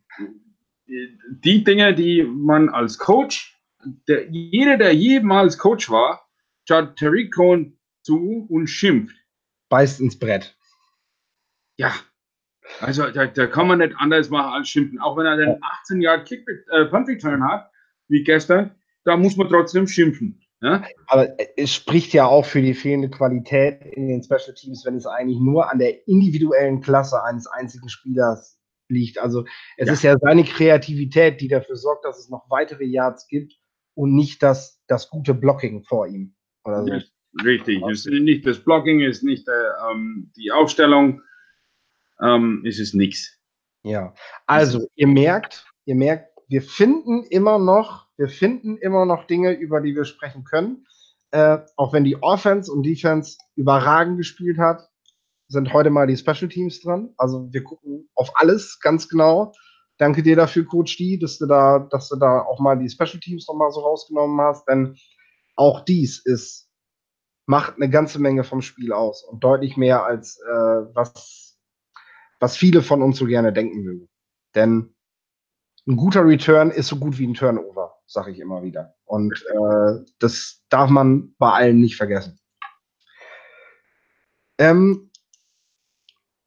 die 0.87 1.65
Dinge, 1.65 1.95
die 1.95 2.25
man 2.25 2.69
als 2.69 2.99
Coach, 2.99 3.59
der, 4.07 4.29
jeder, 4.31 4.77
der 4.77 4.95
jemals 4.95 5.57
Coach 5.57 5.91
war, 5.91 6.29
schaut 6.69 6.97
Terry 6.97 7.31
Cohen 7.31 7.79
zu 8.03 8.47
und 8.51 8.67
schimpft. 8.67 9.17
Beißt 9.71 10.01
ins 10.01 10.19
Brett. 10.19 10.55
Ja, 11.79 11.95
also 12.81 13.11
da, 13.11 13.27
da, 13.27 13.47
kann 13.47 13.69
man 13.69 13.79
nicht 13.79 13.95
anders 13.99 14.31
machen 14.31 14.53
als 14.53 14.69
schimpfen. 14.69 14.99
Auch 15.01 15.17
wenn 15.17 15.27
er 15.27 15.37
den 15.37 15.57
18 15.83 16.01
Jahre 16.01 16.25
Kick 16.25 16.47
äh, 16.71 16.87
Punt 16.87 17.09
Return 17.09 17.45
hat, 17.45 17.71
wie 18.09 18.23
gestern, 18.23 18.75
da 19.05 19.17
muss 19.17 19.37
man 19.37 19.49
trotzdem 19.49 19.87
schimpfen. 19.87 20.41
Ja? 20.61 20.83
Aber 21.09 21.37
es 21.57 21.75
spricht 21.75 22.15
ja 22.15 22.27
auch 22.27 22.47
für 22.47 22.63
die 22.63 22.75
fehlende 22.75 23.11
Qualität 23.11 23.83
in 23.83 24.09
den 24.09 24.23
Special 24.23 24.55
Teams, 24.55 24.85
wenn 24.87 24.97
es 24.97 25.07
eigentlich 25.07 25.39
nur 25.39 25.71
an 25.71 25.79
der 25.79 26.09
individuellen 26.09 26.81
Klasse 26.81 27.23
eines 27.23 27.47
einzigen 27.47 27.89
Spielers 27.89 28.59
liegt. 28.89 29.19
Also 29.19 29.45
es 29.77 29.89
ja. 29.89 29.93
ist 29.93 30.03
ja 30.03 30.17
seine 30.19 30.45
Kreativität, 30.45 31.41
die 31.41 31.49
dafür 31.49 31.77
sorgt, 31.77 32.05
dass 32.05 32.19
es 32.19 32.31
noch 32.31 32.49
weitere 32.49 32.85
Yards 32.85 33.27
gibt 33.29 33.55
und 33.95 34.15
nicht 34.15 34.43
das, 34.43 34.83
das 34.87 35.11
gute 35.11 35.35
Blocking 35.35 35.85
vor 35.85 36.07
ihm. 36.07 36.35
Oder 36.65 36.85
so. 36.85 37.45
Richtig, 37.45 37.83
es 37.91 38.07
ist 38.07 38.23
nicht 38.23 38.47
das 38.47 38.61
Blocking, 38.61 39.03
es 39.03 39.19
ist 39.19 39.25
nicht 39.25 39.49
äh, 39.49 39.53
ähm, 39.91 40.31
die 40.37 40.53
Aufstellung, 40.53 41.21
ähm, 42.25 42.63
ist 42.65 42.81
es 42.81 42.95
nichts. 42.95 43.39
Ja, 43.83 44.15
also 44.47 44.87
ihr 44.95 45.09
merkt, 45.09 45.67
ihr 45.85 45.95
merkt, 45.95 46.31
wir 46.49 46.63
finden 46.63 47.25
immer 47.25 47.59
noch, 47.59 48.07
wir 48.17 48.29
finden 48.29 48.79
immer 48.79 49.05
noch 49.05 49.27
Dinge, 49.27 49.53
über 49.53 49.81
die 49.81 49.95
wir 49.95 50.05
sprechen 50.05 50.45
können. 50.45 50.87
Äh, 51.33 51.59
auch 51.77 51.93
wenn 51.93 52.05
die 52.05 52.23
Offense 52.23 52.73
und 52.73 52.85
Defense 52.85 53.37
überragend 53.57 54.19
gespielt 54.19 54.59
hat, 54.59 54.89
sind 55.49 55.73
heute 55.73 55.91
mal 55.91 56.07
die 56.07 56.17
Special 56.17 56.49
Teams 56.49 56.81
dran. 56.81 57.13
Also 57.19 57.53
wir 57.53 57.63
gucken 57.63 58.09
auf 58.15 58.31
alles 58.37 58.79
ganz 58.81 59.09
genau. 59.09 59.53
Danke 59.99 60.23
dir 60.23 60.37
dafür, 60.37 60.65
Coach 60.65 60.97
D, 60.97 61.19
dass 61.19 61.39
du 61.39 61.47
da, 61.47 61.87
dass 61.91 62.09
du 62.09 62.17
da 62.17 62.41
auch 62.41 62.61
mal 62.61 62.79
die 62.79 62.89
Special 62.89 63.21
Teams 63.21 63.47
noch 63.49 63.57
mal 63.57 63.71
so 63.71 63.81
rausgenommen 63.81 64.41
hast, 64.41 64.67
denn 64.67 64.97
auch 65.57 65.85
dies 65.85 66.25
ist 66.25 66.65
macht 67.47 67.77
eine 67.77 67.91
ganze 67.91 68.19
Menge 68.19 68.45
vom 68.45 68.63
Spiel 68.63 68.93
aus 68.93 69.23
und 69.23 69.45
deutlich 69.45 69.77
mehr 69.77 70.05
als 70.05 70.41
äh, 70.41 70.95
was 70.95 71.44
was 72.45 72.59
viele 72.59 72.83
von 72.83 73.01
uns 73.01 73.17
so 73.17 73.25
gerne 73.25 73.55
denken 73.55 73.81
mögen. 73.81 74.11
Denn 74.55 74.95
ein 75.87 75.97
guter 75.97 76.27
Return 76.27 76.71
ist 76.71 76.89
so 76.89 76.97
gut 76.97 77.19
wie 77.19 77.27
ein 77.27 77.33
Turnover, 77.33 77.95
sage 78.05 78.33
ich 78.33 78.39
immer 78.39 78.63
wieder. 78.63 78.95
Und 79.07 79.33
äh, 79.49 80.05
das 80.19 80.63
darf 80.69 80.91
man 80.91 81.35
bei 81.39 81.51
allen 81.51 81.81
nicht 81.81 81.97
vergessen. 81.97 82.39
Ähm, 84.59 85.11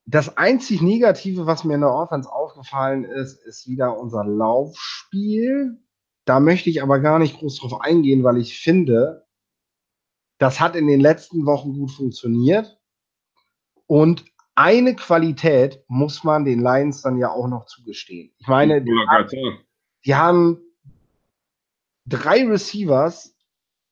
das 0.05 0.37
einzig 0.37 0.83
Negative, 0.83 1.47
was 1.47 1.63
mir 1.63 1.73
in 1.73 1.81
der 1.81 1.91
Offense 1.91 2.31
aufgefallen 2.31 3.03
ist, 3.03 3.43
ist 3.47 3.67
wieder 3.67 3.97
unser 3.97 4.23
Laufspiel. 4.23 5.79
Da 6.25 6.39
möchte 6.39 6.69
ich 6.69 6.83
aber 6.83 6.99
gar 6.99 7.17
nicht 7.17 7.39
groß 7.39 7.57
drauf 7.57 7.81
eingehen, 7.81 8.23
weil 8.23 8.37
ich 8.37 8.59
finde, 8.59 9.25
das 10.37 10.59
hat 10.59 10.75
in 10.75 10.85
den 10.85 10.99
letzten 10.99 11.47
Wochen 11.47 11.73
gut 11.73 11.89
funktioniert. 11.89 12.79
Und 13.87 14.25
eine 14.57 14.95
Qualität 14.95 15.83
muss 15.87 16.23
man 16.23 16.43
den 16.43 16.59
Lions 16.59 17.03
dann 17.03 17.17
ja 17.17 17.29
auch 17.29 17.47
noch 17.47 17.65
zugestehen. 17.65 18.31
Ich 18.39 18.47
meine, 18.47 18.81
die, 18.81 18.91
haben, 19.07 19.59
die 20.03 20.15
haben 20.15 20.59
drei 22.07 22.43
Receivers 22.43 23.35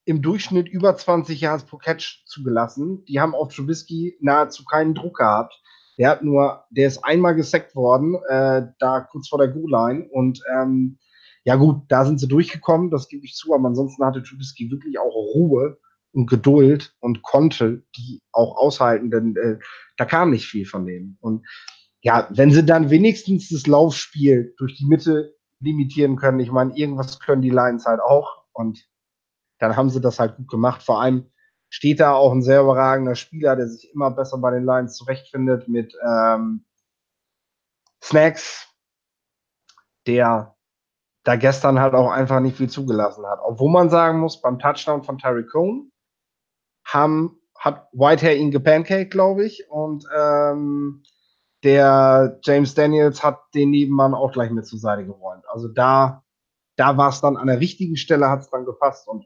im 0.06 0.24
Durchschnitt 0.24 0.68
über 0.68 0.98
20 0.98 1.40
Yards 1.40 1.66
pro 1.66 1.78
Catch 1.78 2.24
zugelassen. 2.26 3.06
Die 3.06 3.20
haben 3.20 3.36
auf 3.36 3.54
Trubisky 3.54 4.18
nahezu 4.22 4.66
keinen 4.66 4.96
Druck 4.96 5.18
gehabt. 5.18 5.54
Der 6.00 6.10
hat 6.10 6.24
nur, 6.24 6.66
der 6.72 6.88
ist 6.88 7.06
einmal 7.06 7.36
gesackt 7.36 7.76
worden, 7.76 8.16
äh, 8.28 8.64
da 8.80 9.02
kurz 9.02 9.30
vor 9.30 9.38
der 9.38 9.50
Goal-Line. 9.50 10.10
Und 10.10 10.42
ähm, 10.52 10.98
ja 11.44 11.58
gut, 11.58 11.84
da 11.90 12.06
sind 12.06 12.20
sie 12.20 12.28
durchgekommen, 12.28 12.90
das 12.90 13.08
gebe 13.08 13.24
ich 13.24 13.36
zu, 13.36 13.54
aber 13.54 13.68
ansonsten 13.68 14.04
hatte 14.04 14.24
Trubisky 14.24 14.72
wirklich 14.72 14.98
auch 14.98 15.14
Ruhe 15.14 15.78
und 16.16 16.28
Geduld 16.28 16.96
und 17.00 17.22
konnte 17.24 17.84
die 17.98 18.22
auch 18.32 18.56
aushalten, 18.56 19.12
denn 19.12 19.36
äh, 19.36 19.60
da 19.98 20.06
kam 20.06 20.32
nicht 20.32 20.48
viel 20.48 20.66
von 20.66 20.86
denen. 20.86 21.18
Und 21.20 21.46
ja, 22.02 22.28
wenn 22.32 22.52
sie 22.52 22.66
dann 22.66 22.90
wenigstens 22.90 23.50
das 23.50 23.68
Laufspiel 23.68 24.54
durch 24.58 24.78
die 24.78 24.86
Mitte 24.86 25.36
limitieren 25.60 26.16
können, 26.16 26.40
ich 26.40 26.52
meine, 26.52 26.76
irgendwas 26.76 27.20
können 27.20 27.42
die 27.42 27.50
Lions 27.50 27.86
halt 27.86 28.00
auch 28.00 28.46
und 28.54 28.88
dann 29.60 29.76
haben 29.76 29.90
sie 29.90 30.00
das 30.00 30.20
halt 30.20 30.38
gut 30.38 30.48
gemacht. 30.48 30.84
Vor 30.84 31.02
allem 31.02 31.32
steht 31.70 32.00
da 32.00 32.14
auch 32.14 32.32
ein 32.32 32.42
sehr 32.44 32.62
überragender 32.62 33.16
Spieler, 33.16 33.58
der 33.58 33.68
sich 33.68 33.92
immer 33.94 34.12
besser 34.12 34.38
bei 34.38 34.52
den 34.52 34.66
Lions 34.66 34.96
zurechtfindet 34.96 35.68
mit 35.68 35.94
ähm, 36.08 36.66
Snacks, 38.02 38.74
der 40.08 40.56
da 41.26 41.36
gestern 41.36 41.80
halt 41.80 41.94
auch 41.94 42.12
einfach 42.12 42.40
nicht 42.40 42.56
viel 42.56 42.70
zugelassen 42.70 43.26
hat. 43.26 43.40
Obwohl 43.44 43.72
man 43.72 43.90
sagen 43.90 44.20
muss, 44.20 44.40
beim 44.40 44.60
Touchdown 44.60 45.04
von 45.04 45.18
Terry 45.18 45.46
Cohn 45.46 45.92
haben, 46.86 47.42
hat 47.58 47.88
Whitehair 47.92 48.38
ihn 48.38 48.52
gepancaked, 48.52 49.12
glaube 49.12 49.46
ich, 49.46 49.70
und 49.70 50.06
ähm, 50.16 51.04
der 51.64 52.40
James 52.44 52.76
Daniels 52.76 53.24
hat 53.24 53.40
den 53.56 53.72
Nebenmann 53.72 54.14
auch 54.14 54.32
gleich 54.32 54.52
mit 54.52 54.68
zur 54.68 54.78
Seite 54.78 55.06
geräumt. 55.06 55.44
Also 55.48 55.68
da, 55.68 56.24
da 56.76 56.96
war 56.96 57.10
es 57.10 57.22
dann 57.22 57.38
an 57.38 57.48
der 57.48 57.60
richtigen 57.60 57.98
Stelle, 57.98 58.30
hat 58.30 58.42
es 58.42 58.50
dann 58.52 58.66
gepasst 58.66 59.08
und 59.08 59.26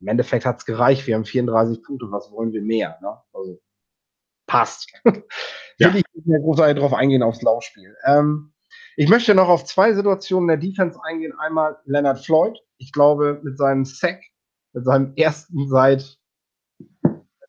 im 0.00 0.08
Endeffekt 0.08 0.44
hat 0.44 0.58
es 0.58 0.64
gereicht. 0.64 1.06
Wir 1.06 1.14
haben 1.14 1.24
34 1.24 1.82
Punkte. 1.82 2.10
Was 2.10 2.32
wollen 2.32 2.52
wir 2.52 2.62
mehr? 2.62 2.98
Ne? 3.02 3.16
Also 3.32 3.60
passt. 4.46 4.92
Ja. 5.78 5.94
Will 5.94 6.00
ich 6.00 6.14
nicht 6.14 6.26
mehr 6.26 6.40
großartig 6.40 6.78
drauf 6.78 6.92
eingehen 6.92 7.22
aufs 7.22 7.40
Laufspiel. 7.40 7.96
Ähm, 8.04 8.52
ich 8.96 9.08
möchte 9.08 9.34
noch 9.34 9.48
auf 9.48 9.64
zwei 9.64 9.94
Situationen 9.94 10.46
der 10.46 10.58
Defense 10.58 11.00
eingehen. 11.02 11.32
Einmal 11.38 11.78
Leonard 11.86 12.22
Floyd. 12.22 12.58
Ich 12.76 12.92
glaube, 12.92 13.40
mit 13.42 13.56
seinem 13.56 13.86
Sack, 13.86 14.20
mit 14.74 14.84
seinem 14.84 15.14
ersten 15.16 15.70
seit 15.70 16.19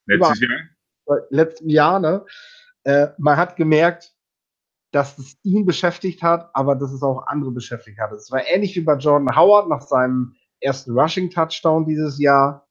letztes 0.06 0.40
Jahr, 0.40 1.20
letztem 1.30 1.70
Jahr, 1.70 2.00
ne? 2.00 2.26
Äh, 2.84 3.08
man 3.18 3.38
hat 3.38 3.56
gemerkt, 3.56 4.14
dass 4.92 5.18
es 5.18 5.38
ihn 5.44 5.66
beschäftigt 5.66 6.22
hat, 6.22 6.50
aber 6.54 6.76
dass 6.76 6.92
es 6.92 7.04
auch 7.04 7.28
andere 7.28 7.52
beschäftigt 7.52 8.00
hat. 8.00 8.12
Es 8.12 8.32
war 8.32 8.46
ähnlich 8.48 8.76
wie 8.76 8.82
bei 8.82 8.96
Jordan 8.96 9.36
Howard 9.36 9.70
nach 9.70 9.82
seinem 9.82 10.36
ersten 10.60 10.98
Rushing-Touchdown 10.98 11.86
dieses 11.86 12.20
Jahr 12.20 12.68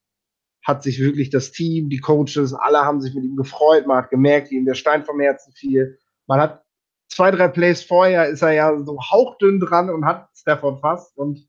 hat 0.63 0.83
sich 0.83 0.99
wirklich 0.99 1.29
das 1.29 1.51
Team, 1.51 1.89
die 1.89 1.99
Coaches, 1.99 2.53
alle 2.53 2.79
haben 2.79 3.01
sich 3.01 3.15
mit 3.15 3.23
ihm 3.23 3.35
gefreut. 3.35 3.87
Man 3.87 3.97
hat 3.97 4.09
gemerkt, 4.09 4.51
wie 4.51 4.57
ihm 4.57 4.65
der 4.65 4.75
Stein 4.75 5.03
vom 5.03 5.19
Herzen 5.19 5.53
fiel. 5.53 5.97
Man 6.27 6.39
hat 6.39 6.63
zwei, 7.09 7.31
drei 7.31 7.47
Plays 7.47 7.83
vorher 7.83 8.29
ist 8.29 8.41
er 8.41 8.51
ja 8.51 8.77
so 8.79 8.99
hauchdünn 8.99 9.59
dran 9.59 9.89
und 9.89 10.05
hat 10.05 10.29
Stafford 10.35 10.79
fast. 10.81 11.17
Und 11.17 11.47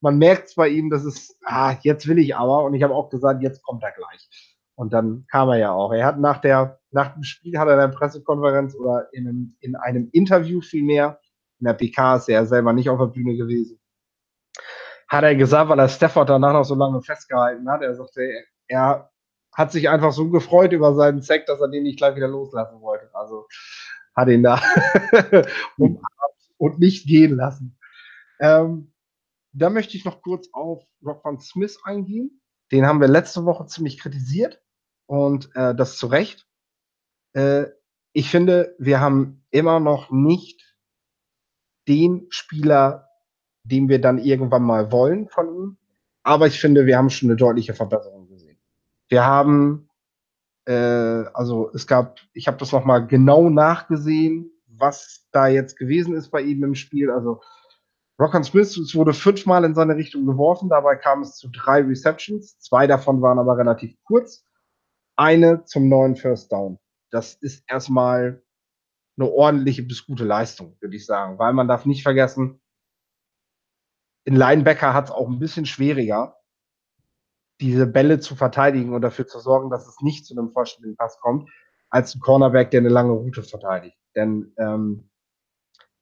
man 0.00 0.18
merkt 0.18 0.54
bei 0.56 0.68
ihm, 0.68 0.90
dass 0.90 1.04
es, 1.04 1.36
ah, 1.44 1.76
jetzt 1.82 2.06
will 2.06 2.18
ich 2.18 2.36
aber. 2.36 2.64
Und 2.64 2.74
ich 2.74 2.82
habe 2.82 2.94
auch 2.94 3.08
gesagt, 3.10 3.42
jetzt 3.42 3.62
kommt 3.62 3.82
er 3.82 3.92
gleich. 3.92 4.28
Und 4.74 4.92
dann 4.92 5.26
kam 5.30 5.48
er 5.48 5.58
ja 5.58 5.72
auch. 5.72 5.92
Er 5.92 6.06
hat 6.06 6.20
nach 6.20 6.40
der, 6.40 6.78
nach 6.90 7.14
dem 7.14 7.24
Spiel 7.24 7.58
hat 7.58 7.66
er 7.66 7.74
in 7.74 7.90
der 7.90 7.96
Pressekonferenz 7.96 8.76
oder 8.76 9.08
in 9.12 9.26
einem, 9.26 9.56
in 9.60 9.74
einem 9.76 10.08
Interview 10.12 10.60
vielmehr 10.60 11.18
in 11.60 11.66
der 11.66 11.74
PK 11.74 12.16
ist 12.16 12.28
er 12.28 12.46
selber 12.46 12.72
nicht 12.72 12.88
auf 12.88 12.98
der 12.98 13.06
Bühne 13.06 13.36
gewesen. 13.36 13.80
Hat 15.08 15.24
er 15.24 15.34
gesagt, 15.34 15.68
weil 15.68 15.78
er 15.78 15.88
Stafford 15.88 16.28
danach 16.28 16.52
noch 16.52 16.64
so 16.64 16.74
lange 16.74 17.02
festgehalten 17.02 17.68
hat. 17.68 17.82
Er 17.82 17.94
sagte, 17.94 18.30
er 18.68 19.10
hat 19.52 19.72
sich 19.72 19.88
einfach 19.88 20.12
so 20.12 20.30
gefreut 20.30 20.72
über 20.72 20.94
seinen 20.94 21.22
Sack, 21.22 21.46
dass 21.46 21.60
er 21.60 21.68
den 21.68 21.82
nicht 21.82 21.98
gleich 21.98 22.14
wieder 22.14 22.28
loslassen 22.28 22.80
wollte. 22.80 23.10
Also 23.14 23.48
hat 24.14 24.28
ihn 24.28 24.42
da 24.42 24.62
umarmt 25.78 26.02
und 26.58 26.78
nicht 26.78 27.06
gehen 27.06 27.36
lassen. 27.36 27.76
Ähm, 28.40 28.92
da 29.58 29.70
möchte 29.70 29.96
ich 29.96 30.04
noch 30.04 30.22
kurz 30.22 30.48
auf 30.52 30.82
Rock 31.04 31.24
Van 31.24 31.38
Smith 31.38 31.78
eingehen. 31.84 32.40
Den 32.72 32.86
haben 32.86 33.00
wir 33.00 33.08
letzte 33.08 33.44
Woche 33.44 33.66
ziemlich 33.66 33.98
kritisiert 33.98 34.60
und 35.06 35.50
äh, 35.54 35.74
das 35.74 35.96
zu 35.96 36.06
Recht. 36.06 36.46
Äh, 37.32 37.66
ich 38.12 38.30
finde, 38.30 38.74
wir 38.78 39.00
haben 39.00 39.44
immer 39.50 39.80
noch 39.80 40.10
nicht 40.10 40.76
den 41.86 42.26
Spieler, 42.30 43.08
den 43.64 43.88
wir 43.88 44.00
dann 44.00 44.18
irgendwann 44.18 44.62
mal 44.62 44.92
wollen 44.92 45.28
von 45.28 45.48
ihm. 45.48 45.78
Aber 46.22 46.46
ich 46.46 46.60
finde, 46.60 46.86
wir 46.86 46.98
haben 46.98 47.10
schon 47.10 47.30
eine 47.30 47.36
deutliche 47.36 47.74
Verbesserung 47.74 48.28
gesehen. 48.28 48.58
Wir 49.08 49.24
haben, 49.24 49.88
äh, 50.66 50.72
also 51.32 51.70
es 51.74 51.86
gab, 51.86 52.20
ich 52.34 52.46
habe 52.46 52.58
das 52.58 52.72
nochmal 52.72 53.06
genau 53.06 53.48
nachgesehen, 53.48 54.50
was 54.66 55.26
da 55.32 55.48
jetzt 55.48 55.76
gewesen 55.76 56.14
ist 56.14 56.30
bei 56.30 56.42
ihm 56.42 56.62
im 56.64 56.74
Spiel. 56.74 57.10
Also 57.10 57.40
Rockon 58.20 58.42
Smith 58.42 58.76
es 58.76 58.94
wurde 58.94 59.12
fünfmal 59.12 59.64
in 59.64 59.74
seine 59.74 59.96
Richtung 59.96 60.26
geworfen, 60.26 60.68
dabei 60.68 60.96
kam 60.96 61.22
es 61.22 61.36
zu 61.36 61.48
drei 61.48 61.82
Receptions. 61.82 62.58
Zwei 62.58 62.86
davon 62.86 63.22
waren 63.22 63.38
aber 63.38 63.56
relativ 63.56 63.96
kurz. 64.04 64.44
Eine 65.16 65.64
zum 65.64 65.88
neuen 65.88 66.16
First 66.16 66.50
Down. 66.50 66.78
Das 67.10 67.34
ist 67.34 67.64
erstmal 67.68 68.42
eine 69.16 69.30
ordentliche 69.30 69.82
bis 69.82 70.04
gute 70.04 70.24
Leistung, 70.24 70.76
würde 70.80 70.96
ich 70.96 71.06
sagen. 71.06 71.38
Weil 71.38 71.52
man 71.52 71.68
darf 71.68 71.86
nicht 71.86 72.02
vergessen, 72.02 72.60
in 74.24 74.36
Linebacker 74.36 74.92
hat 74.94 75.06
es 75.06 75.10
auch 75.10 75.28
ein 75.28 75.38
bisschen 75.38 75.64
schwieriger, 75.64 76.36
diese 77.60 77.86
Bälle 77.86 78.20
zu 78.20 78.36
verteidigen 78.36 78.94
und 78.94 79.02
dafür 79.02 79.26
zu 79.26 79.40
sorgen, 79.40 79.70
dass 79.70 79.88
es 79.88 80.00
nicht 80.00 80.26
zu 80.26 80.38
einem 80.38 80.52
vorstellenden 80.52 80.96
Pass 80.96 81.18
kommt, 81.20 81.48
als 81.88 82.14
ein 82.14 82.20
Cornerback, 82.20 82.70
der 82.70 82.80
eine 82.80 82.90
lange 82.90 83.12
Route 83.12 83.42
verteidigt. 83.42 83.96
Denn 84.14 84.52
ähm, 84.58 85.08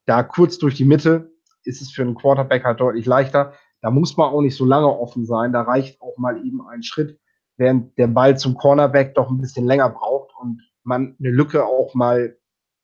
da 0.06 0.22
kurz 0.22 0.58
durch 0.58 0.74
die 0.74 0.84
Mitte 0.84 1.35
ist 1.66 1.82
es 1.82 1.90
für 1.90 2.02
einen 2.02 2.14
Quarterback 2.14 2.64
halt 2.64 2.80
deutlich 2.80 3.06
leichter. 3.06 3.54
Da 3.82 3.90
muss 3.90 4.16
man 4.16 4.30
auch 4.30 4.40
nicht 4.40 4.56
so 4.56 4.64
lange 4.64 4.88
offen 4.88 5.26
sein. 5.26 5.52
Da 5.52 5.62
reicht 5.62 6.00
auch 6.00 6.16
mal 6.16 6.44
eben 6.44 6.66
ein 6.66 6.82
Schritt, 6.82 7.20
während 7.56 7.96
der 7.98 8.08
Ball 8.08 8.38
zum 8.38 8.56
Cornerback 8.56 9.14
doch 9.14 9.30
ein 9.30 9.40
bisschen 9.40 9.66
länger 9.66 9.90
braucht 9.90 10.32
und 10.40 10.62
man 10.82 11.16
eine 11.18 11.30
Lücke 11.30 11.64
auch 11.64 11.94
mal 11.94 12.38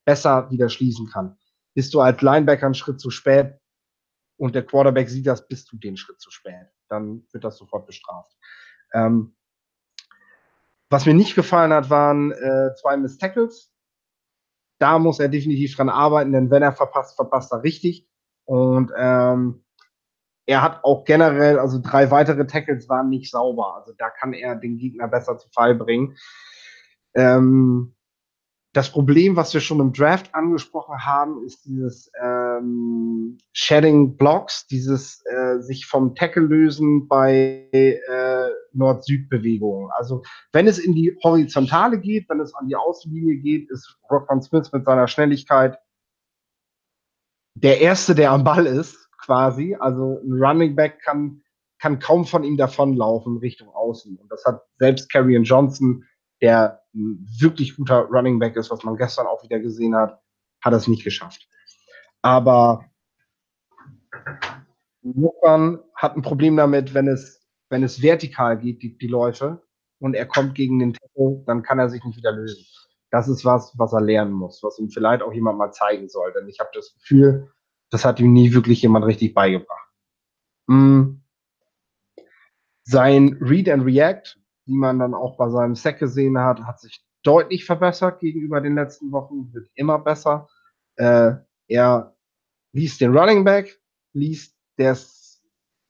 besser 0.05 0.51
wieder 0.51 0.69
schließen 0.69 1.09
kann. 1.09 1.37
Bist 1.75 1.95
du 1.95 2.01
als 2.01 2.21
Linebacker 2.21 2.67
einen 2.67 2.75
Schritt 2.75 3.01
zu 3.01 3.11
spät 3.11 3.59
und 4.37 4.55
der 4.55 4.67
Quarterback 4.67 5.09
sieht 5.09 5.27
das, 5.27 5.47
bist 5.47 5.71
du 5.73 5.77
den 5.77 5.97
Schritt 5.97 6.21
zu 6.21 6.31
spät. 6.31 6.67
Dann 6.89 7.25
wird 7.33 7.45
das 7.45 7.57
sofort 7.57 7.87
bestraft. 7.87 8.37
Ähm, 8.93 9.35
was 10.91 11.07
mir 11.07 11.15
nicht 11.15 11.35
gefallen 11.35 11.73
hat, 11.73 11.89
waren 11.89 12.33
äh, 12.33 12.75
zwei 12.75 12.97
Miss 12.99 13.17
Tackles. 13.17 13.73
Da 14.79 14.99
muss 14.99 15.21
er 15.21 15.29
definitiv 15.29 15.77
dran 15.77 15.89
arbeiten, 15.89 16.33
denn 16.33 16.51
wenn 16.51 16.63
er 16.63 16.73
verpasst, 16.73 17.17
verpasst 17.17 17.53
er 17.53 17.63
richtig. 17.63 18.09
Und 18.45 18.91
ähm, 18.97 19.65
er 20.47 20.63
hat 20.63 20.85
auch 20.85 21.05
generell, 21.05 21.59
also 21.59 21.81
drei 21.81 22.11
weitere 22.11 22.47
Tackles 22.47 22.89
waren 22.89 23.09
nicht 23.09 23.31
sauber. 23.31 23.77
Also 23.77 23.93
da 23.97 24.11
kann 24.11 24.33
er 24.33 24.57
den 24.57 24.77
Gegner 24.77 25.09
besser 25.09 25.39
zu 25.39 25.49
Fall 25.51 25.75
bringen. 25.75 26.17
Ähm, 27.15 27.95
das 28.75 28.91
Problem, 28.91 29.37
was 29.37 29.53
wir 29.53 29.61
schon 29.61 29.81
im 29.81 29.93
Draft 29.93 30.35
angesprochen 30.35 31.05
haben, 31.05 31.45
ist 31.45 31.67
dieses 31.67 32.11
ähm, 32.23 33.37
Shedding 33.53 34.17
Blocks, 34.17 34.67
dieses 34.67 35.23
äh, 35.27 35.61
sich 35.61 35.85
vom 35.85 36.15
Tackle 36.15 36.45
lösen 36.45 37.07
bei 37.07 37.69
äh, 37.71 38.49
Nord-Süd-Bewegungen. 38.73 39.91
Also 39.95 40.23
wenn 40.53 40.67
es 40.67 40.79
in 40.79 40.95
die 40.95 41.15
Horizontale 41.23 42.01
geht, 42.01 42.31
wenn 42.31 42.41
es 42.41 42.55
an 42.55 42.67
die 42.67 42.77
Außenlinie 42.77 43.37
geht, 43.37 43.71
ist 43.71 43.99
Rockman 44.11 44.41
Smith 44.41 44.73
mit 44.73 44.87
seiner 44.87 45.07
Schnelligkeit 45.07 45.79
der 47.55 47.81
Erste, 47.81 48.15
der 48.15 48.31
am 48.31 48.45
Ball 48.45 48.67
ist, 48.67 49.11
quasi. 49.19 49.77
Also 49.79 50.21
ein 50.25 50.33
Running 50.33 50.75
Back 50.75 51.01
kann, 51.03 51.43
kann 51.81 51.99
kaum 51.99 52.25
von 52.25 52.45
ihm 52.45 52.57
davonlaufen 52.57 53.39
Richtung 53.39 53.69
Außen. 53.69 54.17
Und 54.17 54.31
das 54.31 54.45
hat 54.45 54.63
selbst 54.79 55.11
Carrion 55.11 55.45
Johnson 55.45 56.05
der 56.43 56.83
ein 56.95 57.25
wirklich 57.39 57.77
guter 57.77 58.01
Running 58.11 58.39
Back 58.39 58.57
ist, 58.57 58.71
was 58.71 58.83
man 58.83 58.97
gestern 58.97 59.27
auch 59.27 59.43
wieder 59.45 59.61
gesehen 59.61 59.95
hat, 59.95 60.21
hat 60.61 60.75
es 60.75 60.89
nicht 60.89 61.05
geschafft. 61.05 61.49
Aber 62.21 62.85
Nuckern 65.03 65.79
hat 65.95 66.17
ein 66.17 66.23
Problem 66.23 66.57
damit, 66.57 66.93
wenn 66.93 67.09
es, 67.09 67.49
wenn 67.71 67.83
es 67.83 68.03
vertikal 68.03 68.59
geht, 68.59 68.83
die, 68.83 68.99
die 68.99 69.07
Läufe, 69.07 69.63
und 70.01 70.15
er 70.15 70.27
kommt 70.27 70.57
gegen 70.57 70.81
den 70.81 70.95
Tackle, 70.95 71.45
dann 71.47 71.63
kann 71.63 71.79
er 71.79 71.89
sich 71.89 72.03
nicht 72.05 72.17
wieder 72.17 72.33
lösen. 72.33 72.67
Das 73.13 73.29
ist 73.29 73.45
was, 73.45 73.79
was 73.79 73.93
er 73.93 74.01
lernen 74.01 74.33
muss, 74.33 74.63
was 74.65 74.81
ihm 74.81 74.91
vielleicht 74.91 75.23
auch 75.23 75.33
jemand 75.33 75.59
mal 75.59 75.71
zeigen 75.71 76.09
soll. 76.09 76.33
Denn 76.33 76.49
ich 76.49 76.59
habe 76.59 76.71
das 76.75 76.93
Gefühl, 76.95 77.53
das 77.91 78.05
hat 78.05 78.19
ihm 78.19 78.33
nie 78.33 78.53
wirklich 78.53 78.83
jemand 78.83 79.05
richtig 79.05 79.35
beigebracht. 79.35 79.89
Hm. 80.69 81.23
Sein 82.85 83.39
Read 83.41 83.69
and 83.69 83.85
React 83.85 84.43
die 84.67 84.75
man 84.75 84.99
dann 84.99 85.15
auch 85.15 85.37
bei 85.37 85.49
seinem 85.51 85.75
Sack 85.75 85.99
gesehen 85.99 86.39
hat, 86.39 86.61
hat 86.63 86.81
sich 86.81 87.05
deutlich 87.23 87.65
verbessert 87.65 88.21
gegenüber 88.21 88.61
den 88.61 88.75
letzten 88.75 89.13
Wochen, 89.13 89.53
wird 89.53 89.71
immer 89.75 89.99
besser. 89.99 90.49
Äh, 90.97 91.35
er 91.69 92.17
liest 92.73 93.01
den 93.01 93.17
Running 93.17 93.45
Back, 93.45 93.81
liest, 94.13 94.57
dass, 94.77 95.43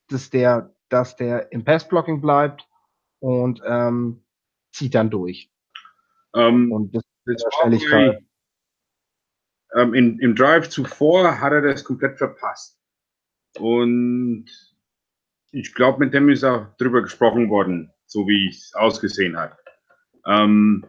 dass, 0.09 0.29
der, 0.29 0.75
dass 0.89 1.15
der 1.15 1.51
im 1.51 1.63
Passblocking 1.63 2.21
bleibt 2.21 2.67
und 3.19 3.61
ähm, 3.65 4.23
zieht 4.71 4.95
dann 4.95 5.09
durch. 5.09 5.51
Ähm, 6.35 6.71
und 6.71 6.95
das, 6.95 7.03
das 7.25 7.43
Schnelligkeit. 7.59 8.23
Ähm, 9.75 9.93
in, 9.93 10.19
Im 10.19 10.35
Drive 10.35 10.69
zuvor 10.69 11.39
hat 11.39 11.51
er 11.51 11.61
das 11.61 11.83
komplett 11.83 12.17
verpasst. 12.17 12.79
Und 13.57 14.45
ich 15.51 15.73
glaube, 15.73 15.99
mit 15.99 16.13
dem 16.13 16.29
ist 16.29 16.43
auch 16.43 16.75
drüber 16.77 17.01
gesprochen 17.01 17.49
worden 17.49 17.93
so 18.13 18.27
wie 18.27 18.47
es 18.47 18.73
ausgesehen 18.75 19.35
hat. 19.35 19.57
Ähm, 20.25 20.85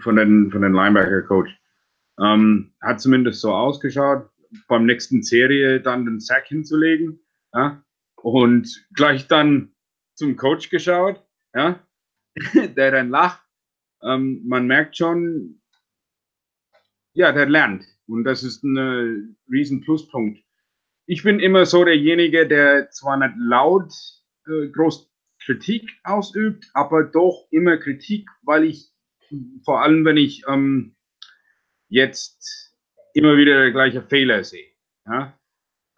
von 0.00 0.16
den, 0.16 0.50
von 0.50 0.62
den 0.62 0.72
Linebacker-Coach. 0.72 1.50
Ähm, 2.20 2.72
hat 2.80 3.00
zumindest 3.00 3.40
so 3.40 3.52
ausgeschaut, 3.52 4.30
beim 4.68 4.86
nächsten 4.86 5.22
Serie 5.22 5.80
dann 5.80 6.06
den 6.06 6.20
Sack 6.20 6.46
hinzulegen. 6.46 7.20
Ja? 7.52 7.84
Und 8.16 8.86
gleich 8.94 9.28
dann 9.28 9.74
zum 10.14 10.36
Coach 10.36 10.70
geschaut, 10.70 11.22
ja? 11.54 11.80
der 12.54 12.90
dann 12.90 13.10
lacht. 13.10 13.43
Ähm, 14.04 14.42
man 14.46 14.66
merkt 14.66 14.96
schon, 14.96 15.60
ja, 17.14 17.32
der 17.32 17.46
lernt. 17.46 17.84
Und 18.06 18.24
das 18.24 18.42
ist 18.42 18.62
ein 18.62 19.36
riesen 19.50 19.80
Pluspunkt. 19.80 20.40
Ich 21.06 21.22
bin 21.22 21.40
immer 21.40 21.66
so 21.66 21.84
derjenige, 21.84 22.46
der 22.46 22.90
zwar 22.90 23.16
nicht 23.16 23.34
laut 23.38 23.92
äh, 24.46 24.68
groß 24.68 25.10
Kritik 25.44 25.90
ausübt, 26.02 26.70
aber 26.74 27.04
doch 27.04 27.46
immer 27.50 27.76
Kritik, 27.76 28.28
weil 28.42 28.64
ich 28.64 28.90
vor 29.64 29.82
allem, 29.82 30.04
wenn 30.04 30.16
ich 30.16 30.42
ähm, 30.48 30.96
jetzt 31.88 32.74
immer 33.12 33.36
wieder 33.36 33.58
der 33.58 33.72
gleiche 33.72 34.02
Fehler 34.02 34.44
sehe, 34.44 34.68
ja, 35.06 35.38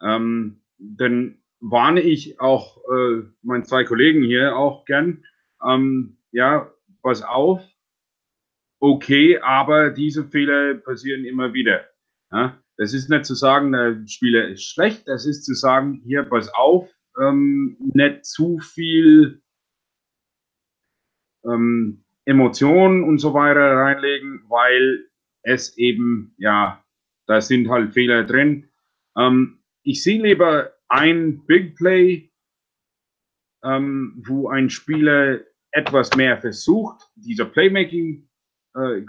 ähm, 0.03 0.63
dann 0.79 1.39
warne 1.61 2.01
ich 2.01 2.41
auch 2.41 2.79
äh, 2.93 3.23
meinen 3.43 3.65
zwei 3.65 3.85
Kollegen 3.85 4.23
hier 4.23 4.57
auch 4.57 4.85
gern, 4.85 5.25
ähm, 5.65 6.19
ja, 6.33 6.73
pass 7.03 7.23
auf, 7.23 7.63
okay, 8.87 9.39
aber 9.39 9.91
diese 9.91 10.25
Fehler 10.25 10.75
passieren 10.75 11.25
immer 11.25 11.53
wieder. 11.53 11.85
Ja. 12.31 12.61
Das 12.77 12.93
ist 12.93 13.09
nicht 13.09 13.25
zu 13.25 13.35
sagen, 13.35 13.73
der 13.73 14.07
Spieler 14.07 14.49
ist 14.49 14.65
schlecht, 14.65 15.09
das 15.09 15.25
ist 15.25 15.45
zu 15.45 15.55
sagen, 15.55 16.03
hier, 16.05 16.25
pass 16.25 16.53
auf, 16.53 16.91
ähm, 17.19 17.77
nicht 17.81 18.27
zu 18.27 18.59
viel 18.59 19.41
ähm, 21.45 22.05
Emotionen 22.27 23.03
und 23.05 23.19
so 23.19 23.33
weiter 23.33 23.77
reinlegen, 23.77 24.45
weil 24.49 25.07
es 25.43 25.79
eben, 25.79 26.35
ja, 26.37 26.85
da 27.27 27.41
sind 27.41 27.71
halt 27.71 27.95
Fehler 27.95 28.25
drin. 28.25 28.69
Ähm, 29.17 29.61
ich 29.83 30.03
sehe 30.03 30.21
lieber 30.23 30.73
ein 30.89 31.47
Big 31.47 31.77
Play, 31.77 32.31
ähm, 33.65 34.23
wo 34.27 34.49
ein 34.49 34.69
Spieler 34.69 35.41
etwas 35.71 36.15
mehr 36.17 36.39
versucht, 36.39 37.11
diese 37.15 37.47
Playmaking-Qualität 37.47 38.36
äh, 38.77 39.03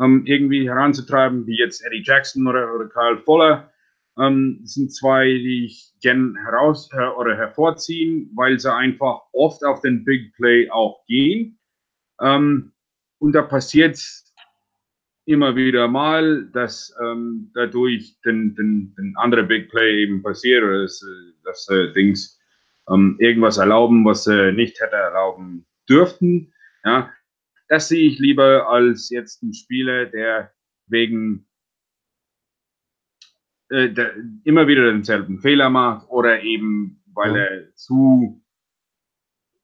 ähm, 0.00 0.22
irgendwie 0.26 0.68
heranzutreiben, 0.68 1.46
wie 1.46 1.58
jetzt 1.58 1.84
Eddie 1.84 2.02
Jackson 2.04 2.46
oder, 2.46 2.74
oder 2.74 2.88
Kyle 2.88 3.18
Fuller 3.18 3.70
ähm, 4.18 4.60
sind 4.64 4.92
zwei, 4.94 5.26
die 5.26 5.66
ich 5.66 5.92
gern 6.02 6.36
heraus 6.44 6.90
her 6.92 7.16
oder 7.18 7.36
hervorziehen, 7.36 8.30
weil 8.34 8.58
sie 8.58 8.72
einfach 8.72 9.22
oft 9.32 9.64
auf 9.64 9.80
den 9.80 10.04
Big 10.04 10.34
Play 10.34 10.70
auch 10.70 11.04
gehen. 11.06 11.58
Ähm, 12.20 12.72
und 13.18 13.32
da 13.32 13.42
passiert 13.42 13.98
immer 15.24 15.54
wieder 15.56 15.88
mal, 15.88 16.46
dass 16.52 16.94
ähm, 17.02 17.50
dadurch 17.54 18.18
den, 18.24 18.54
den, 18.54 18.94
den 18.96 19.14
andere 19.16 19.44
Big 19.44 19.68
Play 19.70 20.02
eben 20.02 20.22
passiert 20.22 20.64
oder 20.64 20.82
dass, 20.82 21.04
dass 21.44 21.68
äh, 21.68 21.92
Dings 21.92 22.40
ähm, 22.88 23.16
irgendwas 23.20 23.58
erlauben, 23.58 24.04
was 24.04 24.24
sie 24.24 24.52
nicht 24.52 24.80
hätte 24.80 24.96
erlauben 24.96 25.66
dürften. 25.88 26.52
Ja, 26.84 27.10
das 27.68 27.88
sehe 27.88 28.08
ich 28.08 28.18
lieber 28.18 28.68
als 28.68 29.10
jetzt 29.10 29.42
ein 29.42 29.54
Spieler, 29.54 30.06
der 30.06 30.52
wegen 30.86 31.46
äh, 33.70 33.90
der 33.90 34.14
immer 34.44 34.66
wieder 34.66 34.90
denselben 34.90 35.40
Fehler 35.40 35.70
macht 35.70 36.08
oder 36.08 36.42
eben 36.42 37.02
weil 37.14 37.36
ja. 37.36 37.42
er 37.42 37.74
zu 37.74 38.42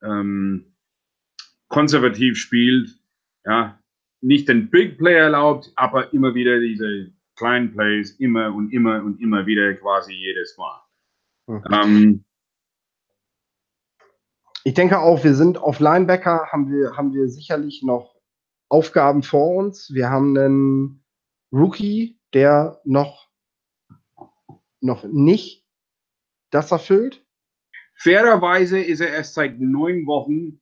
ähm, 0.03 0.75
konservativ 1.69 2.37
spielt, 2.37 2.91
ja, 3.45 3.79
nicht 4.21 4.49
den 4.49 4.71
Big 4.71 4.99
Play 4.99 5.15
erlaubt, 5.15 5.73
aber 5.77 6.13
immer 6.13 6.35
wieder 6.35 6.61
diese 6.61 7.13
kleinen 7.37 7.73
Plays, 7.73 8.13
immer 8.19 8.55
und 8.55 8.73
immer 8.73 9.03
und 9.03 9.21
immer 9.21 9.47
wieder 9.47 9.75
quasi 9.75 10.15
jedes 10.15 10.57
Mal. 10.57 10.81
Okay. 11.47 11.81
Ähm, 11.83 12.25
ich 14.65 14.73
denke 14.75 14.99
auch, 14.99 15.23
wir 15.23 15.35
sind 15.35 15.59
auf 15.59 15.79
Linebacker, 15.79 16.49
haben 16.51 16.71
wir, 16.71 16.97
haben 16.97 17.13
wir 17.13 17.29
sicherlich 17.29 17.83
noch 17.83 18.17
Aufgaben 18.71 19.23
vor 19.23 19.55
uns. 19.57 19.93
Wir 19.93 20.09
haben 20.09 20.37
einen 20.37 21.05
Rookie, 21.53 22.19
der 22.33 22.81
noch, 22.85 23.29
noch 24.81 25.05
nicht 25.05 25.67
das 26.51 26.73
erfüllt. 26.73 27.25
Fairerweise 27.97 28.81
ist 28.81 29.01
er 29.01 29.11
erst 29.11 29.35
seit 29.35 29.61
neun 29.61 30.07
Wochen 30.07 30.61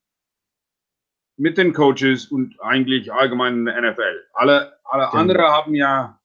mit 1.37 1.57
den 1.57 1.73
Coaches 1.73 2.27
und 2.27 2.61
eigentlich 2.61 3.13
allgemein 3.13 3.59
in 3.59 3.65
der 3.67 3.81
NFL. 3.81 4.27
Alle, 4.33 4.79
alle 4.85 5.05
genau. 5.07 5.19
andere 5.19 5.43
haben 5.45 5.75
ja 5.75 6.21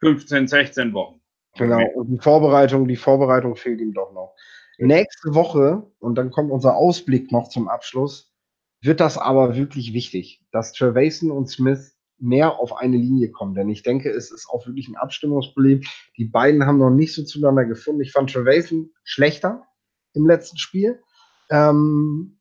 15, 0.00 0.48
16 0.48 0.92
Wochen. 0.92 1.20
Genau, 1.56 1.86
und 1.94 2.08
die 2.10 2.18
Vorbereitung, 2.18 2.88
die 2.88 2.96
Vorbereitung 2.96 3.54
fehlt 3.54 3.80
ihm 3.80 3.94
doch 3.94 4.12
noch. 4.12 4.34
Nächste 4.78 5.34
Woche, 5.34 5.90
und 5.98 6.16
dann 6.16 6.30
kommt 6.30 6.50
unser 6.50 6.76
Ausblick 6.76 7.30
noch 7.32 7.48
zum 7.48 7.68
Abschluss, 7.68 8.32
wird 8.80 9.00
das 9.00 9.16
aber 9.16 9.56
wirklich 9.56 9.94
wichtig, 9.94 10.42
dass 10.50 10.72
Trevason 10.72 11.30
und 11.30 11.48
Smith 11.48 11.96
mehr 12.18 12.58
auf 12.58 12.76
eine 12.76 12.96
Linie 12.96 13.30
kommen. 13.30 13.54
Denn 13.54 13.68
ich 13.68 13.82
denke, 13.82 14.10
es 14.10 14.30
ist 14.30 14.48
auch 14.48 14.66
wirklich 14.66 14.88
ein 14.88 14.96
Abstimmungsproblem. 14.96 15.82
Die 16.16 16.24
beiden 16.24 16.66
haben 16.66 16.78
noch 16.78 16.90
nicht 16.90 17.14
so 17.14 17.24
zueinander 17.24 17.64
gefunden. 17.64 18.02
Ich 18.02 18.12
fand 18.12 18.32
Trevason 18.32 18.90
schlechter 19.02 19.66
im 20.12 20.26
letzten 20.26 20.58
Spiel. 20.58 21.02
Ähm, 21.50 22.38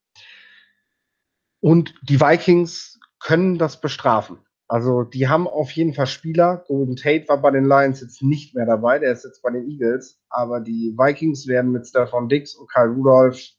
und 1.60 1.96
die 2.04 2.20
Vikings 2.20 3.00
können 3.20 3.58
das 3.58 3.80
bestrafen. 3.80 4.38
Also 4.74 5.04
die 5.04 5.28
haben 5.28 5.48
auf 5.48 5.70
jeden 5.70 5.94
Fall 5.94 6.08
Spieler. 6.08 6.66
Golden 6.68 6.96
Tate 6.96 7.28
war 7.28 7.40
bei 7.40 7.52
den 7.52 7.66
Lions 7.66 8.02
jetzt 8.02 8.24
nicht 8.24 8.56
mehr 8.56 8.66
dabei, 8.66 8.98
der 8.98 9.12
ist 9.12 9.24
jetzt 9.24 9.44
bei 9.44 9.52
den 9.52 9.70
Eagles. 9.70 10.20
Aber 10.30 10.62
die 10.62 10.96
Vikings 10.98 11.46
werden 11.46 11.72
mit 11.72 11.86
Stefan 11.86 12.28
Dix 12.28 12.56
und 12.56 12.72
Kyle 12.72 12.90
Rudolph 12.90 13.52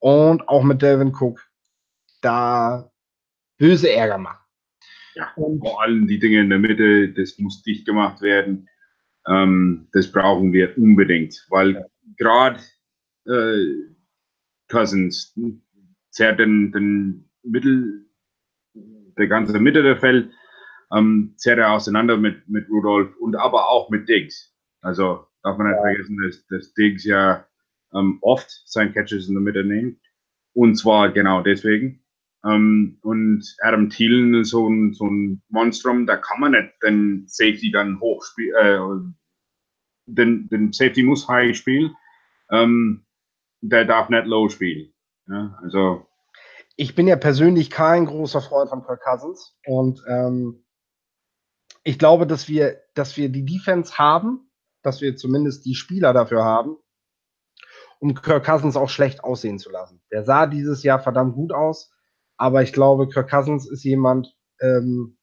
und 0.00 0.48
auch 0.48 0.64
mit 0.64 0.82
Delvin 0.82 1.14
Cook 1.14 1.48
da 2.22 2.90
böse 3.56 3.92
Ärger 3.92 4.18
machen. 4.18 4.44
Ja, 5.14 5.30
und 5.36 5.60
vor 5.60 5.80
allem 5.80 6.08
die 6.08 6.18
Dinge 6.18 6.40
in 6.40 6.50
der 6.50 6.58
Mitte, 6.58 7.12
das 7.12 7.38
muss 7.38 7.62
dicht 7.62 7.86
gemacht 7.86 8.20
werden. 8.20 8.68
Ähm, 9.28 9.86
das 9.92 10.10
brauchen 10.10 10.52
wir 10.52 10.76
unbedingt, 10.76 11.46
weil 11.50 11.74
ja. 11.74 11.84
gerade 12.16 12.58
äh, 13.28 13.94
Cousins 14.66 15.38
zerrt 16.10 16.40
den, 16.40 16.72
den 16.72 17.30
Mittel, 17.44 18.06
der 18.74 19.28
ganze 19.28 19.60
Mitte 19.60 19.84
der 19.84 19.98
Feld 19.98 20.32
ähm, 20.92 21.34
zerrt 21.36 21.58
er 21.58 21.72
auseinander 21.72 22.16
mit, 22.16 22.48
mit 22.48 22.68
Rudolf 22.68 23.16
und 23.16 23.36
aber 23.36 23.68
auch 23.68 23.90
mit 23.90 24.08
Diggs. 24.08 24.54
Also 24.80 25.26
darf 25.42 25.58
man 25.58 25.68
nicht 25.68 25.80
vergessen, 25.80 26.18
dass, 26.22 26.46
dass 26.46 26.74
Diggs 26.74 27.04
ja 27.04 27.46
ähm, 27.94 28.18
oft 28.22 28.50
sein 28.66 28.92
Catches 28.92 29.28
in 29.28 29.34
der 29.34 29.42
Mitte 29.42 29.64
nimmt. 29.64 30.00
Und 30.54 30.76
zwar 30.76 31.10
genau 31.10 31.42
deswegen. 31.42 32.04
Ähm, 32.44 32.98
und 33.02 33.56
Adam 33.60 33.90
Thielen 33.90 34.34
ist 34.34 34.50
so 34.50 34.68
ein, 34.68 34.92
so 34.92 35.06
ein 35.06 35.42
Monstrum, 35.48 36.06
da 36.06 36.16
kann 36.16 36.40
man 36.40 36.52
nicht 36.52 36.72
den 36.82 37.24
Safety 37.26 37.70
dann 37.70 38.00
hoch 38.00 38.24
spielen. 38.24 38.54
Äh, 38.56 39.12
den, 40.06 40.48
den 40.48 40.72
Safety 40.72 41.02
muss 41.02 41.28
high 41.28 41.56
spielen. 41.56 41.94
Ähm, 42.50 43.04
der 43.60 43.84
darf 43.84 44.08
nicht 44.08 44.26
low 44.26 44.48
spielen. 44.48 44.92
Ja, 45.28 45.58
also 45.62 46.06
ich 46.76 46.94
bin 46.94 47.08
ja 47.08 47.16
persönlich 47.16 47.70
kein 47.70 48.06
großer 48.06 48.40
Freund 48.40 48.70
von 48.70 48.84
Kirk 48.84 49.02
Cousins 49.02 49.58
und 49.66 50.02
ähm, 50.08 50.64
ich 51.84 51.98
glaube, 51.98 52.26
dass 52.26 52.48
wir, 52.48 52.80
dass 52.94 53.16
wir 53.16 53.28
die 53.28 53.44
Defense 53.44 53.98
haben, 53.98 54.50
dass 54.82 55.00
wir 55.00 55.16
zumindest 55.16 55.64
die 55.64 55.74
Spieler 55.74 56.12
dafür 56.12 56.44
haben, 56.44 56.76
um 57.98 58.14
Kirk 58.14 58.44
Cousins 58.44 58.76
auch 58.76 58.88
schlecht 58.88 59.24
aussehen 59.24 59.58
zu 59.58 59.70
lassen. 59.70 60.00
Der 60.10 60.24
sah 60.24 60.46
dieses 60.46 60.82
Jahr 60.82 61.00
verdammt 61.00 61.34
gut 61.34 61.52
aus, 61.52 61.92
aber 62.36 62.62
ich 62.62 62.72
glaube, 62.72 63.08
Kirk 63.08 63.30
Cousins 63.30 63.68
ist 63.68 63.84
jemand, 63.84 64.36
ähm, 64.60 65.18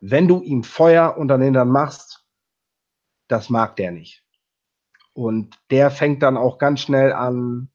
wenn 0.00 0.28
du 0.28 0.42
ihm 0.42 0.62
Feuer 0.62 1.16
unter 1.16 1.36
den 1.36 1.44
Hintern 1.44 1.68
machst, 1.68 2.24
das 3.28 3.50
mag 3.50 3.76
der 3.76 3.92
nicht. 3.92 4.24
Und 5.12 5.56
der 5.70 5.90
fängt 5.90 6.22
dann 6.22 6.36
auch 6.36 6.58
ganz 6.58 6.80
schnell 6.80 7.12
an, 7.12 7.70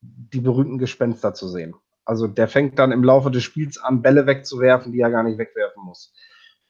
die 0.00 0.40
berühmten 0.40 0.78
Gespenster 0.78 1.34
zu 1.34 1.48
sehen. 1.48 1.74
Also 2.04 2.26
der 2.26 2.48
fängt 2.48 2.78
dann 2.78 2.92
im 2.92 3.04
Laufe 3.04 3.30
des 3.30 3.44
Spiels 3.44 3.78
an, 3.78 4.02
Bälle 4.02 4.26
wegzuwerfen, 4.26 4.92
die 4.92 5.00
er 5.00 5.10
gar 5.10 5.22
nicht 5.22 5.38
wegwerfen 5.38 5.84
muss. 5.84 6.12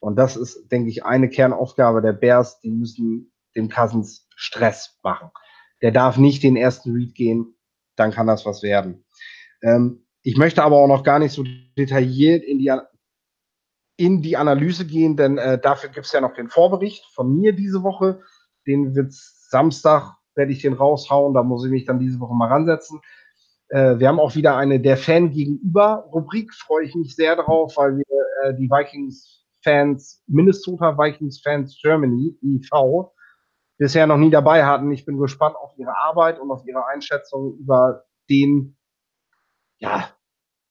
Und 0.00 0.16
das 0.16 0.36
ist, 0.36 0.68
denke 0.72 0.88
ich, 0.88 1.04
eine 1.04 1.28
Kernaufgabe 1.28 2.02
der 2.02 2.14
Bears. 2.14 2.60
Die 2.60 2.70
müssen 2.70 3.32
dem 3.54 3.68
Cousins 3.68 4.26
Stress 4.34 4.98
machen. 5.02 5.30
Der 5.82 5.92
darf 5.92 6.16
nicht 6.16 6.42
den 6.42 6.56
ersten 6.56 6.92
Read 6.92 7.14
gehen, 7.14 7.54
dann 7.96 8.10
kann 8.10 8.26
das 8.26 8.46
was 8.46 8.62
werden. 8.62 9.04
Ähm, 9.62 10.06
ich 10.22 10.36
möchte 10.36 10.62
aber 10.62 10.76
auch 10.76 10.88
noch 10.88 11.02
gar 11.02 11.18
nicht 11.18 11.32
so 11.32 11.44
detailliert 11.76 12.42
in 12.44 12.58
die, 12.58 12.72
in 13.96 14.22
die 14.22 14.36
Analyse 14.36 14.86
gehen, 14.86 15.16
denn 15.16 15.38
äh, 15.38 15.58
dafür 15.58 15.90
gibt 15.90 16.06
es 16.06 16.12
ja 16.12 16.20
noch 16.20 16.34
den 16.34 16.48
Vorbericht 16.48 17.04
von 17.14 17.34
mir 17.34 17.52
diese 17.52 17.82
Woche. 17.82 18.20
Den 18.66 18.94
wird 18.94 19.12
Samstag, 19.12 20.16
werde 20.34 20.52
ich 20.52 20.62
den 20.62 20.74
raushauen, 20.74 21.34
da 21.34 21.42
muss 21.42 21.64
ich 21.64 21.70
mich 21.70 21.84
dann 21.84 21.98
diese 21.98 22.20
Woche 22.20 22.34
mal 22.34 22.48
ransetzen. 22.48 23.00
Äh, 23.68 23.98
wir 23.98 24.08
haben 24.08 24.20
auch 24.20 24.34
wieder 24.34 24.56
eine 24.56 24.80
Der 24.80 24.96
Fan 24.96 25.30
gegenüber 25.30 26.08
Rubrik, 26.12 26.52
freue 26.54 26.84
ich 26.84 26.94
mich 26.94 27.14
sehr 27.14 27.36
drauf, 27.36 27.76
weil 27.76 27.98
wir 27.98 28.04
äh, 28.44 28.54
die 28.54 28.70
Vikings 28.70 29.44
Fans, 29.62 30.22
Minnesota 30.26 30.96
Vikings 30.96 31.40
Fans 31.40 31.78
Germany, 31.80 32.36
IV, 32.42 33.10
bisher 33.78 34.06
noch 34.06 34.16
nie 34.16 34.30
dabei 34.30 34.64
hatten. 34.64 34.90
Ich 34.92 35.04
bin 35.04 35.18
gespannt 35.18 35.56
auf 35.56 35.72
ihre 35.76 35.96
Arbeit 35.96 36.38
und 36.38 36.50
auf 36.50 36.66
ihre 36.66 36.86
Einschätzung 36.86 37.56
über 37.58 38.04
den, 38.28 38.76
ja, 39.78 40.10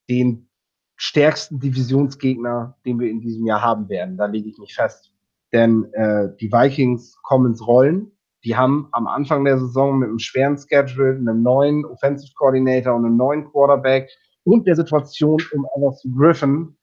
den 0.10 0.50
stärksten 0.96 1.60
Divisionsgegner, 1.60 2.78
den 2.86 3.00
wir 3.00 3.10
in 3.10 3.22
diesem 3.22 3.46
Jahr 3.46 3.62
haben 3.62 3.90
werden. 3.90 4.18
Da 4.18 4.26
lege 4.26 4.50
ich 4.50 4.58
mich 4.58 4.76
fest. 4.76 5.14
Denn 5.54 5.92
äh, 5.94 6.30
die 6.40 6.52
Vikings 6.52 7.18
kommen 7.24 7.48
ins 7.48 7.66
Rollen. 7.66 8.12
Die 8.44 8.56
haben 8.56 8.90
am 8.92 9.08
Anfang 9.08 9.44
der 9.44 9.60
Saison 9.60 10.00
mit 10.00 10.10
einem 10.10 10.20
schweren 10.20 10.58
Schedule, 10.58 11.16
einem 11.16 11.42
neuen 11.42 11.86
Offensive 11.86 12.34
Coordinator 12.36 12.96
und 12.96 13.06
einem 13.06 13.18
neuen 13.18 13.50
Quarterback 13.50 14.10
und 14.44 14.68
der 14.68 14.76
Situation 14.76 15.42
um 15.54 15.68
Alice 15.76 16.08
Griffin 16.16 16.78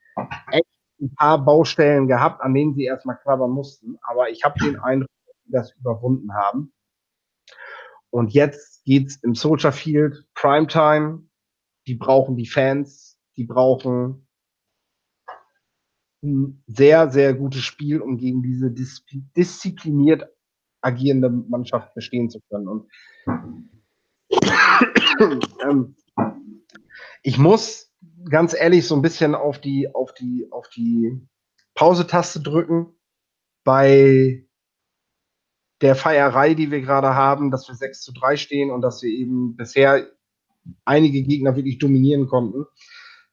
echt 0.50 0.65
ein 1.00 1.14
paar 1.14 1.44
Baustellen 1.44 2.08
gehabt, 2.08 2.42
an 2.42 2.54
denen 2.54 2.74
sie 2.74 2.84
erstmal 2.84 3.18
knabbern 3.18 3.50
mussten. 3.50 3.98
Aber 4.02 4.30
ich 4.30 4.44
habe 4.44 4.58
den 4.58 4.78
Eindruck, 4.78 5.10
dass 5.26 5.36
sie 5.44 5.52
das 5.52 5.72
überwunden 5.76 6.34
haben. 6.34 6.72
Und 8.10 8.32
jetzt 8.32 8.84
geht's 8.84 9.16
im 9.22 9.34
Soldier 9.34 9.72
Field 9.72 10.26
Primetime. 10.34 11.28
Die 11.86 11.94
brauchen 11.94 12.36
die 12.36 12.46
Fans, 12.46 13.18
die 13.36 13.44
brauchen 13.44 14.26
ein 16.22 16.62
sehr, 16.66 17.10
sehr 17.10 17.34
gutes 17.34 17.62
Spiel, 17.62 18.00
um 18.00 18.16
gegen 18.16 18.42
diese 18.42 18.70
diszipliniert 18.70 20.26
agierende 20.80 21.30
Mannschaft 21.30 21.94
bestehen 21.94 22.30
zu 22.30 22.40
können. 22.48 22.68
Und 22.68 22.90
ähm, 25.64 25.96
ich 27.22 27.38
muss 27.38 27.92
ganz 28.28 28.54
ehrlich 28.54 28.86
so 28.86 28.94
ein 28.94 29.02
bisschen 29.02 29.34
auf 29.34 29.60
die, 29.60 29.92
auf 29.94 30.12
die, 30.12 30.48
auf 30.50 30.68
die 30.68 31.20
Pause-Taste 31.74 32.40
drücken 32.40 32.94
bei 33.64 34.46
der 35.80 35.94
Feierei, 35.94 36.54
die 36.54 36.70
wir 36.70 36.80
gerade 36.80 37.14
haben, 37.14 37.50
dass 37.50 37.68
wir 37.68 37.74
6 37.74 38.00
zu 38.00 38.12
3 38.12 38.36
stehen 38.36 38.70
und 38.70 38.80
dass 38.80 39.02
wir 39.02 39.10
eben 39.10 39.56
bisher 39.56 40.06
einige 40.84 41.22
Gegner 41.22 41.54
wirklich 41.56 41.78
dominieren 41.78 42.28
konnten. 42.28 42.64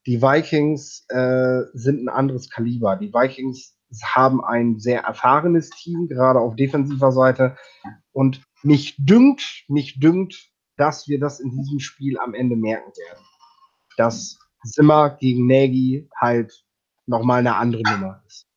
Die 0.05 0.21
Vikings 0.21 1.05
äh, 1.09 1.61
sind 1.73 2.03
ein 2.03 2.09
anderes 2.09 2.49
Kaliber. 2.49 2.97
Die 2.97 3.13
Vikings 3.13 3.77
haben 4.03 4.43
ein 4.43 4.79
sehr 4.79 5.03
erfahrenes 5.03 5.69
Team, 5.69 6.07
gerade 6.09 6.39
auf 6.39 6.55
defensiver 6.55 7.11
Seite. 7.11 7.55
Und 8.11 8.41
mich 8.63 8.95
dünkt, 8.97 9.63
mich 9.67 9.99
dünkt, 9.99 10.49
dass 10.75 11.07
wir 11.07 11.19
das 11.19 11.39
in 11.39 11.51
diesem 11.51 11.79
Spiel 11.79 12.17
am 12.19 12.33
Ende 12.33 12.55
merken 12.55 12.91
werden. 12.91 13.23
Dass 13.95 14.39
Zimmer 14.63 15.11
gegen 15.11 15.47
Nagy 15.47 16.09
halt 16.15 16.63
nochmal 17.05 17.39
eine 17.39 17.55
andere 17.55 17.83
Nummer 17.83 18.23
ist. 18.27 18.47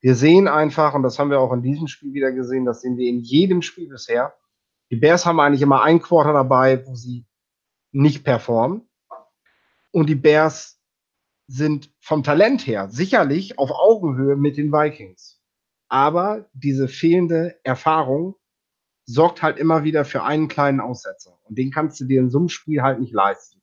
Wir 0.00 0.14
sehen 0.14 0.48
einfach, 0.48 0.94
und 0.94 1.02
das 1.02 1.18
haben 1.18 1.30
wir 1.30 1.40
auch 1.40 1.52
in 1.52 1.62
diesem 1.62 1.88
Spiel 1.88 2.12
wieder 2.12 2.32
gesehen, 2.32 2.64
das 2.64 2.82
sehen 2.82 2.98
wir 2.98 3.08
in 3.08 3.20
jedem 3.20 3.62
Spiel 3.62 3.88
bisher. 3.88 4.34
Die 4.90 4.96
Bears 4.96 5.24
haben 5.24 5.40
eigentlich 5.40 5.62
immer 5.62 5.82
ein 5.82 6.00
Quarter 6.00 6.32
dabei, 6.32 6.86
wo 6.86 6.94
sie 6.94 7.24
nicht 7.90 8.24
performen. 8.24 8.86
Und 9.92 10.08
die 10.08 10.14
Bears 10.14 10.78
sind 11.46 11.90
vom 12.00 12.22
Talent 12.22 12.66
her 12.66 12.88
sicherlich 12.90 13.58
auf 13.58 13.70
Augenhöhe 13.70 14.36
mit 14.36 14.56
den 14.56 14.72
Vikings. 14.72 15.40
Aber 15.88 16.48
diese 16.52 16.88
fehlende 16.88 17.58
Erfahrung 17.62 18.36
sorgt 19.06 19.42
halt 19.42 19.58
immer 19.58 19.84
wieder 19.84 20.04
für 20.04 20.22
einen 20.22 20.48
kleinen 20.48 20.80
Aussetzer. 20.80 21.38
Und 21.44 21.58
den 21.58 21.70
kannst 21.70 22.00
du 22.00 22.04
dir 22.04 22.20
in 22.20 22.30
so 22.30 22.38
einem 22.38 22.48
Spiel 22.48 22.82
halt 22.82 23.00
nicht 23.00 23.12
leisten. 23.12 23.62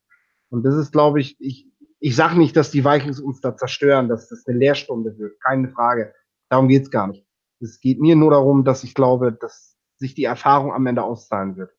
Und 0.50 0.64
das 0.64 0.76
ist, 0.76 0.92
glaube 0.92 1.20
ich, 1.20 1.40
ich, 1.40 1.71
ich 2.02 2.16
sage 2.16 2.38
nicht, 2.38 2.56
dass 2.56 2.72
die 2.72 2.84
Vikings 2.84 3.20
uns 3.20 3.42
da 3.42 3.56
zerstören, 3.56 4.10
dass 4.10 4.28
das 4.28 4.46
eine 4.48 4.58
Lehrstunde 4.58 5.18
wird. 5.20 5.40
Keine 5.40 5.70
Frage. 5.70 6.14
Darum 6.50 6.68
geht's 6.68 6.90
gar 6.90 7.08
nicht. 7.08 7.26
Es 7.60 7.80
geht 7.80 8.02
mir 8.02 8.16
nur 8.16 8.32
darum, 8.32 8.64
dass 8.64 8.84
ich 8.84 8.96
glaube, 8.96 9.32
dass 9.32 9.78
sich 9.98 10.16
die 10.16 10.24
Erfahrung 10.24 10.74
am 10.74 10.88
Ende 10.88 11.04
auszahlen 11.04 11.56
wird. 11.58 11.72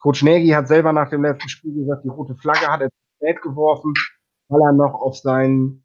Coach 0.00 0.22
Nagy 0.22 0.48
hat 0.48 0.66
selber 0.66 0.94
nach 0.94 1.10
dem 1.10 1.22
letzten 1.22 1.50
Spiel 1.50 1.74
gesagt, 1.74 2.04
die 2.04 2.08
rote 2.08 2.34
Flagge 2.36 2.66
hat 2.66 2.80
er 2.80 2.88
spät 3.16 3.42
geworfen, 3.42 3.92
weil 4.48 4.62
er 4.62 4.72
noch 4.72 4.94
auf 4.94 5.18
sein, 5.18 5.84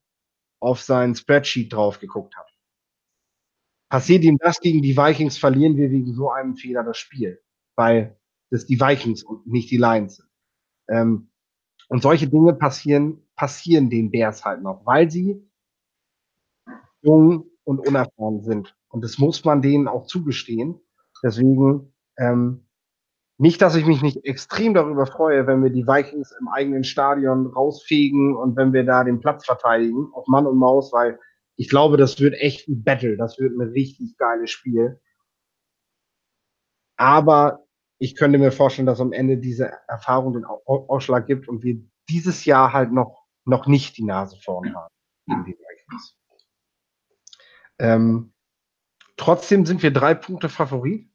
auf 0.62 0.80
sein 0.80 1.14
Spreadsheet 1.14 1.74
drauf 1.74 2.00
geguckt 2.00 2.38
hat. 2.38 2.48
Passiert 3.90 4.24
ihm 4.24 4.38
das 4.38 4.62
gegen 4.62 4.82
die 4.82 4.96
Vikings, 4.96 5.38
verlieren 5.38 5.76
wir 5.76 5.92
wegen 5.92 6.14
so 6.14 6.32
einem 6.32 6.56
Fehler 6.56 6.84
das 6.84 6.98
Spiel, 6.98 7.42
weil 7.76 8.18
das 8.52 8.66
die 8.66 8.80
Vikings 8.80 9.24
und 9.24 9.48
nicht 9.48 9.70
die 9.70 9.78
Lions 9.78 10.16
sind. 10.16 10.30
Ähm, 10.90 11.32
und 11.90 12.02
solche 12.02 12.30
Dinge 12.30 12.54
passieren, 12.54 13.28
passieren 13.42 13.90
den 13.90 14.12
Bears 14.12 14.46
halt 14.46 14.62
noch, 14.62 14.86
weil 14.86 15.10
sie 15.10 15.50
jung 17.02 17.50
und 17.64 17.80
unerfahren 17.80 18.44
sind. 18.44 18.78
Und 18.88 19.04
das 19.04 19.18
muss 19.18 19.44
man 19.44 19.64
denen 19.64 19.88
auch 19.88 20.06
zugestehen. 20.06 20.80
Deswegen, 21.24 21.92
ähm, 22.20 22.68
nicht, 23.40 23.60
dass 23.64 23.74
ich 23.74 23.88
mich 23.88 24.04
nicht 24.04 24.24
extrem 24.26 24.76
darüber 24.76 25.08
freue, 25.08 25.48
wenn 25.48 25.64
wir 25.64 25.72
die 25.72 25.88
Vikings 25.88 26.32
im 26.40 26.50
eigenen 26.50 26.84
Stadion 26.84 27.48
rausfegen 27.48 28.36
und 28.36 28.56
wenn 28.58 28.74
wir 28.74 28.86
da 28.86 29.04
den 29.04 29.20
Platz 29.20 29.44
verteidigen, 29.44 30.12
auf 30.14 30.28
Mann 30.28 30.46
und 30.46 30.60
Maus, 30.60 30.94
weil 30.94 31.20
ich 31.56 31.68
glaube, 31.68 31.98
das 31.98 32.20
wird 32.20 32.36
echt 32.36 32.68
ein 32.68 32.84
Battle. 32.84 33.18
Das 33.18 33.40
wird 33.40 33.58
ein 33.58 33.72
richtig 33.72 34.18
geiles 34.18 34.52
Spiel. 34.52 35.02
Aber 36.96 37.66
ich 37.98 38.16
könnte 38.16 38.38
mir 38.38 38.52
vorstellen, 38.52 38.86
dass 38.86 39.02
am 39.02 39.14
Ende 39.14 39.40
diese 39.40 39.72
Erfahrung 39.88 40.34
den 40.34 40.46
Ausschlag 40.46 41.26
gibt 41.26 41.48
und 41.48 41.64
wir 41.64 41.82
dieses 42.08 42.46
Jahr 42.46 42.74
halt 42.74 42.92
noch, 42.92 43.21
noch 43.46 43.68
nicht 43.68 43.98
die 43.98 44.04
Nase 44.04 44.38
vorn 44.42 44.74
haben 44.76 44.94
gegen 45.26 45.46
die 45.46 45.58
Vikings. 45.58 46.18
Ähm, 47.80 48.34
trotzdem 49.18 49.66
sind 49.66 49.82
wir 49.84 49.92
drei 49.92 50.14
Punkte 50.14 50.50
Favorit, 50.50 51.10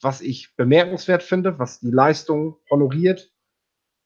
was 0.00 0.20
ich 0.20 0.54
bemerkenswert 0.56 1.22
finde, 1.22 1.58
was 1.58 1.80
die 1.80 1.90
Leistung 1.90 2.58
honoriert 2.70 3.32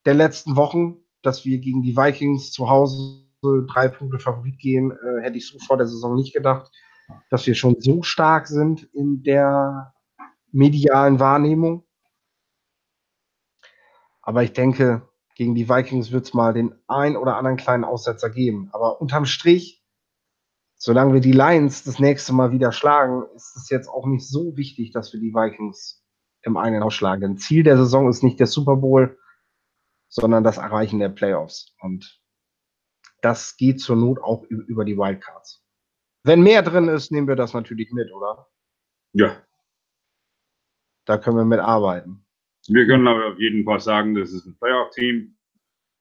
der 0.05 0.15
letzten 0.15 0.57
Wochen, 0.57 0.97
dass 1.23 1.45
wir 1.45 1.59
gegen 1.59 1.83
die 1.83 1.97
Vikings 1.97 2.51
zu 2.51 2.69
Hause 2.69 3.23
drei 3.43 3.89
Punkte 3.89 4.19
Favorit 4.19 4.59
gehen, 4.59 4.93
äh, 4.93 5.23
hätte 5.23 5.37
ich 5.37 5.49
so 5.49 5.59
vor 5.59 5.77
der 5.77 5.87
Saison 5.87 6.15
nicht 6.15 6.33
gedacht, 6.33 6.71
dass 7.31 7.47
wir 7.47 7.55
schon 7.55 7.81
so 7.81 8.03
stark 8.03 8.47
sind 8.47 8.85
in 8.95 9.23
der 9.23 9.95
medialen 10.53 11.19
Wahrnehmung. 11.19 11.85
Aber 14.21 14.45
ich 14.45 14.53
denke, 14.53 15.09
gegen 15.35 15.55
die 15.55 15.69
Vikings 15.69 16.13
wird 16.13 16.27
es 16.27 16.35
mal 16.35 16.53
den 16.53 16.75
ein 16.87 17.17
oder 17.17 17.37
anderen 17.37 17.57
kleinen 17.57 17.85
Aussetzer 17.85 18.31
geben. 18.31 18.69
Aber 18.73 19.01
unterm 19.01 19.25
Strich, 19.25 19.85
solange 20.77 21.15
wir 21.15 21.21
die 21.21 21.33
Lions 21.33 21.85
das 21.85 21.99
nächste 21.99 22.33
Mal 22.33 22.53
wieder 22.53 22.73
schlagen, 22.73 23.25
ist 23.35 23.57
es 23.57 23.71
jetzt 23.71 23.89
auch 23.89 24.07
nicht 24.07 24.27
so 24.27 24.57
wichtig, 24.57 24.93
dass 24.93 25.13
wir 25.13 25.21
die 25.21 25.35
Vikings 25.35 26.05
im 26.43 26.57
einen 26.57 26.83
ausschlagen. 26.83 27.21
Denn 27.21 27.39
Ziel 27.39 27.63
der 27.63 27.77
Saison 27.77 28.09
ist 28.09 28.23
nicht 28.23 28.41
der 28.41 28.47
Super 28.47 28.77
Bowl, 28.77 29.19
sondern 30.09 30.45
das 30.45 30.59
Erreichen 30.59 30.99
der 30.99 31.09
Playoffs. 31.09 31.75
Und 31.81 32.21
das 33.23 33.57
geht 33.57 33.81
zur 33.81 33.97
Not 33.97 34.21
auch 34.21 34.43
über 34.45 34.85
die 34.85 34.97
Wildcards. 34.97 35.65
Wenn 36.25 36.43
mehr 36.43 36.63
drin 36.63 36.89
ist, 36.89 37.11
nehmen 37.11 37.29
wir 37.29 37.37
das 37.37 37.55
natürlich 37.55 37.91
mit, 37.93 38.13
oder? 38.13 38.49
Ja. 39.13 39.43
Da 41.05 41.19
können 41.19 41.37
wir 41.37 41.45
mitarbeiten. 41.45 42.27
Wir 42.69 42.87
können 42.87 43.09
aber 43.09 43.33
auf 43.33 43.39
jeden 43.39 43.65
Fall 43.65 43.81
sagen, 43.81 44.15
das 44.15 44.33
ist 44.33 44.47
ein 44.47 44.57
Playoff-Team. 44.59 45.37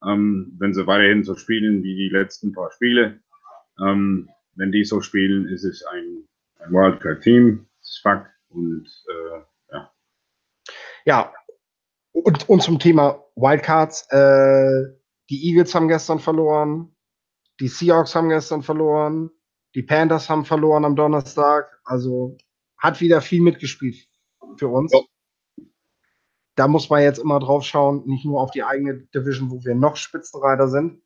Ähm, 0.04 0.56
wenn 0.60 0.74
sie 0.74 0.88
weiterhin 0.88 1.24
so 1.24 1.36
spielen 1.36 1.84
wie 1.84 1.96
die 1.96 2.10
letzten 2.10 2.54
paar 2.54 2.72
Spiele, 2.72 3.20
ähm, 3.80 4.30
wenn 4.56 4.72
die 4.72 4.84
so 4.84 5.02
spielen, 5.02 5.48
ist 5.48 5.64
es 5.64 5.84
ein, 5.86 6.28
ein 6.60 6.72
Wildcard-Team. 6.72 7.68
Das 7.80 7.90
ist 7.90 8.02
Fakt. 8.02 8.32
Und 8.50 8.88
äh, 9.10 9.74
ja. 9.74 9.92
Ja, 11.06 11.34
und, 12.14 12.50
und 12.50 12.62
zum 12.62 12.80
Thema 12.80 13.24
Wildcards. 13.36 14.08
Äh, 14.12 14.98
die 15.30 15.48
Eagles 15.48 15.74
haben 15.74 15.88
gestern 15.88 16.20
verloren. 16.20 16.96
Die 17.60 17.68
Seahawks 17.68 18.16
haben 18.16 18.30
gestern 18.30 18.64
verloren. 18.64 19.32
Die 19.76 19.84
Panthers 19.84 20.30
haben 20.30 20.46
verloren 20.46 20.84
am 20.84 20.96
Donnerstag. 20.96 21.80
Also 21.86 22.38
hat 22.78 23.00
wieder 23.00 23.22
viel 23.22 23.42
mitgespielt 23.42 24.08
für 24.58 24.68
uns. 24.68 24.92
Ja. 24.92 25.00
Da 26.56 26.68
muss 26.68 26.90
man 26.90 27.02
jetzt 27.02 27.20
immer 27.20 27.40
drauf 27.40 27.64
schauen, 27.64 28.04
nicht 28.06 28.26
nur 28.26 28.42
auf 28.42 28.52
die 28.52 28.64
eigene 28.64 29.00
Division, 29.16 29.52
wo 29.52 29.64
wir 29.64 29.76
noch 29.76 29.96
Spitzenreiter 29.96 30.68
sind. 30.68 31.02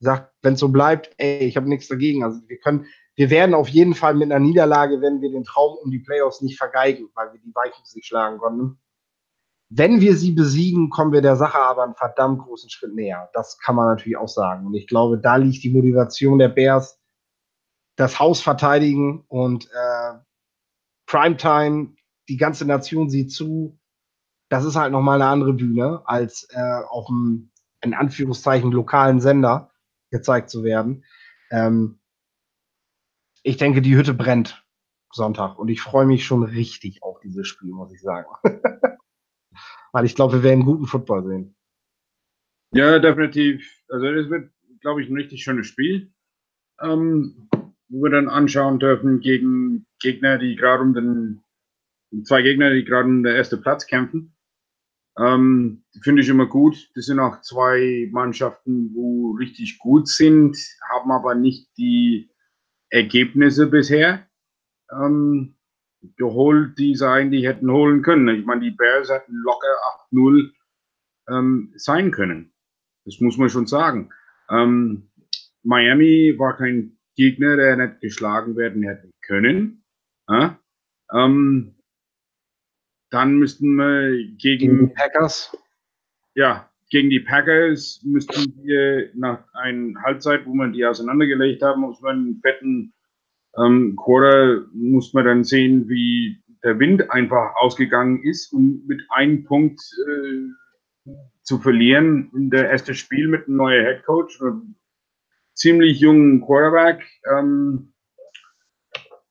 Sagt, 0.00 0.32
wenn 0.42 0.54
es 0.54 0.60
so 0.60 0.68
bleibt, 0.68 1.10
ey, 1.18 1.40
ich 1.40 1.56
habe 1.56 1.68
nichts 1.68 1.88
dagegen. 1.88 2.22
Also 2.22 2.40
wir 2.46 2.58
können, 2.58 2.86
wir 3.16 3.30
werden 3.30 3.54
auf 3.54 3.68
jeden 3.68 3.94
Fall 3.94 4.14
mit 4.14 4.30
einer 4.30 4.44
Niederlage, 4.44 5.00
wenn 5.00 5.20
wir 5.20 5.30
den 5.30 5.44
Traum 5.44 5.76
um 5.82 5.90
die 5.90 5.98
Playoffs 5.98 6.40
nicht 6.40 6.56
vergeigen, 6.56 7.08
weil 7.14 7.32
wir 7.32 7.40
die 7.40 7.52
Vikings 7.52 7.94
nicht 7.94 8.06
schlagen 8.06 8.38
konnten. 8.38 8.78
Wenn 9.70 10.00
wir 10.00 10.16
sie 10.16 10.32
besiegen, 10.32 10.88
kommen 10.88 11.12
wir 11.12 11.20
der 11.20 11.36
Sache 11.36 11.58
aber 11.58 11.84
einen 11.84 11.94
verdammt 11.94 12.40
großen 12.40 12.70
Schritt 12.70 12.94
näher. 12.94 13.28
Das 13.34 13.58
kann 13.58 13.76
man 13.76 13.88
natürlich 13.88 14.16
auch 14.16 14.28
sagen. 14.28 14.66
Und 14.66 14.74
ich 14.74 14.86
glaube, 14.86 15.18
da 15.18 15.36
liegt 15.36 15.62
die 15.62 15.70
Motivation 15.70 16.38
der 16.38 16.48
Bears, 16.48 16.98
das 17.96 18.18
Haus 18.18 18.40
verteidigen 18.40 19.24
und 19.28 19.66
äh, 19.66 20.18
Primetime, 21.06 21.94
die 22.28 22.36
ganze 22.36 22.64
Nation 22.64 23.10
sieht 23.10 23.32
zu. 23.32 23.78
Das 24.48 24.64
ist 24.64 24.76
halt 24.76 24.92
nochmal 24.92 25.20
eine 25.20 25.30
andere 25.30 25.52
Bühne, 25.52 26.02
als 26.06 26.48
äh, 26.50 26.82
auf 26.88 27.08
einem, 27.08 27.50
in 27.82 27.94
Anführungszeichen, 27.94 28.72
lokalen 28.72 29.20
Sender 29.20 29.70
gezeigt 30.10 30.50
zu 30.50 30.64
werden. 30.64 31.04
Ähm, 31.50 31.98
ich 33.42 33.56
denke, 33.56 33.82
die 33.82 33.96
Hütte 33.96 34.14
brennt 34.14 34.64
Sonntag 35.12 35.58
und 35.58 35.68
ich 35.68 35.80
freue 35.80 36.06
mich 36.06 36.24
schon 36.24 36.42
richtig 36.42 37.02
auf 37.02 37.20
dieses 37.20 37.46
Spiel, 37.46 37.72
muss 37.72 37.92
ich 37.92 38.00
sagen. 38.00 38.28
Weil 39.92 40.04
ich 40.04 40.14
glaube, 40.14 40.34
wir 40.34 40.42
werden 40.42 40.64
guten 40.64 40.86
Football 40.86 41.24
sehen. 41.24 41.56
Ja, 42.72 42.98
definitiv. 42.98 43.82
Also 43.88 44.06
es 44.06 44.28
wird, 44.28 44.50
glaube 44.80 45.02
ich, 45.02 45.08
ein 45.08 45.16
richtig 45.16 45.42
schönes 45.42 45.66
Spiel, 45.66 46.12
ähm, 46.80 47.48
wo 47.88 48.02
wir 48.02 48.10
dann 48.10 48.28
anschauen 48.28 48.78
dürfen 48.78 49.20
gegen 49.20 49.86
Gegner, 49.98 50.38
die 50.38 50.56
gerade 50.56 50.82
um 50.82 50.92
den 50.92 52.24
zwei 52.24 52.42
Gegner, 52.42 52.70
die 52.70 52.84
gerade 52.84 53.08
um 53.08 53.22
den 53.22 53.34
ersten 53.34 53.62
Platz 53.62 53.86
kämpfen. 53.86 54.34
Ähm, 55.18 55.84
Finde 56.02 56.22
ich 56.22 56.28
immer 56.28 56.46
gut. 56.46 56.90
Das 56.94 57.06
sind 57.06 57.18
auch 57.18 57.40
zwei 57.42 58.08
Mannschaften, 58.12 58.94
wo 58.94 59.32
richtig 59.32 59.78
gut 59.78 60.08
sind, 60.08 60.56
haben 60.90 61.10
aber 61.10 61.34
nicht 61.34 61.68
die 61.76 62.30
Ergebnisse 62.90 63.66
bisher. 63.66 64.26
Ähm, 64.90 65.56
geholt, 66.16 66.78
die 66.78 66.94
sie 66.94 67.08
eigentlich 67.08 67.44
hätten 67.44 67.70
holen 67.70 68.02
können. 68.02 68.28
Ich 68.28 68.46
meine, 68.46 68.60
die 68.60 68.70
Bears 68.70 69.10
hätten 69.10 69.34
locker 69.34 69.66
8-0 70.12 70.52
ähm, 71.28 71.72
sein 71.76 72.10
können. 72.10 72.52
Das 73.04 73.20
muss 73.20 73.36
man 73.36 73.48
schon 73.48 73.66
sagen. 73.66 74.10
Ähm, 74.50 75.10
Miami 75.62 76.34
war 76.38 76.56
kein 76.56 76.98
Gegner, 77.16 77.56
der 77.56 77.76
nicht 77.76 78.00
geschlagen 78.00 78.56
werden 78.56 78.82
hätte 78.82 79.10
können. 79.22 79.84
Äh? 80.28 80.50
Ähm, 81.12 81.77
dann 83.10 83.36
müssten 83.36 83.74
wir 83.76 84.10
gegen, 84.36 84.38
gegen 84.38 84.88
die 84.88 84.94
Packers. 84.94 85.56
Ja, 86.34 86.68
gegen 86.90 87.10
die 87.10 87.20
Packers 87.20 88.00
müssten 88.04 88.54
wir 88.62 89.10
nach 89.14 89.44
einer 89.54 90.00
Halbzeit, 90.02 90.46
wo 90.46 90.52
wir 90.52 90.68
die 90.68 90.84
auseinandergelegt 90.84 91.62
haben, 91.62 91.82
muss 91.82 92.00
man 92.00 92.16
einen 92.16 92.40
fetten 92.40 92.94
ähm, 93.56 93.96
Quarter 93.96 94.66
muss 94.72 95.12
man 95.14 95.24
dann 95.24 95.44
sehen, 95.44 95.88
wie 95.88 96.42
der 96.62 96.78
Wind 96.78 97.10
einfach 97.10 97.54
ausgegangen 97.56 98.22
ist 98.22 98.52
und 98.52 98.86
mit 98.86 99.02
einem 99.10 99.44
Punkt 99.44 99.80
äh, 100.08 101.12
zu 101.42 101.58
verlieren 101.58 102.30
in 102.34 102.50
der 102.50 102.70
erste 102.70 102.94
Spiel 102.94 103.28
mit 103.28 103.46
einem 103.46 103.56
neuen 103.56 103.84
Headcoach, 103.84 104.40
einem 104.40 104.74
ziemlich 105.54 106.00
jungen 106.00 106.44
Quarterback. 106.44 107.04
Ähm, 107.32 107.92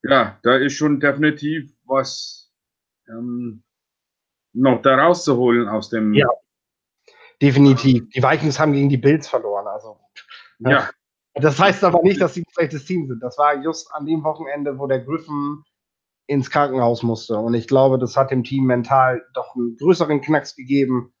ja, 0.02 0.38
da 0.42 0.56
ist 0.56 0.74
schon 0.74 1.00
definitiv 1.00 1.70
was 1.84 2.52
ähm, 3.08 3.62
noch 4.52 4.82
da 4.82 4.96
rauszuholen 4.96 5.68
aus 5.68 5.90
dem. 5.90 6.14
Ja, 6.14 6.28
definitiv. 7.40 8.08
Die 8.10 8.22
Vikings 8.22 8.58
haben 8.58 8.72
gegen 8.72 8.88
die 8.88 8.96
Bills 8.96 9.28
verloren, 9.28 9.66
also. 9.66 9.98
Ja. 10.58 10.90
Das 11.34 11.58
heißt 11.58 11.84
aber 11.84 12.02
nicht, 12.02 12.20
dass 12.20 12.34
sie 12.34 12.40
ein 12.40 12.52
schlechtes 12.52 12.84
Team 12.84 13.06
sind. 13.06 13.22
Das 13.22 13.38
war 13.38 13.54
just 13.62 13.92
an 13.92 14.06
dem 14.06 14.24
Wochenende, 14.24 14.78
wo 14.78 14.86
der 14.88 15.00
Griffin 15.00 15.62
ins 16.26 16.50
Krankenhaus 16.50 17.02
musste. 17.02 17.38
Und 17.38 17.54
ich 17.54 17.68
glaube, 17.68 17.98
das 17.98 18.16
hat 18.16 18.30
dem 18.30 18.42
Team 18.42 18.64
mental 18.64 19.24
doch 19.34 19.54
einen 19.54 19.76
größeren 19.76 20.20
Knacks 20.20 20.56
gegeben, 20.56 21.12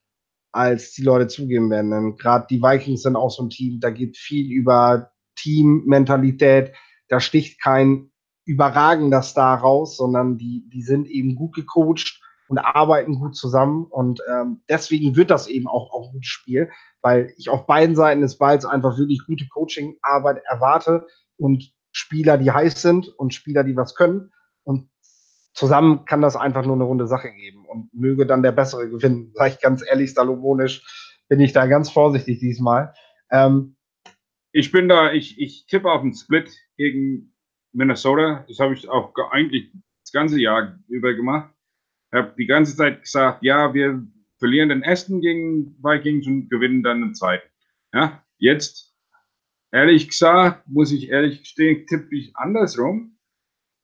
als 0.52 0.92
die 0.92 1.02
Leute 1.02 1.28
zugeben 1.28 1.70
werden. 1.70 1.90
Denn 1.90 2.16
gerade 2.16 2.46
die 2.50 2.60
Vikings 2.60 3.02
sind 3.02 3.16
auch 3.16 3.30
so 3.30 3.44
ein 3.44 3.50
Team, 3.50 3.80
da 3.80 3.90
geht 3.90 4.16
viel 4.16 4.50
über 4.50 5.12
Teammentalität. 5.36 6.74
Da 7.08 7.20
sticht 7.20 7.60
kein 7.60 8.10
überragender 8.44 9.22
Star 9.22 9.60
raus, 9.60 9.96
sondern 9.96 10.36
die, 10.36 10.68
die 10.68 10.82
sind 10.82 11.06
eben 11.08 11.36
gut 11.36 11.54
gecoacht 11.54 12.17
und 12.48 12.58
arbeiten 12.58 13.18
gut 13.18 13.36
zusammen. 13.36 13.84
Und 13.84 14.20
ähm, 14.30 14.62
deswegen 14.68 15.16
wird 15.16 15.30
das 15.30 15.46
eben 15.48 15.68
auch, 15.68 15.92
auch 15.92 16.08
ein 16.08 16.12
gutes 16.12 16.30
Spiel, 16.30 16.70
weil 17.02 17.32
ich 17.36 17.48
auf 17.48 17.66
beiden 17.66 17.94
Seiten 17.94 18.20
des 18.20 18.38
Balls 18.38 18.64
einfach 18.64 18.98
wirklich 18.98 19.24
gute 19.26 19.46
Coaching-Arbeit 19.48 20.42
erwarte 20.44 21.06
und 21.36 21.72
Spieler, 21.92 22.38
die 22.38 22.50
heiß 22.50 22.80
sind 22.82 23.08
und 23.08 23.34
Spieler, 23.34 23.64
die 23.64 23.76
was 23.76 23.94
können. 23.94 24.32
Und 24.64 24.90
zusammen 25.52 26.04
kann 26.04 26.22
das 26.22 26.36
einfach 26.36 26.64
nur 26.64 26.76
eine 26.76 26.84
runde 26.84 27.06
Sache 27.06 27.32
geben 27.32 27.66
und 27.66 27.92
möge 27.92 28.26
dann 28.26 28.42
der 28.42 28.52
Bessere 28.52 28.88
gewinnen. 28.88 29.32
Sag 29.34 29.52
ich 29.52 29.60
ganz 29.60 29.84
ehrlich, 29.86 30.14
salomonisch 30.14 30.82
bin 31.28 31.40
ich 31.40 31.52
da 31.52 31.66
ganz 31.66 31.90
vorsichtig 31.90 32.38
diesmal. 32.38 32.94
Ähm, 33.30 33.76
ich 34.52 34.72
bin 34.72 34.88
da, 34.88 35.12
ich, 35.12 35.38
ich 35.38 35.66
tippe 35.66 35.90
auf 35.90 36.00
einen 36.00 36.14
Split 36.14 36.50
gegen 36.76 37.34
Minnesota. 37.72 38.44
Das 38.48 38.58
habe 38.60 38.74
ich 38.74 38.88
auch 38.88 39.12
eigentlich 39.30 39.70
das 40.02 40.12
ganze 40.12 40.40
Jahr 40.40 40.78
über 40.88 41.12
gemacht. 41.14 41.52
Ich 42.10 42.18
habe 42.18 42.34
die 42.38 42.46
ganze 42.46 42.76
Zeit 42.76 43.02
gesagt, 43.02 43.42
ja, 43.42 43.74
wir 43.74 44.02
verlieren 44.38 44.70
den 44.70 44.82
ersten 44.82 45.20
gegen 45.20 45.76
Vikings 45.82 46.26
und 46.26 46.48
gewinnen 46.48 46.82
dann 46.82 47.00
den 47.00 47.14
zweiten. 47.14 47.46
Ja, 47.92 48.22
jetzt, 48.38 48.94
ehrlich 49.72 50.08
gesagt, 50.08 50.66
muss 50.68 50.92
ich 50.92 51.10
ehrlich 51.10 51.40
gestehen, 51.40 51.86
tippe 51.86 52.16
ich 52.16 52.36
andersrum. 52.36 53.18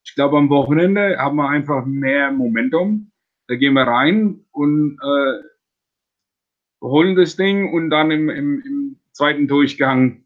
Ich 0.04 0.14
glaube, 0.14 0.38
am 0.38 0.50
Wochenende 0.50 1.18
haben 1.18 1.36
wir 1.36 1.48
einfach 1.48 1.84
mehr 1.84 2.30
Momentum. 2.30 3.10
Da 3.48 3.56
gehen 3.56 3.74
wir 3.74 3.86
rein 3.86 4.44
und 4.52 4.98
äh, 5.02 5.42
holen 6.82 7.16
das 7.16 7.36
Ding 7.36 7.72
und 7.72 7.90
dann 7.90 8.10
im, 8.10 8.28
im, 8.28 8.62
im 8.64 9.00
zweiten 9.12 9.48
Durchgang 9.48 10.24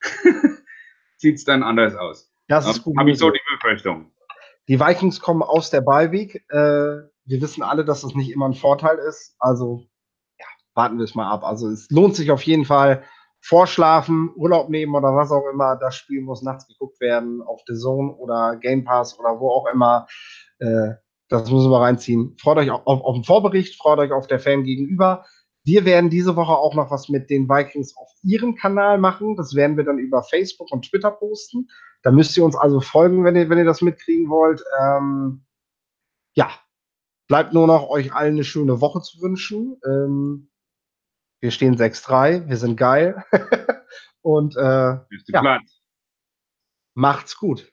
sieht 1.16 1.36
es 1.36 1.44
dann 1.44 1.62
anders 1.62 1.94
aus. 1.96 2.32
Das 2.48 2.68
ist 2.68 2.82
gut. 2.82 2.96
Habe 2.98 3.10
ich 3.10 3.18
so 3.18 3.30
die 3.30 3.40
Befürchtung. 3.54 4.12
Die 4.68 4.78
Vikings 4.78 5.20
kommen 5.20 5.42
aus 5.42 5.70
der 5.70 5.80
Ballweek. 5.80 6.44
Äh, 6.50 7.11
wir 7.24 7.40
wissen 7.40 7.62
alle, 7.62 7.84
dass 7.84 8.02
das 8.02 8.14
nicht 8.14 8.30
immer 8.30 8.46
ein 8.46 8.54
Vorteil 8.54 8.98
ist. 8.98 9.36
Also 9.38 9.86
ja, 10.38 10.46
warten 10.74 10.98
wir 10.98 11.04
es 11.04 11.14
mal 11.14 11.30
ab. 11.30 11.44
Also 11.44 11.68
es 11.68 11.88
lohnt 11.90 12.16
sich 12.16 12.30
auf 12.30 12.42
jeden 12.42 12.64
Fall. 12.64 13.02
Vorschlafen, 13.44 14.30
Urlaub 14.36 14.68
nehmen 14.68 14.94
oder 14.94 15.16
was 15.16 15.32
auch 15.32 15.46
immer. 15.52 15.76
Das 15.76 15.96
Spiel 15.96 16.22
muss 16.22 16.42
nachts 16.42 16.66
geguckt 16.68 17.00
werden 17.00 17.42
auf 17.42 17.60
The 17.66 17.74
Zone 17.74 18.14
oder 18.14 18.56
Game 18.56 18.84
Pass 18.84 19.18
oder 19.18 19.40
wo 19.40 19.50
auch 19.50 19.66
immer. 19.66 20.06
Äh, 20.58 20.92
das 21.28 21.50
müssen 21.50 21.70
wir 21.70 21.80
reinziehen. 21.80 22.36
Freut 22.40 22.58
euch 22.58 22.70
auf, 22.70 22.86
auf, 22.86 23.02
auf 23.02 23.14
den 23.14 23.24
Vorbericht, 23.24 23.80
freut 23.80 23.98
euch 23.98 24.12
auf 24.12 24.26
der 24.26 24.38
Fan 24.38 24.64
gegenüber. 24.64 25.24
Wir 25.64 25.84
werden 25.84 26.10
diese 26.10 26.36
Woche 26.36 26.52
auch 26.52 26.74
noch 26.74 26.90
was 26.90 27.08
mit 27.08 27.30
den 27.30 27.48
Vikings 27.48 27.96
auf 27.96 28.10
ihrem 28.22 28.54
Kanal 28.54 28.98
machen. 28.98 29.36
Das 29.36 29.54
werden 29.54 29.76
wir 29.76 29.84
dann 29.84 29.98
über 29.98 30.22
Facebook 30.22 30.70
und 30.70 30.88
Twitter 30.88 31.10
posten. 31.10 31.68
Da 32.02 32.10
müsst 32.10 32.36
ihr 32.36 32.44
uns 32.44 32.56
also 32.56 32.80
folgen, 32.80 33.24
wenn 33.24 33.36
ihr, 33.36 33.48
wenn 33.48 33.58
ihr 33.58 33.64
das 33.64 33.80
mitkriegen 33.80 34.28
wollt. 34.28 34.62
Ähm, 34.80 35.44
ja, 36.34 36.50
bleibt 37.32 37.54
nur 37.54 37.66
noch 37.66 37.88
euch 37.88 38.12
allen 38.12 38.34
eine 38.34 38.44
schöne 38.44 38.82
Woche 38.82 39.00
zu 39.00 39.22
wünschen. 39.22 39.80
Ähm, 39.86 40.50
wir 41.40 41.50
stehen 41.50 41.78
6-3, 41.78 42.46
wir 42.46 42.58
sind 42.58 42.76
geil. 42.76 43.24
und 44.20 44.54
äh, 44.54 44.98
ja, 45.28 45.60
macht's 46.92 47.38
gut. 47.38 47.71